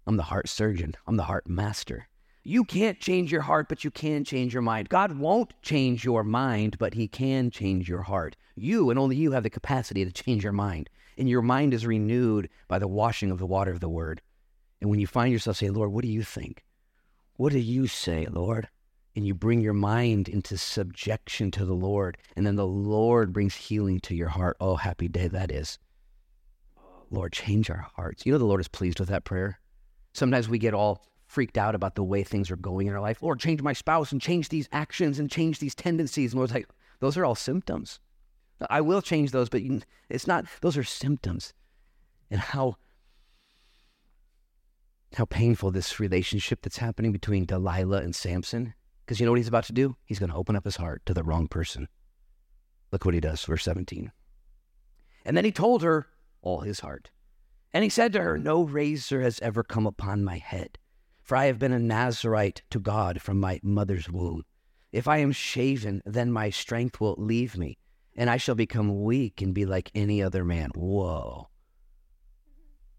I'm 0.08 0.16
the 0.16 0.22
heart 0.22 0.48
surgeon. 0.48 0.94
I'm 1.06 1.18
the 1.18 1.24
heart 1.24 1.46
master. 1.46 2.08
You 2.42 2.64
can't 2.64 2.98
change 2.98 3.30
your 3.30 3.42
heart, 3.42 3.68
but 3.68 3.84
you 3.84 3.90
can 3.90 4.24
change 4.24 4.54
your 4.54 4.62
mind. 4.62 4.88
God 4.88 5.18
won't 5.18 5.52
change 5.60 6.02
your 6.02 6.24
mind, 6.24 6.78
but 6.78 6.94
He 6.94 7.06
can 7.06 7.50
change 7.50 7.90
your 7.90 8.00
heart. 8.00 8.34
You 8.56 8.88
and 8.88 8.98
only 8.98 9.16
you 9.16 9.32
have 9.32 9.42
the 9.42 9.50
capacity 9.50 10.06
to 10.06 10.10
change 10.10 10.42
your 10.42 10.54
mind. 10.54 10.88
And 11.18 11.28
your 11.28 11.42
mind 11.42 11.74
is 11.74 11.84
renewed 11.84 12.48
by 12.68 12.78
the 12.78 12.88
washing 12.88 13.30
of 13.30 13.38
the 13.38 13.44
water 13.44 13.70
of 13.70 13.80
the 13.80 13.88
Word. 13.90 14.22
And 14.80 14.88
when 14.88 14.98
you 14.98 15.06
find 15.06 15.30
yourself 15.30 15.58
saying, 15.58 15.74
Lord, 15.74 15.92
what 15.92 16.04
do 16.04 16.08
you 16.08 16.22
think? 16.22 16.64
What 17.36 17.52
do 17.52 17.58
you 17.58 17.86
say, 17.86 18.26
Lord? 18.30 18.66
And 19.14 19.26
you 19.26 19.34
bring 19.34 19.60
your 19.60 19.74
mind 19.74 20.26
into 20.26 20.56
subjection 20.56 21.50
to 21.50 21.66
the 21.66 21.74
Lord, 21.74 22.16
and 22.34 22.46
then 22.46 22.56
the 22.56 22.66
Lord 22.66 23.34
brings 23.34 23.56
healing 23.56 24.00
to 24.00 24.14
your 24.14 24.28
heart. 24.28 24.56
Oh, 24.58 24.76
happy 24.76 25.08
day 25.08 25.28
that 25.28 25.52
is. 25.52 25.78
Lord, 27.10 27.34
change 27.34 27.68
our 27.68 27.88
hearts. 27.94 28.24
You 28.24 28.32
know, 28.32 28.38
the 28.38 28.46
Lord 28.46 28.62
is 28.62 28.68
pleased 28.68 29.00
with 29.00 29.10
that 29.10 29.24
prayer. 29.24 29.60
Sometimes 30.18 30.48
we 30.48 30.58
get 30.58 30.74
all 30.74 31.04
freaked 31.26 31.56
out 31.56 31.74
about 31.74 31.94
the 31.94 32.02
way 32.02 32.22
things 32.22 32.50
are 32.50 32.56
going 32.56 32.86
in 32.86 32.94
our 32.94 33.00
life. 33.00 33.22
Lord, 33.22 33.38
change 33.38 33.62
my 33.62 33.72
spouse 33.72 34.12
and 34.12 34.20
change 34.20 34.48
these 34.48 34.68
actions 34.72 35.18
and 35.18 35.30
change 35.30 35.60
these 35.60 35.74
tendencies. 35.74 36.32
And 36.32 36.38
Lord's 36.38 36.52
like, 36.52 36.68
those 37.00 37.16
are 37.16 37.24
all 37.24 37.34
symptoms. 37.34 38.00
I 38.68 38.80
will 38.80 39.00
change 39.00 39.30
those, 39.30 39.48
but 39.48 39.62
it's 40.08 40.26
not, 40.26 40.46
those 40.60 40.76
are 40.76 40.84
symptoms. 40.84 41.52
And 42.30 42.40
how 42.40 42.76
how 45.14 45.24
painful 45.24 45.70
this 45.70 45.98
relationship 45.98 46.60
that's 46.62 46.76
happening 46.76 47.12
between 47.12 47.46
Delilah 47.46 48.02
and 48.02 48.14
Samson. 48.14 48.74
Because 49.04 49.18
you 49.18 49.24
know 49.24 49.32
what 49.32 49.38
he's 49.38 49.48
about 49.48 49.64
to 49.64 49.72
do? 49.72 49.96
He's 50.04 50.18
going 50.18 50.30
to 50.30 50.36
open 50.36 50.54
up 50.54 50.64
his 50.64 50.76
heart 50.76 51.06
to 51.06 51.14
the 51.14 51.22
wrong 51.22 51.48
person. 51.48 51.88
Look 52.92 53.04
what 53.04 53.14
he 53.14 53.20
does, 53.20 53.42
verse 53.44 53.64
17. 53.64 54.12
And 55.24 55.36
then 55.36 55.46
he 55.46 55.52
told 55.52 55.82
her 55.82 56.08
all 56.42 56.60
his 56.60 56.80
heart. 56.80 57.10
And 57.72 57.84
he 57.84 57.90
said 57.90 58.12
to 58.14 58.22
her, 58.22 58.36
hmm. 58.36 58.42
No 58.42 58.62
razor 58.62 59.20
has 59.22 59.40
ever 59.40 59.62
come 59.62 59.86
upon 59.86 60.24
my 60.24 60.38
head, 60.38 60.78
for 61.22 61.36
I 61.36 61.46
have 61.46 61.58
been 61.58 61.72
a 61.72 61.78
Nazarite 61.78 62.62
to 62.70 62.80
God 62.80 63.20
from 63.20 63.38
my 63.38 63.60
mother's 63.62 64.08
womb. 64.08 64.44
If 64.90 65.06
I 65.06 65.18
am 65.18 65.32
shaven, 65.32 66.02
then 66.06 66.32
my 66.32 66.50
strength 66.50 67.00
will 67.00 67.14
leave 67.18 67.58
me, 67.58 67.76
and 68.16 68.30
I 68.30 68.38
shall 68.38 68.54
become 68.54 69.02
weak 69.02 69.42
and 69.42 69.54
be 69.54 69.66
like 69.66 69.90
any 69.94 70.22
other 70.22 70.44
man. 70.44 70.70
Whoa. 70.74 71.48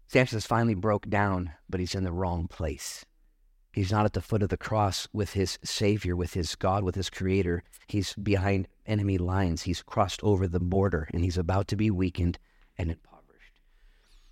Samson 0.06 0.40
finally 0.40 0.74
broke 0.74 1.08
down, 1.08 1.52
but 1.68 1.80
he's 1.80 1.94
in 1.94 2.04
the 2.04 2.12
wrong 2.12 2.46
place. 2.48 3.04
He's 3.72 3.92
not 3.92 4.04
at 4.04 4.12
the 4.12 4.20
foot 4.20 4.42
of 4.42 4.48
the 4.48 4.56
cross 4.56 5.06
with 5.12 5.32
his 5.32 5.58
Savior, 5.64 6.16
with 6.16 6.34
his 6.34 6.56
God, 6.56 6.82
with 6.82 6.96
his 6.96 7.10
Creator. 7.10 7.62
He's 7.86 8.14
behind 8.14 8.66
enemy 8.86 9.18
lines. 9.18 9.62
He's 9.62 9.82
crossed 9.82 10.22
over 10.24 10.48
the 10.48 10.58
border 10.58 11.08
and 11.12 11.22
he's 11.22 11.38
about 11.38 11.68
to 11.68 11.76
be 11.76 11.90
weakened 11.90 12.38
and. 12.76 12.96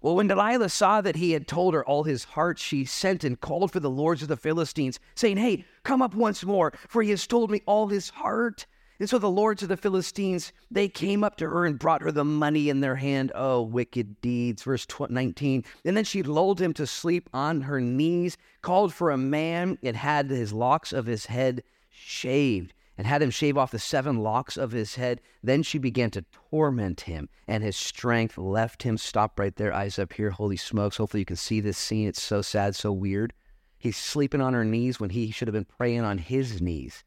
Well, 0.00 0.14
when 0.14 0.28
Delilah 0.28 0.68
saw 0.68 1.00
that 1.00 1.16
he 1.16 1.32
had 1.32 1.48
told 1.48 1.74
her 1.74 1.84
all 1.84 2.04
his 2.04 2.24
heart, 2.24 2.58
she 2.58 2.84
sent 2.84 3.24
and 3.24 3.40
called 3.40 3.72
for 3.72 3.80
the 3.80 3.90
lords 3.90 4.22
of 4.22 4.28
the 4.28 4.36
Philistines, 4.36 5.00
saying, 5.16 5.38
Hey, 5.38 5.64
come 5.82 6.02
up 6.02 6.14
once 6.14 6.44
more, 6.44 6.72
for 6.88 7.02
he 7.02 7.10
has 7.10 7.26
told 7.26 7.50
me 7.50 7.62
all 7.66 7.88
his 7.88 8.10
heart. 8.10 8.66
And 9.00 9.08
so 9.08 9.18
the 9.18 9.30
lords 9.30 9.62
of 9.62 9.68
the 9.68 9.76
Philistines, 9.76 10.52
they 10.70 10.88
came 10.88 11.22
up 11.22 11.36
to 11.36 11.48
her 11.48 11.66
and 11.66 11.78
brought 11.78 12.02
her 12.02 12.10
the 12.10 12.24
money 12.24 12.68
in 12.68 12.80
their 12.80 12.96
hand. 12.96 13.30
Oh, 13.34 13.62
wicked 13.62 14.20
deeds. 14.20 14.62
Verse 14.62 14.86
19. 15.08 15.64
And 15.84 15.96
then 15.96 16.04
she 16.04 16.22
lulled 16.22 16.60
him 16.60 16.72
to 16.74 16.86
sleep 16.86 17.28
on 17.32 17.62
her 17.62 17.80
knees, 17.80 18.36
called 18.62 18.92
for 18.92 19.10
a 19.10 19.18
man, 19.18 19.78
and 19.82 19.96
had 19.96 20.30
his 20.30 20.52
locks 20.52 20.92
of 20.92 21.06
his 21.06 21.26
head 21.26 21.62
shaved, 21.90 22.72
and 22.98 23.06
had 23.06 23.22
him 23.22 23.30
shave 23.30 23.56
off 23.56 23.70
the 23.70 23.78
seven 23.78 24.18
locks 24.18 24.56
of 24.56 24.72
his 24.72 24.96
head. 24.96 25.20
Then 25.42 25.62
she 25.62 25.78
began 25.78 26.10
to 26.10 26.24
torment 26.50 27.02
him, 27.02 27.28
and 27.46 27.62
his 27.62 27.76
strength 27.76 28.36
left 28.36 28.82
him. 28.82 28.98
Stop 28.98 29.38
right 29.38 29.54
there, 29.54 29.72
eyes 29.72 30.00
up 30.00 30.12
here. 30.12 30.30
Holy 30.30 30.56
smokes. 30.56 30.96
Hopefully 30.96 31.20
you 31.20 31.24
can 31.24 31.36
see 31.36 31.60
this 31.60 31.78
scene. 31.78 32.08
It's 32.08 32.20
so 32.20 32.42
sad, 32.42 32.74
so 32.74 32.92
weird. 32.92 33.32
He's 33.78 33.96
sleeping 33.96 34.40
on 34.40 34.52
her 34.52 34.64
knees 34.64 34.98
when 34.98 35.10
he 35.10 35.30
should 35.30 35.46
have 35.46 35.54
been 35.54 35.64
praying 35.64 36.00
on 36.00 36.18
his 36.18 36.60
knees. 36.60 37.04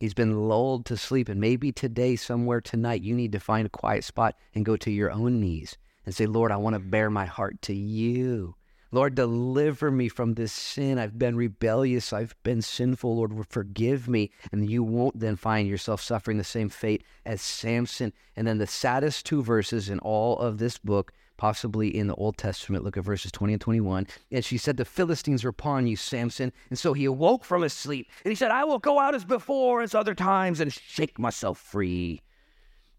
He's 0.00 0.14
been 0.14 0.48
lulled 0.48 0.84
to 0.86 0.96
sleep. 0.96 1.28
And 1.28 1.40
maybe 1.40 1.70
today, 1.70 2.16
somewhere 2.16 2.60
tonight, 2.60 3.02
you 3.02 3.14
need 3.14 3.30
to 3.32 3.40
find 3.40 3.66
a 3.66 3.70
quiet 3.70 4.02
spot 4.02 4.34
and 4.52 4.64
go 4.64 4.76
to 4.76 4.90
your 4.90 5.12
own 5.12 5.40
knees 5.40 5.78
and 6.04 6.12
say, 6.12 6.26
Lord, 6.26 6.50
I 6.50 6.56
want 6.56 6.74
to 6.74 6.80
bare 6.80 7.08
my 7.08 7.24
heart 7.24 7.62
to 7.62 7.72
you. 7.72 8.56
Lord, 8.94 9.14
deliver 9.14 9.90
me 9.90 10.08
from 10.08 10.34
this 10.34 10.52
sin. 10.52 10.98
I've 10.98 11.18
been 11.18 11.34
rebellious. 11.34 12.12
I've 12.12 12.36
been 12.42 12.60
sinful. 12.60 13.16
Lord, 13.16 13.46
forgive 13.48 14.06
me. 14.06 14.30
And 14.52 14.68
you 14.68 14.82
won't 14.82 15.18
then 15.18 15.36
find 15.36 15.66
yourself 15.66 16.02
suffering 16.02 16.36
the 16.36 16.44
same 16.44 16.68
fate 16.68 17.02
as 17.24 17.40
Samson. 17.40 18.12
And 18.36 18.46
then 18.46 18.58
the 18.58 18.66
saddest 18.66 19.24
two 19.24 19.42
verses 19.42 19.88
in 19.88 19.98
all 20.00 20.38
of 20.38 20.58
this 20.58 20.76
book 20.76 21.12
possibly 21.38 21.88
in 21.88 22.06
the 22.06 22.14
Old 22.14 22.36
Testament. 22.36 22.84
Look 22.84 22.96
at 22.98 23.04
verses 23.04 23.32
20 23.32 23.54
and 23.54 23.60
21. 23.60 24.06
And 24.30 24.44
she 24.44 24.58
said, 24.58 24.76
The 24.76 24.84
Philistines 24.84 25.44
are 25.44 25.48
upon 25.48 25.86
you, 25.86 25.96
Samson. 25.96 26.52
And 26.68 26.78
so 26.78 26.92
he 26.92 27.06
awoke 27.06 27.44
from 27.44 27.62
his 27.62 27.72
sleep 27.72 28.08
and 28.24 28.30
he 28.30 28.36
said, 28.36 28.50
I 28.50 28.64
will 28.64 28.78
go 28.78 29.00
out 29.00 29.14
as 29.14 29.24
before, 29.24 29.80
as 29.80 29.94
other 29.94 30.14
times, 30.14 30.60
and 30.60 30.72
shake 30.72 31.18
myself 31.18 31.58
free. 31.58 32.20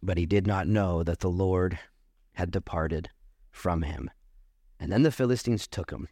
But 0.01 0.17
he 0.17 0.25
did 0.25 0.47
not 0.47 0.67
know 0.67 1.03
that 1.03 1.19
the 1.19 1.29
Lord 1.29 1.79
had 2.33 2.51
departed 2.51 3.09
from 3.51 3.83
him. 3.83 4.09
And 4.79 4.91
then 4.91 5.03
the 5.03 5.11
Philistines 5.11 5.67
took 5.67 5.91
him 5.91 6.07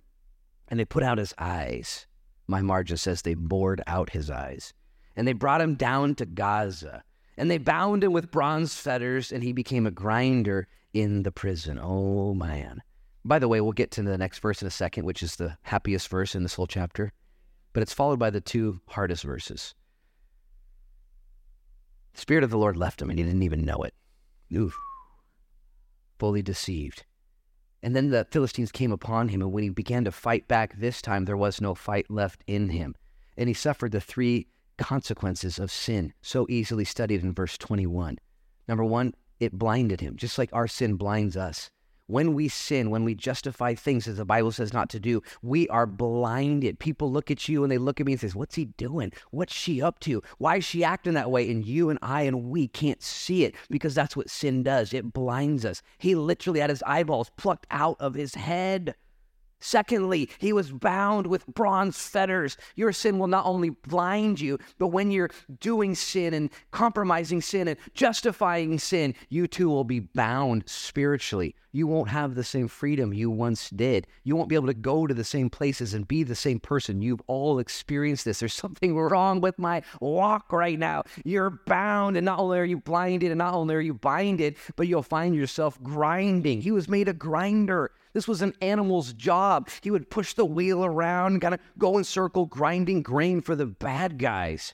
and 0.71 0.79
they 0.79 0.85
put 0.85 1.03
out 1.03 1.17
his 1.17 1.33
eyes. 1.37 2.07
My 2.47 2.61
margin 2.61 2.97
says 2.97 3.21
they 3.21 3.33
bored 3.33 3.81
out 3.85 4.11
his 4.11 4.29
eyes. 4.29 4.73
And 5.17 5.27
they 5.27 5.33
brought 5.33 5.61
him 5.61 5.75
down 5.75 6.15
to 6.15 6.25
Gaza. 6.25 7.03
And 7.37 7.51
they 7.51 7.57
bound 7.57 8.03
him 8.03 8.13
with 8.13 8.31
bronze 8.31 8.73
fetters, 8.73 9.31
and 9.31 9.43
he 9.43 9.51
became 9.51 9.85
a 9.85 9.91
grinder 9.91 10.67
in 10.93 11.23
the 11.23 11.31
prison. 11.31 11.77
Oh, 11.81 12.33
man. 12.33 12.81
By 13.25 13.37
the 13.37 13.49
way, 13.49 13.59
we'll 13.59 13.73
get 13.73 13.91
to 13.91 14.01
the 14.01 14.17
next 14.17 14.39
verse 14.39 14.61
in 14.61 14.67
a 14.67 14.71
second, 14.71 15.05
which 15.05 15.21
is 15.21 15.35
the 15.35 15.57
happiest 15.63 16.07
verse 16.07 16.35
in 16.35 16.43
this 16.43 16.55
whole 16.55 16.67
chapter, 16.67 17.11
but 17.73 17.83
it's 17.83 17.93
followed 17.93 18.19
by 18.19 18.29
the 18.29 18.41
two 18.41 18.79
hardest 18.87 19.23
verses. 19.23 19.75
The 22.13 22.21
Spirit 22.21 22.43
of 22.43 22.49
the 22.49 22.57
Lord 22.57 22.77
left 22.77 23.01
him, 23.01 23.09
and 23.09 23.19
he 23.19 23.25
didn't 23.25 23.43
even 23.43 23.65
know 23.65 23.83
it. 23.83 23.93
Oof. 24.53 24.77
Fully 26.19 26.41
deceived. 26.41 27.05
And 27.83 27.95
then 27.95 28.09
the 28.09 28.27
Philistines 28.29 28.71
came 28.71 28.91
upon 28.91 29.29
him, 29.29 29.41
and 29.41 29.51
when 29.51 29.63
he 29.63 29.69
began 29.69 30.03
to 30.03 30.11
fight 30.11 30.47
back 30.47 30.77
this 30.77 31.01
time, 31.01 31.25
there 31.25 31.37
was 31.37 31.59
no 31.59 31.73
fight 31.73 32.09
left 32.09 32.43
in 32.45 32.69
him. 32.69 32.95
And 33.37 33.47
he 33.47 33.53
suffered 33.53 33.91
the 33.91 34.01
three 34.01 34.47
consequences 34.77 35.57
of 35.57 35.71
sin, 35.71 36.13
so 36.21 36.45
easily 36.49 36.85
studied 36.85 37.23
in 37.23 37.33
verse 37.33 37.57
21. 37.57 38.17
Number 38.67 38.83
one, 38.83 39.13
it 39.39 39.57
blinded 39.57 40.01
him, 40.01 40.15
just 40.15 40.37
like 40.37 40.49
our 40.53 40.67
sin 40.67 40.95
blinds 40.95 41.35
us. 41.35 41.71
When 42.11 42.33
we 42.33 42.49
sin, 42.49 42.89
when 42.89 43.05
we 43.05 43.15
justify 43.15 43.73
things 43.73 44.05
as 44.05 44.17
the 44.17 44.25
Bible 44.25 44.51
says 44.51 44.73
not 44.73 44.89
to 44.89 44.99
do, 44.99 45.23
we 45.41 45.69
are 45.69 45.87
blinded. 45.87 46.77
People 46.77 47.09
look 47.09 47.31
at 47.31 47.47
you 47.47 47.63
and 47.63 47.71
they 47.71 47.77
look 47.77 48.01
at 48.01 48.05
me 48.05 48.11
and 48.11 48.19
says, 48.19 48.35
"What's 48.35 48.55
he 48.55 48.65
doing? 48.65 49.13
What's 49.29 49.53
she 49.53 49.81
up 49.81 49.97
to? 50.01 50.21
Why 50.37 50.57
is 50.57 50.65
she 50.65 50.83
acting 50.83 51.13
that 51.13 51.31
way?" 51.31 51.49
And 51.49 51.65
you 51.65 51.89
and 51.89 51.97
I 52.01 52.23
and 52.23 52.49
we 52.49 52.67
can't 52.67 53.01
see 53.01 53.45
it 53.45 53.55
because 53.69 53.95
that's 53.95 54.17
what 54.17 54.29
sin 54.29 54.61
does. 54.61 54.93
It 54.93 55.13
blinds 55.13 55.63
us. 55.63 55.81
He 55.99 56.13
literally 56.13 56.59
had 56.59 56.69
his 56.69 56.83
eyeballs 56.83 57.31
plucked 57.37 57.65
out 57.71 57.95
of 58.01 58.15
his 58.15 58.35
head. 58.35 58.95
Secondly, 59.61 60.29
he 60.39 60.51
was 60.51 60.71
bound 60.71 61.27
with 61.27 61.47
bronze 61.47 61.97
fetters. 61.97 62.57
Your 62.75 62.91
sin 62.91 63.19
will 63.19 63.27
not 63.27 63.45
only 63.45 63.69
blind 63.69 64.41
you, 64.41 64.57
but 64.77 64.87
when 64.87 65.11
you're 65.11 65.29
doing 65.59 65.95
sin 65.95 66.33
and 66.33 66.49
compromising 66.71 67.41
sin 67.41 67.69
and 67.69 67.77
justifying 67.93 68.79
sin, 68.79 69.15
you 69.29 69.47
too 69.47 69.69
will 69.69 69.85
be 69.85 69.99
bound 69.99 70.63
spiritually. 70.65 71.55
You 71.73 71.87
won't 71.87 72.09
have 72.09 72.35
the 72.35 72.43
same 72.43 72.67
freedom 72.67 73.13
you 73.13 73.29
once 73.29 73.69
did. 73.69 74.05
You 74.23 74.35
won't 74.35 74.49
be 74.49 74.55
able 74.55 74.67
to 74.67 74.73
go 74.73 75.07
to 75.07 75.13
the 75.13 75.23
same 75.23 75.49
places 75.49 75.93
and 75.93 76.05
be 76.05 76.23
the 76.23 76.35
same 76.35 76.59
person. 76.59 77.01
You've 77.01 77.21
all 77.27 77.59
experienced 77.59 78.25
this. 78.25 78.39
There's 78.39 78.53
something 78.53 78.97
wrong 78.97 79.39
with 79.39 79.57
my 79.57 79.83
walk 80.01 80.51
right 80.51 80.77
now. 80.77 81.03
You're 81.23 81.61
bound, 81.65 82.17
and 82.17 82.25
not 82.25 82.39
only 82.39 82.59
are 82.59 82.65
you 82.65 82.79
blinded, 82.79 83.31
and 83.31 83.37
not 83.37 83.53
only 83.53 83.75
are 83.75 83.79
you 83.79 83.93
binded, 83.93 84.57
but 84.75 84.87
you'll 84.89 85.01
find 85.01 85.33
yourself 85.33 85.81
grinding. 85.81 86.61
He 86.61 86.71
was 86.71 86.89
made 86.89 87.07
a 87.07 87.13
grinder. 87.13 87.91
This 88.13 88.27
was 88.27 88.41
an 88.41 88.53
animal's 88.61 89.13
job. 89.13 89.69
He 89.81 89.91
would 89.91 90.09
push 90.09 90.33
the 90.33 90.45
wheel 90.45 90.83
around, 90.83 91.41
kind 91.41 91.53
of 91.53 91.59
go 91.77 91.97
in 91.97 92.03
circle, 92.03 92.45
grinding 92.45 93.01
grain 93.01 93.41
for 93.41 93.55
the 93.55 93.65
bad 93.65 94.17
guys. 94.17 94.73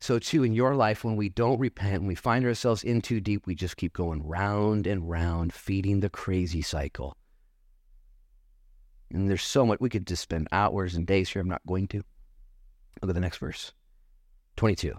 So, 0.00 0.18
too, 0.18 0.42
in 0.42 0.52
your 0.52 0.74
life, 0.74 1.04
when 1.04 1.14
we 1.14 1.28
don't 1.28 1.60
repent, 1.60 2.00
when 2.00 2.08
we 2.08 2.16
find 2.16 2.44
ourselves 2.44 2.82
in 2.82 3.00
too 3.00 3.20
deep, 3.20 3.46
we 3.46 3.54
just 3.54 3.76
keep 3.76 3.92
going 3.92 4.26
round 4.26 4.88
and 4.88 5.08
round, 5.08 5.52
feeding 5.52 6.00
the 6.00 6.10
crazy 6.10 6.62
cycle. 6.62 7.16
And 9.12 9.30
there's 9.30 9.44
so 9.44 9.64
much, 9.64 9.78
we 9.78 9.90
could 9.90 10.06
just 10.06 10.22
spend 10.22 10.48
hours 10.50 10.96
and 10.96 11.06
days 11.06 11.28
here. 11.28 11.40
I'm 11.40 11.48
not 11.48 11.64
going 11.68 11.86
to. 11.88 11.98
Look 13.00 13.10
at 13.10 13.14
the 13.14 13.20
next 13.20 13.38
verse 13.38 13.72
22. 14.56 14.94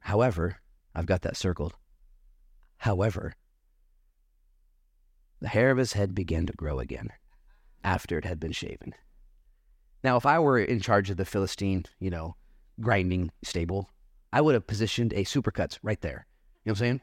However, 0.00 0.60
I've 0.94 1.06
got 1.06 1.22
that 1.22 1.36
circled. 1.36 1.74
However, 2.78 3.34
the 5.40 5.48
hair 5.48 5.70
of 5.70 5.78
his 5.78 5.92
head 5.92 6.14
began 6.14 6.46
to 6.46 6.52
grow 6.52 6.78
again 6.78 7.10
after 7.84 8.18
it 8.18 8.24
had 8.24 8.40
been 8.40 8.52
shaven. 8.52 8.94
Now, 10.02 10.16
if 10.16 10.26
I 10.26 10.38
were 10.38 10.58
in 10.58 10.80
charge 10.80 11.10
of 11.10 11.16
the 11.16 11.24
Philistine, 11.24 11.84
you 12.00 12.10
know, 12.10 12.36
grinding 12.80 13.30
stable, 13.42 13.88
I 14.32 14.40
would 14.40 14.54
have 14.54 14.66
positioned 14.66 15.12
a 15.12 15.24
supercuts 15.24 15.78
right 15.82 16.00
there. 16.00 16.26
You 16.64 16.70
know 16.70 16.72
what 16.72 16.80
I'm 16.80 16.84
saying? 16.84 17.00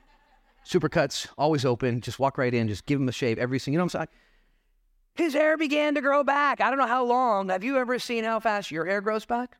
Supercuts, 0.65 1.27
always 1.37 1.65
open. 1.65 2.01
Just 2.01 2.19
walk 2.19 2.37
right 2.37 2.53
in. 2.53 2.67
Just 2.67 2.85
give 2.85 2.99
him 2.99 3.09
a 3.09 3.11
shave 3.11 3.37
every 3.37 3.59
single. 3.59 3.73
You 3.73 3.77
know 3.79 3.83
what 3.85 3.95
I'm 3.95 4.07
saying? 4.07 5.27
His 5.27 5.33
hair 5.33 5.57
began 5.57 5.95
to 5.95 6.01
grow 6.01 6.23
back. 6.23 6.59
I 6.59 6.69
don't 6.69 6.79
know 6.79 6.87
how 6.87 7.05
long. 7.05 7.49
Have 7.49 7.63
you 7.63 7.77
ever 7.77 7.99
seen 7.99 8.23
how 8.23 8.39
fast 8.39 8.71
your 8.71 8.85
hair 8.85 9.01
grows 9.01 9.25
back? 9.25 9.57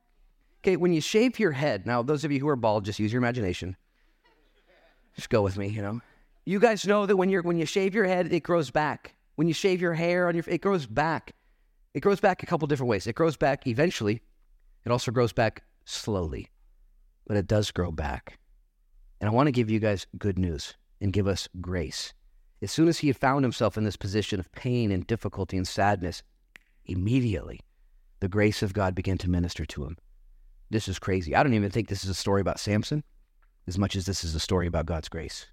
Okay, 0.61 0.76
when 0.76 0.93
you 0.93 0.99
shave 0.99 1.39
your 1.39 1.51
head, 1.51 1.86
now 1.86 2.01
those 2.01 2.26
of 2.26 2.32
you 2.32 2.39
who 2.39 2.47
are 2.47 2.55
bald, 2.55 2.86
just 2.86 2.99
use 2.99 3.13
your 3.13 3.21
imagination. 3.21 3.78
Just 5.15 5.30
go 5.30 5.41
with 5.41 5.57
me, 5.57 5.67
you 5.67 5.82
know. 5.82 6.01
You 6.45 6.59
guys 6.59 6.85
know 6.85 7.07
that 7.07 7.17
when 7.17 7.29
you're 7.29 7.41
when 7.41 7.57
you 7.57 7.65
shave 7.65 7.95
your 7.95 8.05
head, 8.05 8.31
it 8.31 8.43
grows 8.43 8.69
back. 8.69 9.15
When 9.35 9.47
you 9.47 9.53
shave 9.53 9.81
your 9.81 9.93
hair 9.93 10.27
on 10.27 10.35
your 10.35 10.43
it 10.47 10.61
grows 10.61 10.85
back. 10.85 11.33
It 11.95 12.01
grows 12.01 12.19
back 12.19 12.43
a 12.43 12.45
couple 12.45 12.67
different 12.67 12.89
ways. 12.89 13.07
It 13.07 13.15
grows 13.15 13.35
back 13.35 13.65
eventually. 13.65 14.21
It 14.85 14.91
also 14.91 15.11
grows 15.11 15.33
back 15.33 15.63
slowly. 15.85 16.49
But 17.25 17.37
it 17.37 17.47
does 17.47 17.71
grow 17.71 17.91
back. 17.91 18.37
And 19.19 19.29
I 19.29 19.33
want 19.33 19.47
to 19.47 19.51
give 19.51 19.71
you 19.71 19.79
guys 19.79 20.05
good 20.19 20.37
news 20.37 20.75
and 21.01 21.11
give 21.11 21.27
us 21.27 21.49
grace. 21.61 22.13
As 22.61 22.71
soon 22.71 22.87
as 22.87 22.99
he 22.99 23.07
had 23.07 23.17
found 23.17 23.43
himself 23.43 23.77
in 23.77 23.83
this 23.83 23.97
position 23.97 24.39
of 24.39 24.51
pain 24.51 24.91
and 24.91 25.07
difficulty 25.07 25.57
and 25.57 25.67
sadness, 25.67 26.21
immediately 26.85 27.61
the 28.19 28.27
grace 28.27 28.61
of 28.61 28.73
God 28.73 28.93
began 28.93 29.17
to 29.19 29.29
minister 29.29 29.65
to 29.65 29.85
him. 29.85 29.97
This 30.69 30.87
is 30.87 30.99
crazy. 30.99 31.35
I 31.35 31.41
don't 31.41 31.53
even 31.53 31.71
think 31.71 31.87
this 31.87 32.03
is 32.03 32.09
a 32.09 32.15
story 32.15 32.41
about 32.41 32.59
Samson 32.59 33.03
as 33.67 33.79
much 33.79 33.95
as 33.95 34.05
this 34.05 34.23
is 34.23 34.35
a 34.35 34.39
story 34.39 34.67
about 34.67 34.85
God's 34.85 35.09
grace. 35.09 35.47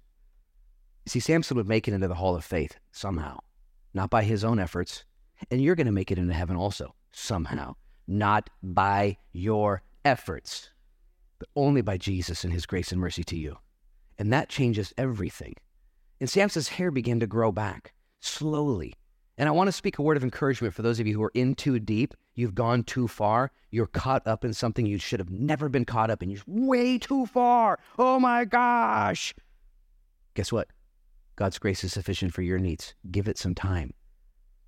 See, 1.05 1.19
Samson 1.19 1.57
would 1.57 1.67
make 1.67 1.87
it 1.87 1.93
into 1.93 2.07
the 2.07 2.15
hall 2.15 2.35
of 2.35 2.45
faith 2.45 2.77
somehow, 2.91 3.39
not 3.93 4.09
by 4.09 4.23
his 4.23 4.43
own 4.43 4.59
efforts. 4.59 5.03
And 5.51 5.61
you're 5.61 5.75
going 5.75 5.87
to 5.87 5.91
make 5.91 6.11
it 6.11 6.17
into 6.17 6.33
heaven 6.33 6.55
also, 6.55 6.95
somehow, 7.11 7.75
not 8.07 8.49
by 8.61 9.17
your 9.33 9.83
efforts, 10.05 10.69
but 11.39 11.49
only 11.55 11.81
by 11.81 11.97
Jesus 11.97 12.43
and 12.43 12.53
his 12.53 12.65
grace 12.65 12.91
and 12.91 13.01
mercy 13.01 13.23
to 13.25 13.35
you. 13.35 13.57
And 14.17 14.31
that 14.31 14.49
changes 14.49 14.93
everything. 14.97 15.55
And 16.21 16.29
Samson's 16.29 16.69
hair 16.69 16.91
began 16.91 17.19
to 17.19 17.27
grow 17.27 17.51
back 17.51 17.93
slowly. 18.21 18.93
And 19.37 19.49
I 19.49 19.51
want 19.51 19.67
to 19.67 19.73
speak 19.73 19.97
a 19.97 20.03
word 20.03 20.15
of 20.15 20.23
encouragement 20.23 20.73
for 20.73 20.83
those 20.83 20.99
of 20.99 21.07
you 21.07 21.15
who 21.15 21.23
are 21.23 21.31
in 21.33 21.55
too 21.55 21.79
deep. 21.79 22.13
You've 22.35 22.55
gone 22.55 22.83
too 22.83 23.07
far. 23.07 23.51
You're 23.71 23.87
caught 23.87 24.25
up 24.25 24.45
in 24.45 24.53
something 24.53 24.85
you 24.85 24.99
should 24.99 25.19
have 25.19 25.31
never 25.31 25.67
been 25.67 25.85
caught 25.85 26.09
up 26.09 26.23
in. 26.23 26.29
You're 26.29 26.41
way 26.47 26.97
too 26.97 27.25
far. 27.25 27.79
Oh 27.97 28.19
my 28.19 28.45
gosh. 28.45 29.33
Guess 30.35 30.51
what? 30.51 30.69
God's 31.35 31.57
grace 31.57 31.83
is 31.83 31.93
sufficient 31.93 32.33
for 32.33 32.43
your 32.43 32.59
needs. 32.59 32.93
Give 33.09 33.27
it 33.27 33.37
some 33.37 33.55
time. 33.55 33.93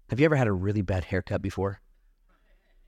Have 0.10 0.20
you 0.20 0.26
ever 0.26 0.36
had 0.36 0.48
a 0.48 0.54
really 0.54 0.82
bad 0.82 1.06
haircut 1.06 1.42
before? 1.42 1.80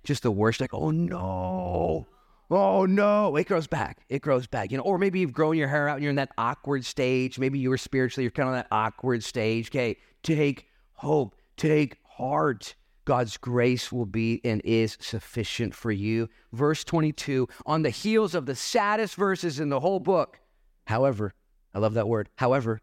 Just 0.03 0.23
the 0.23 0.31
worst, 0.31 0.61
like, 0.61 0.73
oh 0.73 0.91
no, 0.91 2.07
oh 2.49 2.85
no, 2.85 3.35
it 3.35 3.47
grows 3.47 3.67
back. 3.67 4.05
It 4.09 4.21
grows 4.21 4.47
back. 4.47 4.71
You 4.71 4.77
know, 4.77 4.83
or 4.83 4.97
maybe 4.97 5.19
you've 5.19 5.33
grown 5.33 5.57
your 5.57 5.67
hair 5.67 5.89
out 5.89 5.95
and 5.95 6.03
you're 6.03 6.11
in 6.11 6.15
that 6.15 6.31
awkward 6.37 6.85
stage. 6.85 7.37
Maybe 7.37 7.59
you 7.59 7.69
were 7.69 7.77
spiritually, 7.77 8.23
you're 8.23 8.31
kind 8.31 8.49
of 8.49 8.55
that 8.55 8.67
awkward 8.71 9.23
stage. 9.23 9.69
Okay, 9.69 9.97
take 10.23 10.67
hope, 10.93 11.35
take 11.55 11.97
heart. 12.03 12.75
God's 13.05 13.37
grace 13.37 13.91
will 13.91 14.05
be 14.05 14.41
and 14.43 14.61
is 14.65 14.97
sufficient 14.99 15.73
for 15.73 15.91
you. 15.91 16.27
Verse 16.51 16.83
22, 16.83 17.47
on 17.65 17.83
the 17.83 17.89
heels 17.89 18.35
of 18.35 18.45
the 18.45 18.55
saddest 18.55 19.15
verses 19.15 19.59
in 19.59 19.69
the 19.69 19.79
whole 19.79 19.99
book. 19.99 20.39
However, 20.85 21.33
I 21.73 21.79
love 21.79 21.93
that 21.93 22.07
word. 22.07 22.29
However, 22.35 22.81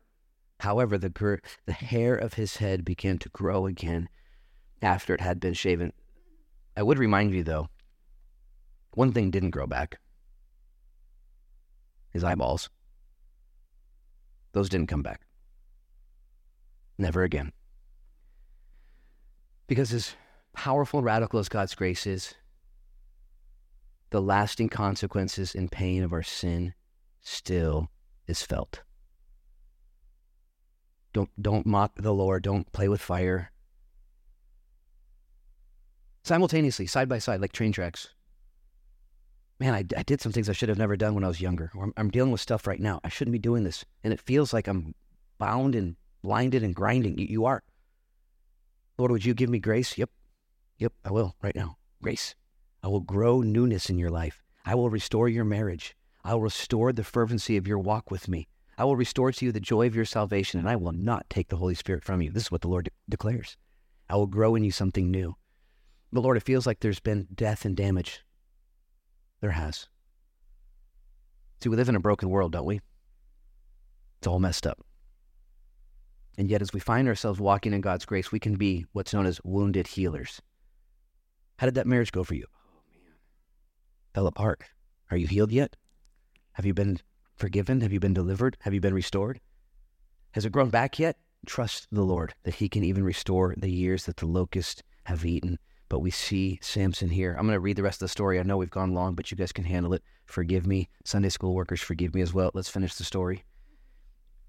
however, 0.60 0.98
the, 0.98 1.40
the 1.66 1.72
hair 1.72 2.14
of 2.14 2.34
his 2.34 2.56
head 2.56 2.84
began 2.84 3.18
to 3.18 3.28
grow 3.30 3.66
again 3.66 4.08
after 4.82 5.14
it 5.14 5.20
had 5.20 5.40
been 5.40 5.54
shaven. 5.54 5.92
I 6.76 6.82
would 6.82 6.98
remind 6.98 7.32
you, 7.32 7.42
though, 7.42 7.68
one 8.92 9.12
thing 9.12 9.30
didn't 9.30 9.50
grow 9.50 9.66
back 9.66 9.98
his 12.14 12.24
eyeballs. 12.24 12.70
Those 14.52 14.68
didn't 14.68 14.86
come 14.86 15.02
back. 15.02 15.22
Never 16.96 17.24
again. 17.24 17.52
Because 19.66 19.92
as 19.92 20.14
powerful 20.52 21.00
and 21.00 21.06
radical 21.06 21.40
as 21.40 21.48
God's 21.48 21.74
grace 21.74 22.06
is, 22.06 22.34
the 24.10 24.22
lasting 24.22 24.68
consequences 24.68 25.56
and 25.56 25.72
pain 25.72 26.04
of 26.04 26.12
our 26.12 26.22
sin 26.22 26.74
still 27.20 27.90
is 28.28 28.42
felt. 28.42 28.82
Don't, 31.14 31.30
don't 31.40 31.64
mock 31.64 31.92
the 31.96 32.12
Lord. 32.12 32.42
Don't 32.42 32.70
play 32.72 32.88
with 32.88 33.00
fire. 33.00 33.50
Simultaneously, 36.24 36.86
side 36.86 37.08
by 37.08 37.18
side, 37.18 37.40
like 37.40 37.52
train 37.52 37.72
tracks. 37.72 38.08
Man, 39.60 39.74
I, 39.74 39.84
I 39.96 40.02
did 40.02 40.20
some 40.20 40.32
things 40.32 40.50
I 40.50 40.52
should 40.52 40.68
have 40.68 40.78
never 40.78 40.96
done 40.96 41.14
when 41.14 41.22
I 41.22 41.28
was 41.28 41.40
younger. 41.40 41.70
I'm, 41.80 41.92
I'm 41.96 42.10
dealing 42.10 42.32
with 42.32 42.40
stuff 42.40 42.66
right 42.66 42.80
now. 42.80 43.00
I 43.04 43.08
shouldn't 43.08 43.32
be 43.32 43.38
doing 43.38 43.62
this. 43.62 43.84
And 44.02 44.12
it 44.12 44.20
feels 44.20 44.52
like 44.52 44.66
I'm 44.66 44.94
bound 45.38 45.76
and 45.76 45.94
blinded 46.22 46.64
and 46.64 46.74
grinding. 46.74 47.16
You 47.18 47.44
are. 47.44 47.62
Lord, 48.98 49.12
would 49.12 49.24
you 49.24 49.34
give 49.34 49.50
me 49.50 49.60
grace? 49.60 49.96
Yep. 49.96 50.10
Yep, 50.78 50.92
I 51.04 51.12
will 51.12 51.36
right 51.40 51.54
now. 51.54 51.76
Grace. 52.02 52.34
I 52.82 52.88
will 52.88 53.00
grow 53.00 53.40
newness 53.40 53.88
in 53.88 53.98
your 53.98 54.10
life. 54.10 54.42
I 54.66 54.74
will 54.74 54.90
restore 54.90 55.28
your 55.28 55.44
marriage. 55.44 55.94
I 56.24 56.34
will 56.34 56.40
restore 56.40 56.92
the 56.92 57.04
fervency 57.04 57.56
of 57.56 57.68
your 57.68 57.78
walk 57.78 58.10
with 58.10 58.28
me. 58.28 58.48
I 58.76 58.84
will 58.84 58.96
restore 58.96 59.30
to 59.30 59.44
you 59.44 59.52
the 59.52 59.60
joy 59.60 59.86
of 59.86 59.94
your 59.94 60.04
salvation, 60.04 60.58
and 60.58 60.68
I 60.68 60.76
will 60.76 60.92
not 60.92 61.30
take 61.30 61.48
the 61.48 61.56
Holy 61.56 61.74
Spirit 61.74 62.02
from 62.02 62.20
you. 62.20 62.30
This 62.30 62.44
is 62.44 62.50
what 62.50 62.60
the 62.60 62.68
Lord 62.68 62.86
de- 62.86 62.90
declares. 63.08 63.56
I 64.08 64.16
will 64.16 64.26
grow 64.26 64.54
in 64.54 64.64
you 64.64 64.70
something 64.70 65.10
new. 65.10 65.36
But 66.12 66.22
Lord, 66.22 66.36
it 66.36 66.44
feels 66.44 66.66
like 66.66 66.80
there's 66.80 67.00
been 67.00 67.28
death 67.34 67.64
and 67.64 67.76
damage. 67.76 68.24
There 69.40 69.52
has. 69.52 69.88
See, 71.62 71.68
we 71.68 71.76
live 71.76 71.88
in 71.88 71.96
a 71.96 72.00
broken 72.00 72.30
world, 72.30 72.52
don't 72.52 72.66
we? 72.66 72.80
It's 74.18 74.26
all 74.26 74.40
messed 74.40 74.66
up. 74.66 74.84
And 76.36 76.50
yet, 76.50 76.62
as 76.62 76.72
we 76.72 76.80
find 76.80 77.06
ourselves 77.06 77.38
walking 77.38 77.72
in 77.72 77.80
God's 77.80 78.04
grace, 78.04 78.32
we 78.32 78.40
can 78.40 78.56
be 78.56 78.86
what's 78.92 79.14
known 79.14 79.26
as 79.26 79.40
wounded 79.44 79.86
healers. 79.86 80.42
How 81.58 81.66
did 81.66 81.76
that 81.76 81.86
marriage 81.86 82.10
go 82.10 82.24
for 82.24 82.34
you? 82.34 82.46
Oh, 82.50 82.80
man. 82.92 83.14
Fell 84.14 84.26
apart. 84.26 84.64
Are 85.10 85.16
you 85.16 85.28
healed 85.28 85.52
yet? 85.52 85.76
Have 86.52 86.66
you 86.66 86.74
been 86.74 86.98
forgiven? 87.36 87.80
Have 87.80 87.92
you 87.92 88.00
been 88.00 88.14
delivered? 88.14 88.56
Have 88.60 88.74
you 88.74 88.80
been 88.80 88.94
restored? 88.94 89.40
Has 90.32 90.44
it 90.44 90.52
grown 90.52 90.70
back 90.70 90.98
yet? 90.98 91.16
Trust 91.46 91.88
the 91.92 92.02
Lord 92.02 92.34
that 92.44 92.56
He 92.56 92.68
can 92.68 92.84
even 92.84 93.04
restore 93.04 93.54
the 93.56 93.70
years 93.70 94.06
that 94.06 94.16
the 94.16 94.26
locusts 94.26 94.82
have 95.04 95.24
eaten. 95.24 95.58
But 95.88 96.00
we 96.00 96.10
see 96.10 96.58
Samson 96.62 97.10
here. 97.10 97.36
I'm 97.38 97.46
going 97.46 97.54
to 97.54 97.60
read 97.60 97.76
the 97.76 97.82
rest 97.82 97.96
of 97.96 98.06
the 98.06 98.08
story. 98.08 98.40
I 98.40 98.42
know 98.42 98.56
we've 98.56 98.70
gone 98.70 98.94
long, 98.94 99.14
but 99.14 99.30
you 99.30 99.36
guys 99.36 99.52
can 99.52 99.64
handle 99.64 99.92
it. 99.92 100.02
Forgive 100.26 100.66
me. 100.66 100.88
Sunday 101.04 101.28
school 101.28 101.54
workers, 101.54 101.80
forgive 101.80 102.14
me 102.14 102.22
as 102.22 102.32
well. 102.32 102.50
Let's 102.54 102.70
finish 102.70 102.94
the 102.94 103.04
story. 103.04 103.44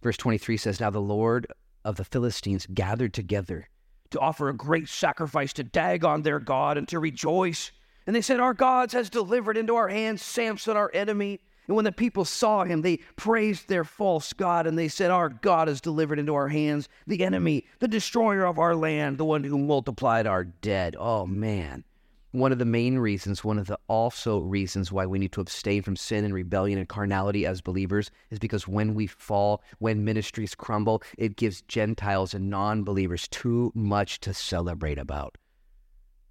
Verse 0.02 0.18
23 0.18 0.58
says 0.58 0.80
Now 0.80 0.90
the 0.90 1.02
Lord 1.02 1.48
of 1.84 1.98
the 1.98 2.06
Philistines 2.06 2.68
gathered 2.74 3.14
together 3.14 3.70
to 4.12 4.20
offer 4.20 4.50
a 4.50 4.56
great 4.56 4.88
sacrifice 4.88 5.52
to 5.54 5.64
Dagon 5.64 6.22
their 6.22 6.40
God 6.40 6.78
and 6.78 6.88
to 6.88 7.00
rejoice. 7.00 7.72
And 8.08 8.16
they 8.16 8.22
said, 8.22 8.40
Our 8.40 8.54
God 8.54 8.92
has 8.94 9.10
delivered 9.10 9.58
into 9.58 9.76
our 9.76 9.90
hands 9.90 10.22
Samson, 10.22 10.78
our 10.78 10.92
enemy. 10.94 11.42
And 11.68 11.76
when 11.76 11.86
the 11.86 11.92
people 11.92 12.26
saw 12.26 12.64
him, 12.64 12.82
they 12.82 12.98
praised 13.16 13.68
their 13.68 13.84
false 13.84 14.34
God 14.34 14.68
and 14.68 14.78
they 14.78 14.88
said, 14.88 15.12
Our 15.12 15.30
God 15.30 15.68
has 15.68 15.82
delivered 15.82 16.20
into 16.20 16.36
our 16.36 16.50
hands 16.50 16.90
the 17.08 17.24
enemy, 17.24 17.66
the 17.80 17.88
destroyer 17.88 18.46
of 18.46 18.60
our 18.60 18.76
land, 18.76 19.18
the 19.18 19.26
one 19.26 19.44
who 19.44 19.58
multiplied 19.58 20.28
our 20.28 20.44
dead. 20.44 20.96
Oh, 20.98 21.26
man 21.26 21.84
one 22.36 22.52
of 22.52 22.60
the 22.60 22.66
main 22.66 23.00
reasons, 23.00 23.44
one 23.44 23.58
of 23.58 23.68
the 23.68 23.80
also 23.88 24.40
reasons 24.40 24.92
why 24.92 25.06
we 25.06 25.18
need 25.18 25.32
to 25.32 25.42
abstain 25.42 25.82
from 25.82 25.96
sin 25.96 26.26
and 26.26 26.34
rebellion 26.34 26.78
and 26.78 26.90
carnality 26.90 27.46
as 27.46 27.62
believers 27.62 28.12
is 28.30 28.40
because 28.40 28.68
when 28.68 28.94
we 28.94 29.08
fall, 29.08 29.64
when 29.80 30.04
ministries 30.04 30.54
crumble, 30.54 31.02
it 31.18 31.38
gives 31.38 31.62
Gentiles 31.62 32.34
and 32.34 32.50
non 32.50 32.84
believers 32.84 33.28
too 33.30 33.72
much 33.74 34.20
to 34.20 34.34
celebrate 34.34 34.98
about. 34.98 35.38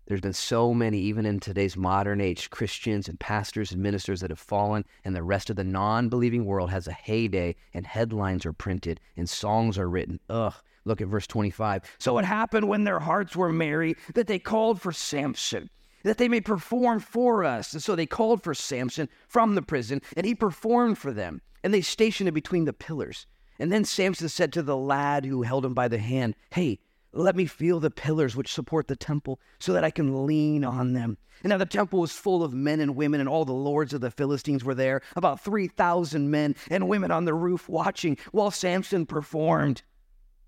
There's 0.07 0.21
been 0.21 0.33
so 0.33 0.75
many, 0.75 0.99
even 0.99 1.25
in 1.25 1.41
today's 1.41 1.77
modern 1.77 2.21
age, 2.21 2.51
Christians 2.51 3.09
and 3.09 3.19
pastors 3.19 3.73
and 3.73 3.83
ministers 3.83 4.21
that 4.21 4.31
have 4.31 4.39
fallen, 4.39 4.85
and 5.05 5.17
the 5.17 5.23
rest 5.23 5.49
of 5.51 5.57
the 5.57 5.65
non 5.65 6.09
believing 6.09 6.45
world 6.45 6.71
has 6.71 6.87
a 6.87 6.93
heyday, 6.93 7.57
and 7.73 7.87
headlines 7.87 8.45
are 8.45 8.53
printed 8.53 9.01
and 9.17 9.29
songs 9.29 9.79
are 9.79 9.89
written. 9.89 10.21
Ugh. 10.29 10.55
Look 10.85 11.01
at 11.01 11.09
verse 11.09 11.27
25. 11.27 11.83
So 11.99 12.19
it 12.19 12.27
happened 12.27 12.69
when 12.69 12.85
their 12.85 13.01
hearts 13.01 13.35
were 13.35 13.51
merry 13.51 13.97
that 14.15 14.27
they 14.27 14.39
called 14.39 14.83
for 14.83 14.93
Samson 14.93 15.71
that 16.05 16.19
they 16.19 16.29
may 16.29 16.41
perform 16.41 17.01
for 17.01 17.45
us. 17.45 17.73
And 17.73 17.83
so 17.83 17.97
they 17.97 18.07
called 18.07 18.43
for 18.43 18.55
Samson 18.55 19.09
from 19.27 19.55
the 19.55 19.63
prison, 19.63 20.01
and 20.17 20.25
he 20.25 20.35
performed 20.35 20.99
for 20.99 21.13
them. 21.13 21.41
And 21.65 21.75
they 21.75 21.81
stationed 21.81 22.29
him 22.29 22.35
between 22.35 22.67
the 22.67 22.73
pillars. 22.73 23.27
And 23.59 23.73
then 23.73 23.85
Samson 23.85 24.29
said 24.29 24.53
to 24.53 24.63
the 24.63 24.77
lad 24.77 25.25
who 25.25 25.43
held 25.43 25.65
him 25.65 25.75
by 25.75 25.89
the 25.89 25.99
hand, 25.99 26.35
Hey, 26.51 26.79
Let 27.17 27.37
me 27.37 27.47
feel 27.47 27.79
the 27.79 27.93
pillars 27.93 28.35
which 28.35 28.53
support 28.53 28.89
the 28.89 28.97
temple 28.97 29.39
so 29.61 29.73
that 29.73 29.85
I 29.85 29.91
can 29.91 30.27
lean 30.27 30.65
on 30.65 30.95
them. 30.95 31.17
And 31.45 31.51
now 31.51 31.59
the 31.59 31.65
temple 31.65 32.01
was 32.01 32.11
full 32.11 32.43
of 32.43 32.53
men 32.53 32.81
and 32.81 32.97
women, 32.97 33.21
and 33.21 33.29
all 33.29 33.45
the 33.45 33.53
lords 33.53 33.95
of 33.95 34.01
the 34.01 34.11
Philistines 34.11 34.65
were 34.65 34.75
there, 34.75 35.01
about 35.15 35.41
3,000 35.41 36.29
men 36.29 36.57
and 36.71 36.89
women 36.89 37.13
on 37.13 37.25
the 37.25 37.33
roof 37.35 37.69
watching 37.69 38.19
while 38.33 38.51
Samson 38.51 39.07
performed. 39.07 39.85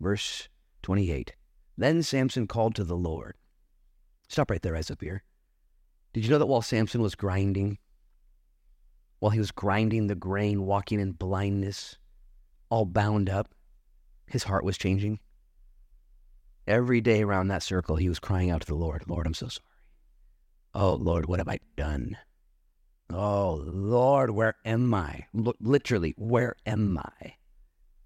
Verse 0.00 0.48
28. 0.82 1.34
Then 1.78 2.02
Samson 2.02 2.48
called 2.48 2.74
to 2.74 2.84
the 2.84 2.96
Lord. 2.96 3.36
Stop 4.28 4.50
right 4.50 4.60
there, 4.60 4.74
Ezapir. 4.74 5.20
Did 6.12 6.24
you 6.24 6.30
know 6.30 6.38
that 6.38 6.46
while 6.46 6.62
Samson 6.62 7.00
was 7.00 7.14
grinding, 7.14 7.78
while 9.20 9.30
he 9.30 9.38
was 9.38 9.52
grinding 9.52 10.08
the 10.08 10.16
grain, 10.16 10.66
walking 10.66 10.98
in 10.98 11.12
blindness, 11.12 11.96
all 12.70 12.86
bound 12.86 13.30
up, 13.30 13.54
his 14.26 14.42
heart 14.42 14.64
was 14.64 14.76
changing? 14.76 15.20
Every 16.66 17.00
day 17.00 17.22
around 17.22 17.48
that 17.48 17.62
circle, 17.62 17.94
he 17.94 18.08
was 18.08 18.18
crying 18.18 18.50
out 18.50 18.62
to 18.62 18.66
the 18.66 18.74
Lord, 18.74 19.04
Lord, 19.06 19.26
I'm 19.26 19.34
so 19.34 19.46
sorry. 19.46 19.64
Oh, 20.74 20.94
Lord, 20.94 21.26
what 21.26 21.38
have 21.38 21.48
I 21.48 21.60
done? 21.76 22.16
Oh, 23.08 23.62
Lord, 23.64 24.30
where 24.30 24.56
am 24.64 24.92
I? 24.92 25.26
L- 25.36 25.54
literally, 25.60 26.12
where 26.18 26.56
am 26.66 26.98
I? 26.98 27.34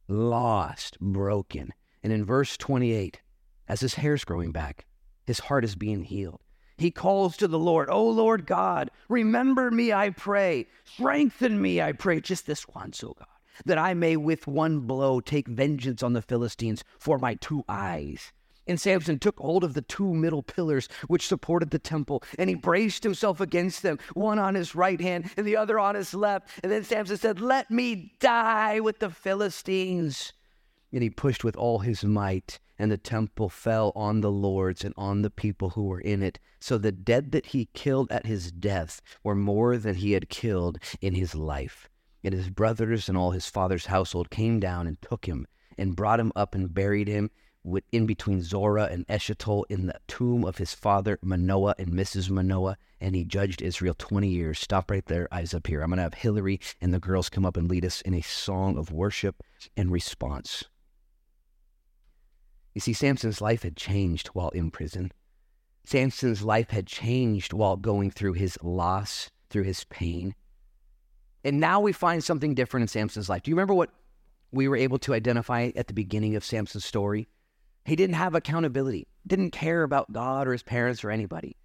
Lost, 0.09 1.01
broken. 1.01 1.73
And 2.03 2.13
in 2.13 2.23
verse 2.23 2.59
28, 2.59 3.23
as 3.67 3.81
his 3.81 3.95
hair's 3.95 4.25
growing 4.25 4.53
back, 4.53 4.85
his 5.27 5.41
heart 5.41 5.65
is 5.65 5.75
being 5.75 6.05
healed. 6.05 6.41
He 6.77 6.91
calls 6.91 7.39
to 7.39 7.49
the 7.49 7.59
Lord, 7.59 7.89
Oh 7.91 8.09
Lord 8.09 8.45
God, 8.45 8.91
remember 9.09 9.71
me, 9.71 9.93
I 9.93 10.11
pray. 10.11 10.67
Strengthen 10.85 11.63
me, 11.63 11.81
I 11.81 11.93
pray, 11.93 12.21
just 12.21 12.47
this 12.47 12.69
once, 12.69 13.03
oh 13.03 13.15
God, 13.19 13.27
that 13.65 13.79
I 13.79 13.95
may 13.95 14.17
with 14.19 14.47
one 14.47 14.81
blow 14.81 15.21
take 15.21 15.49
vengeance 15.49 16.03
on 16.03 16.13
the 16.13 16.23
Philistines 16.23 16.85
for 16.99 17.19
my 17.19 17.35
two 17.37 17.65
eyes. 17.69 18.33
And 18.71 18.81
Samson 18.81 19.19
took 19.19 19.41
hold 19.41 19.65
of 19.65 19.75
the 19.75 19.83
two 19.83 20.15
middle 20.15 20.45
pillars 20.45 20.89
which 21.09 21.27
supported 21.27 21.71
the 21.71 21.81
temple, 21.81 22.23
and 22.39 22.49
he 22.49 22.55
braced 22.55 23.03
himself 23.03 23.41
against 23.41 23.83
them, 23.83 23.99
one 24.15 24.39
on 24.39 24.55
his 24.55 24.77
right 24.77 25.01
hand 25.01 25.29
and 25.37 25.45
the 25.45 25.57
other 25.57 25.81
on 25.81 25.97
his 25.97 26.15
left. 26.15 26.49
And 26.63 26.71
then 26.71 26.85
Samson 26.85 27.17
said, 27.17 27.41
Let 27.41 27.69
me 27.73 28.15
die 28.21 28.79
with 28.79 29.01
the 29.01 29.11
Philistines. 29.11 30.35
And 30.93 31.03
he 31.03 31.11
pushed 31.11 31.43
with 31.43 31.57
all 31.57 31.81
his 31.81 32.05
might, 32.05 32.61
and 32.79 32.93
the 32.93 32.97
temple 32.97 33.49
fell 33.49 33.91
on 33.97 34.21
the 34.21 34.31
lords 34.31 34.85
and 34.85 34.95
on 34.97 35.23
the 35.23 35.31
people 35.31 35.71
who 35.71 35.87
were 35.87 36.01
in 36.01 36.23
it. 36.23 36.39
So 36.61 36.79
the 36.79 36.93
dead 36.93 37.33
that 37.33 37.47
he 37.47 37.71
killed 37.75 38.13
at 38.13 38.27
his 38.27 38.53
death 38.53 39.03
were 39.25 39.35
more 39.35 39.79
than 39.79 39.97
he 39.97 40.13
had 40.13 40.29
killed 40.29 40.79
in 41.01 41.15
his 41.15 41.35
life. 41.35 41.89
And 42.23 42.33
his 42.33 42.51
brothers 42.51 43.09
and 43.09 43.19
all 43.19 43.33
his 43.33 43.49
father's 43.49 43.87
household 43.87 44.31
came 44.31 44.61
down 44.61 44.87
and 44.87 45.03
took 45.03 45.27
him 45.27 45.49
and 45.77 45.97
brought 45.97 46.21
him 46.21 46.31
up 46.37 46.55
and 46.55 46.73
buried 46.73 47.09
him 47.09 47.31
in 47.93 48.07
between 48.07 48.43
Zorah 48.43 48.89
and 48.91 49.07
Eshtaol 49.07 49.65
in 49.69 49.87
the 49.87 50.01
tomb 50.07 50.45
of 50.45 50.59
his 50.59 50.75
father 50.75 51.19
Manoah 51.23 51.75
and 51.79 51.91
Mrs. 51.91 52.31
Manoah, 52.31 52.77
and 53.01 53.15
he 53.15 53.25
judged 53.25 53.63
Israel 53.63 53.95
20 53.99 54.29
years. 54.29 54.59
Stop 54.59 54.91
right 54.91 55.05
there, 55.07 55.29
eyes 55.33 55.55
up 55.55 55.67
here. 55.67 55.83
I'm 55.83 55.91
going 55.91 55.99
to 55.99 56.03
have 56.03 56.15
Hillary 56.15 56.61
and 56.81 56.95
the 56.95 56.99
girls 56.99 57.29
come 57.29 57.45
up 57.45 57.57
and 57.57 57.69
lead 57.69 57.85
us 57.85 58.01
in 58.03 58.15
a 58.15 58.23
song 58.23 58.79
of 58.79 58.93
worship 58.93 59.43
and 59.77 59.93
response. 59.93 60.65
You 62.75 62.81
see, 62.81 62.93
Samson's 62.93 63.41
life 63.41 63.63
had 63.63 63.77
changed 63.77 64.29
while 64.29 64.51
in 64.51 64.71
prison. 64.71 65.13
Samson's 65.85 66.43
life 66.43 66.71
had 66.71 66.87
changed 66.87 67.53
while 67.53 67.77
going 67.77 68.11
through 68.11 68.35
his 68.35 68.57
loss, 68.63 69.31
through 69.49 69.65
his 69.65 69.85
pain. 69.85 70.35
And 71.43 71.59
now 71.59 71.81
we 71.81 71.93
find 71.93 72.23
something 72.23 72.55
different 72.55 72.83
in 72.83 72.89
Samson's 72.89 73.29
life. 73.29 73.43
Do 73.43 73.51
you 73.51 73.57
remember 73.57 73.75
what 73.75 73.91
we 74.53 74.69
were 74.69 74.77
able 74.77 74.99
to 75.01 75.15
identify 75.15 75.71
at 75.75 75.89
the 75.89 75.95
beginning 75.95 76.37
of 76.37 76.45
Samson's 76.45 76.85
story? 76.85 77.29
He 77.85 77.97
didn't 77.97 78.17
have 78.17 78.35
accountability, 78.35 79.07
didn't 79.27 79.51
care 79.51 79.83
about 79.83 80.13
God 80.13 80.47
or 80.47 80.53
his 80.53 80.63
parents 80.63 81.03
or 81.03 81.11
anybody. 81.11 81.57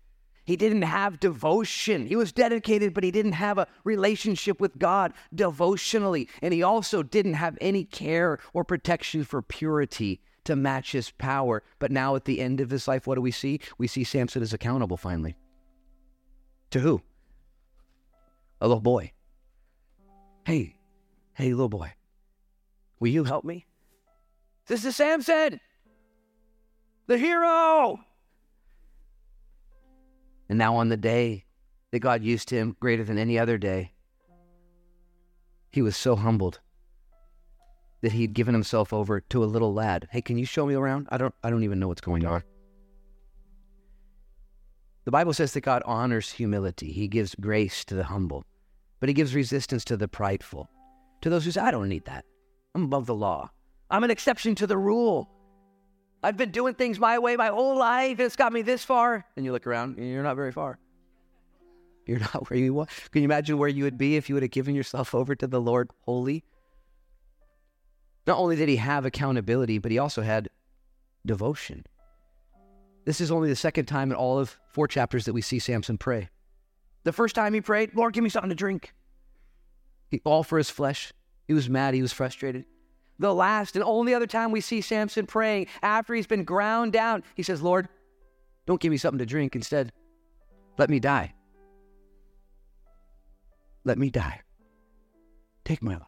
He 0.45 0.55
didn't 0.55 0.83
have 0.83 1.19
devotion. 1.19 2.05
He 2.05 2.15
was 2.15 2.31
dedicated, 2.31 2.93
but 2.93 3.03
he 3.03 3.09
didn't 3.09 3.33
have 3.33 3.57
a 3.57 3.67
relationship 3.83 4.61
with 4.61 4.77
God 4.77 5.13
devotionally. 5.33 6.29
And 6.41 6.53
he 6.53 6.61
also 6.61 7.01
didn't 7.01 7.33
have 7.33 7.57
any 7.59 7.83
care 7.83 8.39
or 8.53 8.63
protection 8.63 9.23
for 9.23 9.41
purity 9.41 10.21
to 10.43 10.55
match 10.55 10.91
his 10.91 11.09
power. 11.09 11.63
But 11.79 11.91
now 11.91 12.15
at 12.15 12.25
the 12.25 12.41
end 12.41 12.61
of 12.61 12.69
his 12.69 12.87
life, 12.87 13.07
what 13.07 13.15
do 13.15 13.21
we 13.21 13.31
see? 13.31 13.59
We 13.79 13.87
see 13.87 14.03
Samson 14.03 14.43
is 14.43 14.53
accountable 14.53 14.97
finally. 14.97 15.35
To 16.71 16.79
who? 16.79 17.01
A 18.61 18.67
little 18.67 18.81
boy. 18.81 19.11
Hey, 20.45 20.75
hey, 21.33 21.49
little 21.51 21.69
boy, 21.69 21.93
will 22.99 23.07
you 23.07 23.23
help 23.23 23.45
me? 23.45 23.65
This 24.67 24.85
is 24.85 24.95
Samson, 24.95 25.59
the 27.07 27.17
hero. 27.17 27.99
And 30.49 30.57
now, 30.57 30.75
on 30.75 30.89
the 30.89 30.97
day 30.97 31.45
that 31.91 31.99
God 31.99 32.23
used 32.23 32.49
him 32.49 32.75
greater 32.79 33.03
than 33.03 33.17
any 33.17 33.39
other 33.39 33.57
day, 33.57 33.93
he 35.71 35.81
was 35.81 35.97
so 35.97 36.15
humbled 36.15 36.59
that 38.01 38.11
he'd 38.11 38.33
given 38.33 38.53
himself 38.53 38.93
over 38.93 39.19
to 39.19 39.43
a 39.43 39.45
little 39.45 39.73
lad. 39.73 40.07
Hey, 40.11 40.21
can 40.21 40.37
you 40.37 40.45
show 40.45 40.65
me 40.65 40.75
around? 40.75 41.07
I 41.09 41.17
don't 41.17 41.33
I 41.43 41.49
don't 41.49 41.63
even 41.63 41.79
know 41.79 41.87
what's 41.87 42.01
going 42.01 42.25
on. 42.25 42.43
The 45.05 45.11
Bible 45.11 45.33
says 45.33 45.53
that 45.53 45.61
God 45.61 45.83
honors 45.85 46.31
humility. 46.31 46.91
He 46.91 47.07
gives 47.07 47.35
grace 47.35 47.85
to 47.85 47.95
the 47.95 48.03
humble, 48.03 48.43
but 48.99 49.09
he 49.09 49.13
gives 49.13 49.35
resistance 49.35 49.83
to 49.85 49.97
the 49.97 50.07
prideful. 50.07 50.69
To 51.21 51.29
those 51.29 51.45
who 51.45 51.51
say, 51.51 51.61
I 51.61 51.71
don't 51.71 51.89
need 51.89 52.05
that. 52.05 52.25
I'm 52.73 52.83
above 52.85 53.05
the 53.05 53.15
law. 53.15 53.49
I'm 53.89 54.03
an 54.03 54.11
exception 54.11 54.55
to 54.55 54.67
the 54.67 54.77
rule. 54.77 55.29
I've 56.25 56.37
been 56.37 56.49
doing 56.49 56.73
things 56.73 56.97
my 56.97 57.19
way 57.19 57.35
my 57.35 57.49
whole 57.49 57.77
life, 57.77 58.19
it's 58.19 58.35
got 58.35 58.51
me 58.51 58.63
this 58.63 58.83
far. 58.83 59.23
And 59.35 59.45
you 59.45 59.51
look 59.51 59.67
around, 59.67 59.97
and 59.97 60.09
you're 60.09 60.23
not 60.23 60.35
very 60.35 60.51
far. 60.51 60.79
You're 62.07 62.19
not 62.33 62.49
where 62.49 62.57
you 62.57 62.73
want. 62.73 62.89
Can 63.11 63.21
you 63.21 63.25
imagine 63.25 63.59
where 63.59 63.69
you 63.69 63.83
would 63.83 63.97
be 63.97 64.15
if 64.15 64.27
you 64.27 64.33
would 64.35 64.41
have 64.41 64.51
given 64.51 64.73
yourself 64.73 65.13
over 65.13 65.35
to 65.35 65.45
the 65.45 65.61
Lord 65.61 65.91
wholly? 66.01 66.43
Not 68.25 68.39
only 68.39 68.55
did 68.55 68.69
he 68.69 68.77
have 68.77 69.05
accountability, 69.05 69.77
but 69.77 69.91
he 69.91 69.99
also 69.99 70.23
had 70.23 70.49
devotion. 71.27 71.85
This 73.05 73.21
is 73.21 73.29
only 73.29 73.49
the 73.49 73.55
second 73.55 73.85
time 73.85 74.09
in 74.09 74.17
all 74.17 74.39
of 74.39 74.57
four 74.71 74.87
chapters 74.87 75.25
that 75.25 75.33
we 75.33 75.41
see 75.41 75.59
Samson 75.59 75.99
pray. 75.99 76.29
The 77.03 77.13
first 77.13 77.35
time 77.35 77.53
he 77.53 77.61
prayed, 77.61 77.93
Lord, 77.93 78.15
give 78.15 78.23
me 78.23 78.31
something 78.31 78.49
to 78.49 78.55
drink. 78.55 78.95
He, 80.09 80.21
all 80.25 80.41
for 80.41 80.57
his 80.57 80.71
flesh. 80.71 81.13
He 81.47 81.53
was 81.53 81.69
mad. 81.69 81.93
He 81.93 82.01
was 82.01 82.13
frustrated. 82.13 82.65
The 83.19 83.33
last 83.33 83.75
and 83.75 83.83
only 83.83 84.13
other 84.13 84.27
time 84.27 84.51
we 84.51 84.61
see 84.61 84.81
Samson 84.81 85.25
praying 85.25 85.67
after 85.81 86.13
he's 86.13 86.27
been 86.27 86.43
ground 86.43 86.93
down, 86.93 87.23
he 87.35 87.43
says, 87.43 87.61
Lord, 87.61 87.87
don't 88.65 88.81
give 88.81 88.91
me 88.91 88.97
something 88.97 89.19
to 89.19 89.25
drink. 89.25 89.55
Instead, 89.55 89.91
let 90.77 90.89
me 90.89 90.99
die. 90.99 91.33
Let 93.85 93.97
me 93.97 94.09
die. 94.09 94.41
Take 95.63 95.81
my 95.81 95.93
life. 95.93 96.01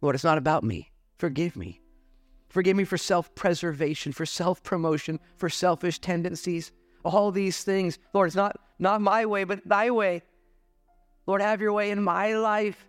Lord, 0.00 0.14
it's 0.14 0.24
not 0.24 0.38
about 0.38 0.64
me. 0.64 0.90
Forgive 1.18 1.56
me. 1.56 1.80
Forgive 2.48 2.76
me 2.76 2.84
for 2.84 2.98
self 2.98 3.34
preservation, 3.34 4.12
for 4.12 4.26
self 4.26 4.62
promotion, 4.62 5.20
for 5.36 5.48
selfish 5.48 5.98
tendencies, 6.00 6.72
all 7.04 7.30
these 7.30 7.62
things. 7.62 7.98
Lord, 8.12 8.26
it's 8.26 8.36
not, 8.36 8.56
not 8.78 9.00
my 9.00 9.24
way, 9.24 9.44
but 9.44 9.66
thy 9.66 9.90
way. 9.90 10.22
Lord, 11.26 11.40
have 11.40 11.60
your 11.60 11.72
way 11.72 11.90
in 11.90 12.02
my 12.02 12.34
life. 12.34 12.86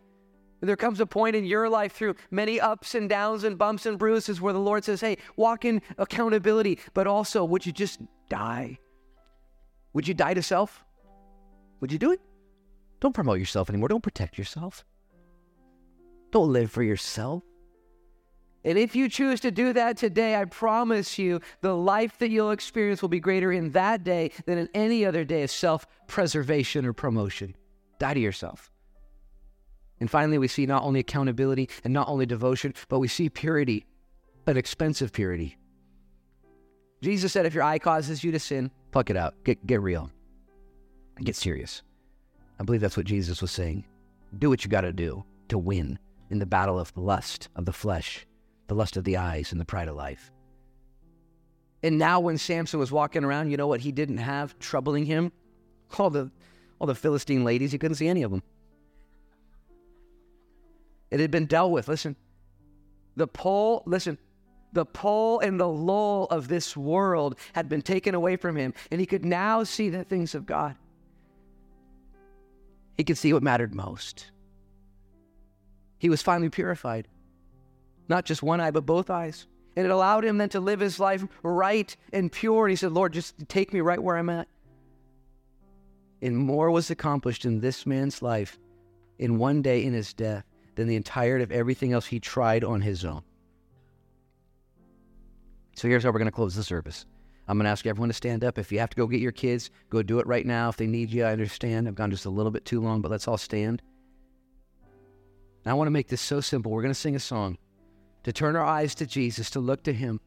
There 0.64 0.78
comes 0.78 1.01
a 1.01 1.05
point 1.05 1.36
in 1.36 1.43
your 1.43 1.68
life 1.68 1.91
through 1.91 2.16
many 2.32 2.57
ups 2.57 2.95
and 2.95 3.09
downs 3.09 3.43
and 3.43 3.57
bumps 3.57 3.86
and 3.86 3.99
bruises 3.99 4.39
where 4.39 4.53
the 4.53 4.59
Lord 4.59 4.86
says, 4.86 5.01
Hey, 5.01 5.18
walk 5.36 5.66
in 5.66 5.82
accountability, 5.97 6.80
but 6.93 7.05
also, 7.05 7.43
would 7.43 7.66
you 7.66 7.74
just 7.74 7.99
die? 8.30 8.80
Would 9.91 10.07
you 10.07 10.14
die 10.14 10.34
to 10.34 10.41
self? 10.41 10.86
Would 11.82 11.91
you 11.91 11.99
do 11.99 12.14
it? 12.14 12.22
Don't 13.01 13.14
promote 13.14 13.39
yourself 13.39 13.70
anymore. 13.70 13.89
Don't 13.89 14.01
protect 14.01 14.38
yourself. 14.38 14.86
Don't 16.32 16.53
live 16.53 16.72
for 16.72 16.82
yourself. 16.82 17.43
And 18.64 18.78
if 18.78 18.95
you 18.95 19.09
choose 19.09 19.41
to 19.41 19.51
do 19.51 19.74
that 19.74 19.97
today, 19.97 20.38
I 20.38 20.45
promise 20.45 21.20
you 21.20 21.41
the 21.59 21.76
life 21.76 22.18
that 22.20 22.30
you'll 22.30 22.51
experience 22.51 23.01
will 23.01 23.09
be 23.09 23.20
greater 23.20 23.51
in 23.51 23.72
that 23.72 24.05
day 24.05 24.32
than 24.45 24.57
in 24.57 24.70
any 24.74 25.03
other 25.03 25.26
day 25.26 25.43
of 25.43 25.51
self 25.51 25.86
preservation 26.07 26.86
or 26.86 26.93
promotion. 26.93 27.53
Die 27.99 28.14
to 28.14 28.20
yourself. 28.22 28.73
And 30.04 30.12
finally, 30.12 30.38
we 30.38 30.49
see 30.49 30.66
not 30.66 30.84
only 30.84 30.99
accountability 30.99 31.70
and 31.86 31.93
not 31.93 32.10
only 32.10 32.26
devotion, 32.26 32.74
but 32.89 32.99
we 32.99 33.08
see 33.08 33.30
purity, 33.30 33.86
an 34.47 34.58
expensive 34.58 35.14
purity. 35.14 35.58
Jesus 37.01 37.32
said, 37.32 37.45
if 37.45 37.54
your 37.54 37.64
eye 37.64 37.80
causes 37.80 38.22
you 38.22 38.30
to 38.34 38.38
sin, 38.38 38.70
pluck 38.91 39.10
it 39.10 39.16
out. 39.16 39.34
Get, 39.45 39.66
get 39.66 39.82
real. 39.82 40.12
Get 41.24 41.38
serious. 41.38 41.84
I 42.60 42.66
believe 42.66 42.82
that's 42.82 42.97
what 42.97 43.06
Jesus 43.06 43.41
was 43.41 43.51
saying. 43.51 43.86
Do 44.39 44.49
what 44.49 44.66
you 44.66 44.70
got 44.70 44.82
to 44.82 44.91
do 44.91 45.24
to 45.47 45.58
win 45.58 45.97
in 46.30 46.39
the 46.39 46.45
battle 46.45 46.78
of 46.78 46.93
the 46.95 46.99
lust 46.99 47.47
of 47.56 47.64
the 47.64 47.72
flesh, 47.72 48.28
the 48.68 48.76
lust 48.76 48.97
of 48.97 49.06
the 49.06 49.16
eyes, 49.16 49.54
and 49.54 49.62
the 49.62 49.64
pride 49.64 49.88
of 49.88 49.95
life. 49.95 50.34
And 51.82 51.97
now, 51.97 52.20
when 52.20 52.38
Samson 52.38 52.78
was 52.78 52.91
walking 52.91 53.24
around, 53.24 53.51
you 53.51 53.56
know 53.56 53.68
what 53.68 53.80
he 53.80 53.93
didn't 53.93 54.18
have 54.18 54.60
troubling 54.60 55.06
him? 55.06 55.32
All 55.97 56.10
the, 56.10 56.30
all 56.80 56.88
the 56.88 56.93
Philistine 56.93 57.45
ladies, 57.45 57.72
he 57.72 57.78
couldn't 57.78 57.95
see 57.95 58.10
any 58.10 58.24
of 58.24 58.32
them. 58.32 58.43
It 61.14 61.20
had 61.22 61.32
been 61.32 61.45
dealt 61.45 61.72
with. 61.72 61.88
Listen, 61.88 62.16
the 63.16 63.28
pole, 63.28 63.84
listen, 63.86 64.18
The 64.74 64.86
pull 64.86 65.39
and 65.39 65.59
the 65.59 65.68
lull 65.68 66.26
of 66.26 66.47
this 66.47 66.76
world 66.76 67.38
had 67.53 67.70
been 67.70 67.84
taken 67.84 68.16
away 68.16 68.36
from 68.36 68.55
him, 68.55 68.74
and 68.91 68.99
he 68.99 69.05
could 69.05 69.24
now 69.24 69.64
see 69.64 69.89
the 69.89 70.03
things 70.03 70.34
of 70.34 70.47
God. 70.47 70.76
He 72.97 73.03
could 73.03 73.18
see 73.18 73.34
what 73.34 73.43
mattered 73.43 73.76
most. 73.76 74.32
He 75.99 76.09
was 76.09 76.24
finally 76.24 76.49
purified, 76.49 77.07
not 78.09 78.26
just 78.26 78.41
one 78.41 78.59
eye, 78.59 78.72
but 78.72 78.86
both 78.86 79.09
eyes. 79.09 79.47
And 79.76 79.86
it 79.86 79.91
allowed 79.91 80.26
him 80.26 80.38
then 80.38 80.49
to 80.49 80.59
live 80.59 80.80
his 80.80 80.99
life 80.99 81.26
right 81.43 81.95
and 82.11 82.32
pure. 82.32 82.66
And 82.66 82.72
he 82.72 82.76
said, 82.76 82.91
Lord, 82.91 83.14
just 83.14 83.36
take 83.47 83.74
me 83.74 83.82
right 83.82 84.01
where 84.01 84.18
I'm 84.18 84.30
at. 84.30 84.47
And 86.22 86.38
more 86.38 86.72
was 86.72 86.89
accomplished 86.89 87.45
in 87.45 87.59
this 87.59 87.86
man's 87.86 88.22
life 88.22 88.59
in 89.20 89.38
one 89.38 89.61
day 89.61 89.84
in 89.84 89.93
his 89.93 90.14
death 90.14 90.45
than 90.76 90.88
the 90.88 90.96
entirety 90.96 91.44
of 91.44 91.52
everything 91.52 91.94
else 91.94 92.06
he 92.06 92.20
tried 92.20 92.64
on 92.64 92.82
his 92.82 93.06
own. 93.06 93.24
So 95.76 95.88
here's 95.88 96.04
how 96.04 96.12
we're 96.12 96.20
going 96.20 96.26
to 96.26 96.32
close 96.32 96.56
the 96.56 96.64
service. 96.64 97.06
I'm 97.48 97.58
going 97.58 97.66
to 97.66 97.72
ask 97.72 97.86
everyone 97.86 98.10
to 98.10 98.14
stand 98.14 98.44
up. 98.44 98.58
If 98.58 98.72
you 98.72 98.80
have 98.80 98.90
to 98.92 98.96
go 98.96 99.08
get 99.08 99.20
your 99.20 99.32
kids, 99.32 99.70
go 99.90 100.02
do 100.02 100.20
it 100.20 100.28
right 100.28 100.46
now. 100.46 100.70
If 100.70 100.78
they 100.78 100.88
need 100.88 101.12
you, 101.12 101.26
I 101.26 101.32
understand. 101.32 101.88
I've 101.88 101.96
gone 101.96 102.12
just 102.12 102.26
a 102.26 102.30
little 102.30 102.52
bit 102.52 102.64
too 102.64 102.80
long, 102.80 103.02
but 103.02 103.12
let's 103.12 103.28
all 103.28 103.38
stand. 103.38 103.82
Now, 105.66 105.72
I 105.72 105.74
want 105.76 105.88
to 105.88 105.92
make 105.92 106.08
this 106.08 106.22
so 106.22 106.42
simple. 106.42 106.72
We're 106.72 106.82
going 106.82 106.94
to 106.94 107.00
sing 107.00 107.16
a 107.16 107.20
song 107.20 107.58
to 108.24 108.32
turn 108.32 108.56
our 108.56 108.66
eyes 108.66 108.96
to 108.96 109.06
Jesus, 109.06 109.50
to 109.52 109.60
look 109.60 109.84
to 109.84 109.94
Him. 109.94 110.22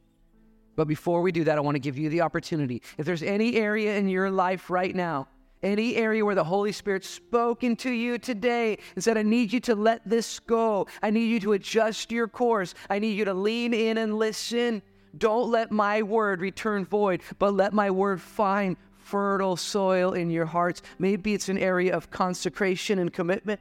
But 0.76 0.88
before 0.88 1.22
we 1.22 1.32
do 1.32 1.44
that, 1.44 1.56
I 1.56 1.60
want 1.62 1.76
to 1.76 1.80
give 1.80 1.96
you 1.96 2.10
the 2.10 2.20
opportunity. 2.20 2.82
If 2.98 3.06
there's 3.06 3.22
any 3.22 3.56
area 3.56 3.96
in 3.96 4.08
your 4.08 4.30
life 4.30 4.68
right 4.68 4.94
now, 4.94 5.28
any 5.62 5.96
area 5.96 6.24
where 6.24 6.34
the 6.34 6.44
Holy 6.44 6.72
Spirit 6.72 7.04
spoke 7.04 7.64
into 7.64 7.90
you 7.90 8.18
today 8.18 8.78
and 8.94 9.02
said, 9.02 9.16
I 9.16 9.22
need 9.22 9.52
you 9.52 9.60
to 9.60 9.74
let 9.74 10.08
this 10.08 10.38
go. 10.38 10.86
I 11.02 11.10
need 11.10 11.26
you 11.26 11.40
to 11.40 11.52
adjust 11.52 12.12
your 12.12 12.28
course. 12.28 12.74
I 12.90 12.98
need 12.98 13.16
you 13.16 13.24
to 13.24 13.34
lean 13.34 13.74
in 13.74 13.98
and 13.98 14.18
listen. 14.18 14.82
Don't 15.16 15.50
let 15.50 15.72
my 15.72 16.02
word 16.02 16.40
return 16.40 16.84
void, 16.84 17.22
but 17.38 17.54
let 17.54 17.72
my 17.72 17.90
word 17.90 18.20
find 18.20 18.76
fertile 18.98 19.56
soil 19.56 20.12
in 20.12 20.30
your 20.30 20.46
hearts. 20.46 20.82
Maybe 20.98 21.32
it's 21.32 21.48
an 21.48 21.58
area 21.58 21.94
of 21.94 22.10
consecration 22.10 22.98
and 22.98 23.12
commitment. 23.12 23.60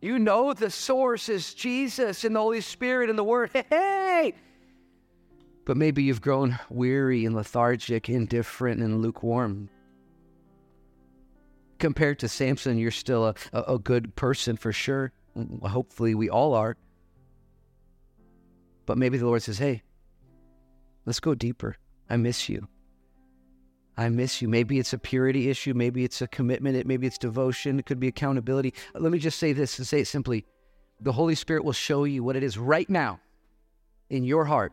You 0.00 0.18
know 0.18 0.52
the 0.52 0.68
source 0.68 1.30
is 1.30 1.54
Jesus 1.54 2.24
and 2.24 2.36
the 2.36 2.40
Holy 2.40 2.60
Spirit 2.60 3.08
and 3.08 3.18
the 3.18 3.24
Word. 3.24 3.50
Hey! 3.70 4.34
But 5.64 5.78
maybe 5.78 6.02
you've 6.02 6.20
grown 6.20 6.58
weary 6.68 7.24
and 7.24 7.34
lethargic, 7.34 8.10
indifferent 8.10 8.82
and 8.82 9.00
lukewarm. 9.00 9.70
Compared 11.78 12.18
to 12.20 12.28
Samson, 12.28 12.78
you're 12.78 12.90
still 12.90 13.26
a, 13.26 13.34
a, 13.52 13.78
good 13.78 14.14
person 14.16 14.56
for 14.56 14.72
sure. 14.72 15.12
Hopefully, 15.62 16.14
we 16.14 16.30
all 16.30 16.54
are. 16.54 16.76
But 18.86 18.98
maybe 18.98 19.18
the 19.18 19.26
Lord 19.26 19.42
says, 19.42 19.58
hey, 19.58 19.82
let's 21.06 21.20
go 21.20 21.34
deeper. 21.34 21.76
I 22.08 22.16
miss 22.16 22.48
you. 22.48 22.68
I 23.96 24.08
miss 24.08 24.42
you. 24.42 24.48
Maybe 24.48 24.78
it's 24.78 24.92
a 24.92 24.98
purity 24.98 25.50
issue. 25.50 25.74
Maybe 25.74 26.04
it's 26.04 26.20
a 26.20 26.26
commitment. 26.26 26.76
It 26.76 26.86
maybe 26.86 27.06
it's 27.06 27.18
devotion. 27.18 27.78
It 27.78 27.86
could 27.86 28.00
be 28.00 28.08
accountability. 28.08 28.74
Let 28.94 29.12
me 29.12 29.18
just 29.18 29.38
say 29.38 29.52
this 29.52 29.78
and 29.78 29.86
say 29.86 30.00
it 30.00 30.08
simply. 30.08 30.44
The 31.00 31.12
Holy 31.12 31.34
Spirit 31.34 31.64
will 31.64 31.72
show 31.72 32.04
you 32.04 32.22
what 32.22 32.36
it 32.36 32.42
is 32.42 32.58
right 32.58 32.88
now 32.88 33.20
in 34.10 34.24
your 34.24 34.44
heart 34.44 34.72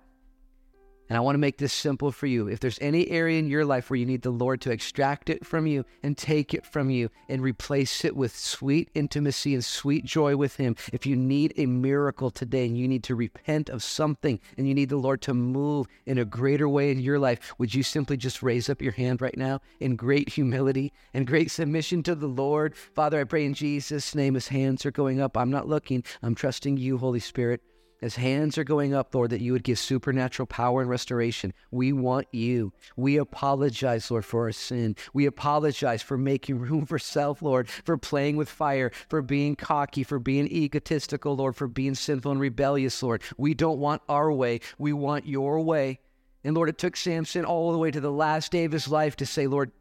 and 1.12 1.18
I 1.18 1.20
want 1.20 1.34
to 1.34 1.40
make 1.40 1.58
this 1.58 1.74
simple 1.74 2.10
for 2.14 2.26
you. 2.26 2.48
If 2.48 2.62
there's 2.62 2.80
any 2.80 3.10
area 3.10 3.38
in 3.38 3.50
your 3.50 3.66
life 3.66 3.90
where 3.90 3.98
you 3.98 4.06
need 4.06 4.22
the 4.22 4.30
Lord 4.30 4.62
to 4.62 4.72
extract 4.72 5.30
it 5.30 5.46
from 5.46 5.68
you 5.68 5.84
and 6.02 6.18
take 6.18 6.54
it 6.54 6.66
from 6.66 6.90
you 6.90 7.10
and 7.28 7.42
replace 7.42 8.06
it 8.06 8.16
with 8.16 8.34
sweet 8.34 8.90
intimacy 8.96 9.54
and 9.54 9.66
sweet 9.66 10.06
joy 10.06 10.38
with 10.38 10.56
Him, 10.56 10.78
if 10.94 11.06
you 11.06 11.18
need 11.18 11.54
a 11.58 11.66
miracle 11.66 12.32
today 12.32 12.66
and 12.66 12.78
you 12.78 12.88
need 12.88 13.04
to 13.04 13.16
repent 13.16 13.68
of 13.68 13.84
something 13.84 14.40
and 14.58 14.70
you 14.70 14.74
need 14.74 14.88
the 14.88 14.96
Lord 14.96 15.22
to 15.24 15.34
move 15.34 15.86
in 16.06 16.18
a 16.18 16.24
greater 16.24 16.70
way 16.70 16.92
in 16.92 17.02
your 17.02 17.20
life, 17.20 17.56
would 17.58 17.76
you 17.76 17.84
simply 17.84 18.16
just 18.16 18.42
raise 18.42 18.70
up 18.70 18.82
your 18.82 18.94
hand 18.94 19.20
right 19.20 19.36
now 19.36 19.60
in 19.82 19.98
great 19.98 20.30
humility 20.30 20.94
and 21.14 21.28
great 21.28 21.52
submission 21.52 22.04
to 22.04 22.16
the 22.16 22.28
Lord? 22.28 22.74
Father, 22.74 23.20
I 23.20 23.26
pray 23.26 23.44
in 23.44 23.54
Jesus' 23.54 24.16
name, 24.16 24.36
His 24.36 24.48
hands 24.48 24.86
are 24.86 24.92
going 24.92 25.20
up. 25.20 25.36
I'm 25.36 25.52
not 25.52 25.68
looking, 25.68 26.06
I'm 26.24 26.36
trusting 26.36 26.78
you, 26.78 27.00
Holy 27.00 27.20
Spirit. 27.20 27.62
As 28.02 28.16
hands 28.16 28.58
are 28.58 28.64
going 28.64 28.96
up, 28.96 29.14
Lord, 29.14 29.30
that 29.30 29.42
you 29.42 29.54
would 29.54 29.64
give 29.64 29.78
supernatural 29.78 30.48
power 30.48 30.82
and 30.82 30.90
restoration. 30.90 31.54
We 31.70 31.94
want 31.94 32.28
you. 32.32 32.74
We 32.96 33.18
apologize, 33.18 34.10
Lord, 34.10 34.26
for 34.26 34.46
our 34.46 34.52
sin. 34.52 34.96
We 35.14 35.28
apologize 35.28 36.02
for 36.02 36.18
making 36.18 36.58
room 36.58 36.88
for 36.88 36.98
self, 36.98 37.44
Lord, 37.44 37.70
for 37.70 37.98
playing 37.98 38.38
with 38.38 38.50
fire, 38.50 38.92
for 39.08 39.22
being 39.22 39.56
cocky, 39.56 40.04
for 40.04 40.18
being 40.18 40.48
egotistical, 40.48 41.36
Lord, 41.36 41.56
for 41.56 41.68
being 41.68 41.94
sinful 41.94 42.32
and 42.32 42.42
rebellious, 42.42 43.04
Lord. 43.04 43.22
We 43.38 43.54
don't 43.54 43.78
want 43.78 44.02
our 44.10 44.32
way. 44.32 44.62
We 44.80 44.94
want 44.94 45.28
your 45.28 45.62
way. 45.62 46.00
And 46.44 46.56
Lord, 46.56 46.70
it 46.70 46.80
took 46.80 46.98
Samson 46.98 47.46
all 47.46 47.72
the 47.72 47.78
way 47.78 47.92
to 47.92 48.02
the 48.02 48.12
last 48.12 48.52
day 48.52 48.66
of 48.66 48.72
his 48.72 48.88
life 48.88 49.16
to 49.18 49.28
say, 49.28 49.46
Lord, 49.46 49.72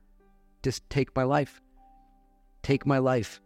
just 0.63 0.89
take 0.91 1.17
my 1.17 1.23
life. 1.23 1.63
Take 2.63 2.85
my 2.85 2.99
life. 2.99 3.41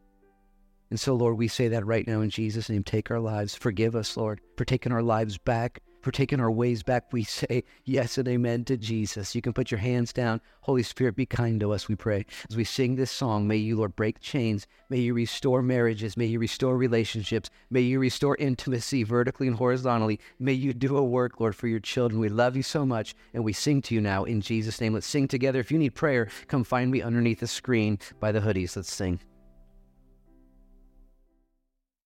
And 0.94 1.00
so, 1.00 1.16
Lord, 1.16 1.38
we 1.38 1.48
say 1.48 1.66
that 1.66 1.84
right 1.84 2.06
now 2.06 2.20
in 2.20 2.30
Jesus' 2.30 2.70
name. 2.70 2.84
Take 2.84 3.10
our 3.10 3.18
lives. 3.18 3.56
Forgive 3.56 3.96
us, 3.96 4.16
Lord, 4.16 4.40
for 4.56 4.64
taking 4.64 4.92
our 4.92 5.02
lives 5.02 5.36
back, 5.38 5.82
for 6.02 6.12
taking 6.12 6.38
our 6.38 6.52
ways 6.52 6.84
back. 6.84 7.12
We 7.12 7.24
say 7.24 7.64
yes 7.84 8.16
and 8.16 8.28
amen 8.28 8.64
to 8.66 8.76
Jesus. 8.76 9.34
You 9.34 9.42
can 9.42 9.52
put 9.52 9.72
your 9.72 9.80
hands 9.80 10.12
down. 10.12 10.40
Holy 10.60 10.84
Spirit, 10.84 11.16
be 11.16 11.26
kind 11.26 11.58
to 11.58 11.72
us, 11.72 11.88
we 11.88 11.96
pray. 11.96 12.26
As 12.48 12.56
we 12.56 12.62
sing 12.62 12.94
this 12.94 13.10
song, 13.10 13.48
may 13.48 13.56
you, 13.56 13.74
Lord, 13.74 13.96
break 13.96 14.20
chains. 14.20 14.68
May 14.88 14.98
you 14.98 15.14
restore 15.14 15.62
marriages. 15.62 16.16
May 16.16 16.26
you 16.26 16.38
restore 16.38 16.76
relationships. 16.76 17.50
May 17.70 17.80
you 17.80 17.98
restore 17.98 18.36
intimacy 18.36 19.02
vertically 19.02 19.48
and 19.48 19.56
horizontally. 19.56 20.20
May 20.38 20.52
you 20.52 20.72
do 20.72 20.96
a 20.96 21.02
work, 21.02 21.40
Lord, 21.40 21.56
for 21.56 21.66
your 21.66 21.80
children. 21.80 22.20
We 22.20 22.28
love 22.28 22.54
you 22.54 22.62
so 22.62 22.86
much, 22.86 23.16
and 23.32 23.42
we 23.42 23.52
sing 23.52 23.82
to 23.82 23.96
you 23.96 24.00
now 24.00 24.22
in 24.22 24.40
Jesus' 24.40 24.80
name. 24.80 24.94
Let's 24.94 25.08
sing 25.08 25.26
together. 25.26 25.58
If 25.58 25.72
you 25.72 25.78
need 25.78 25.96
prayer, 25.96 26.28
come 26.46 26.62
find 26.62 26.92
me 26.92 27.02
underneath 27.02 27.40
the 27.40 27.48
screen 27.48 27.98
by 28.20 28.30
the 28.30 28.38
hoodies. 28.38 28.76
Let's 28.76 28.94
sing. 28.94 29.18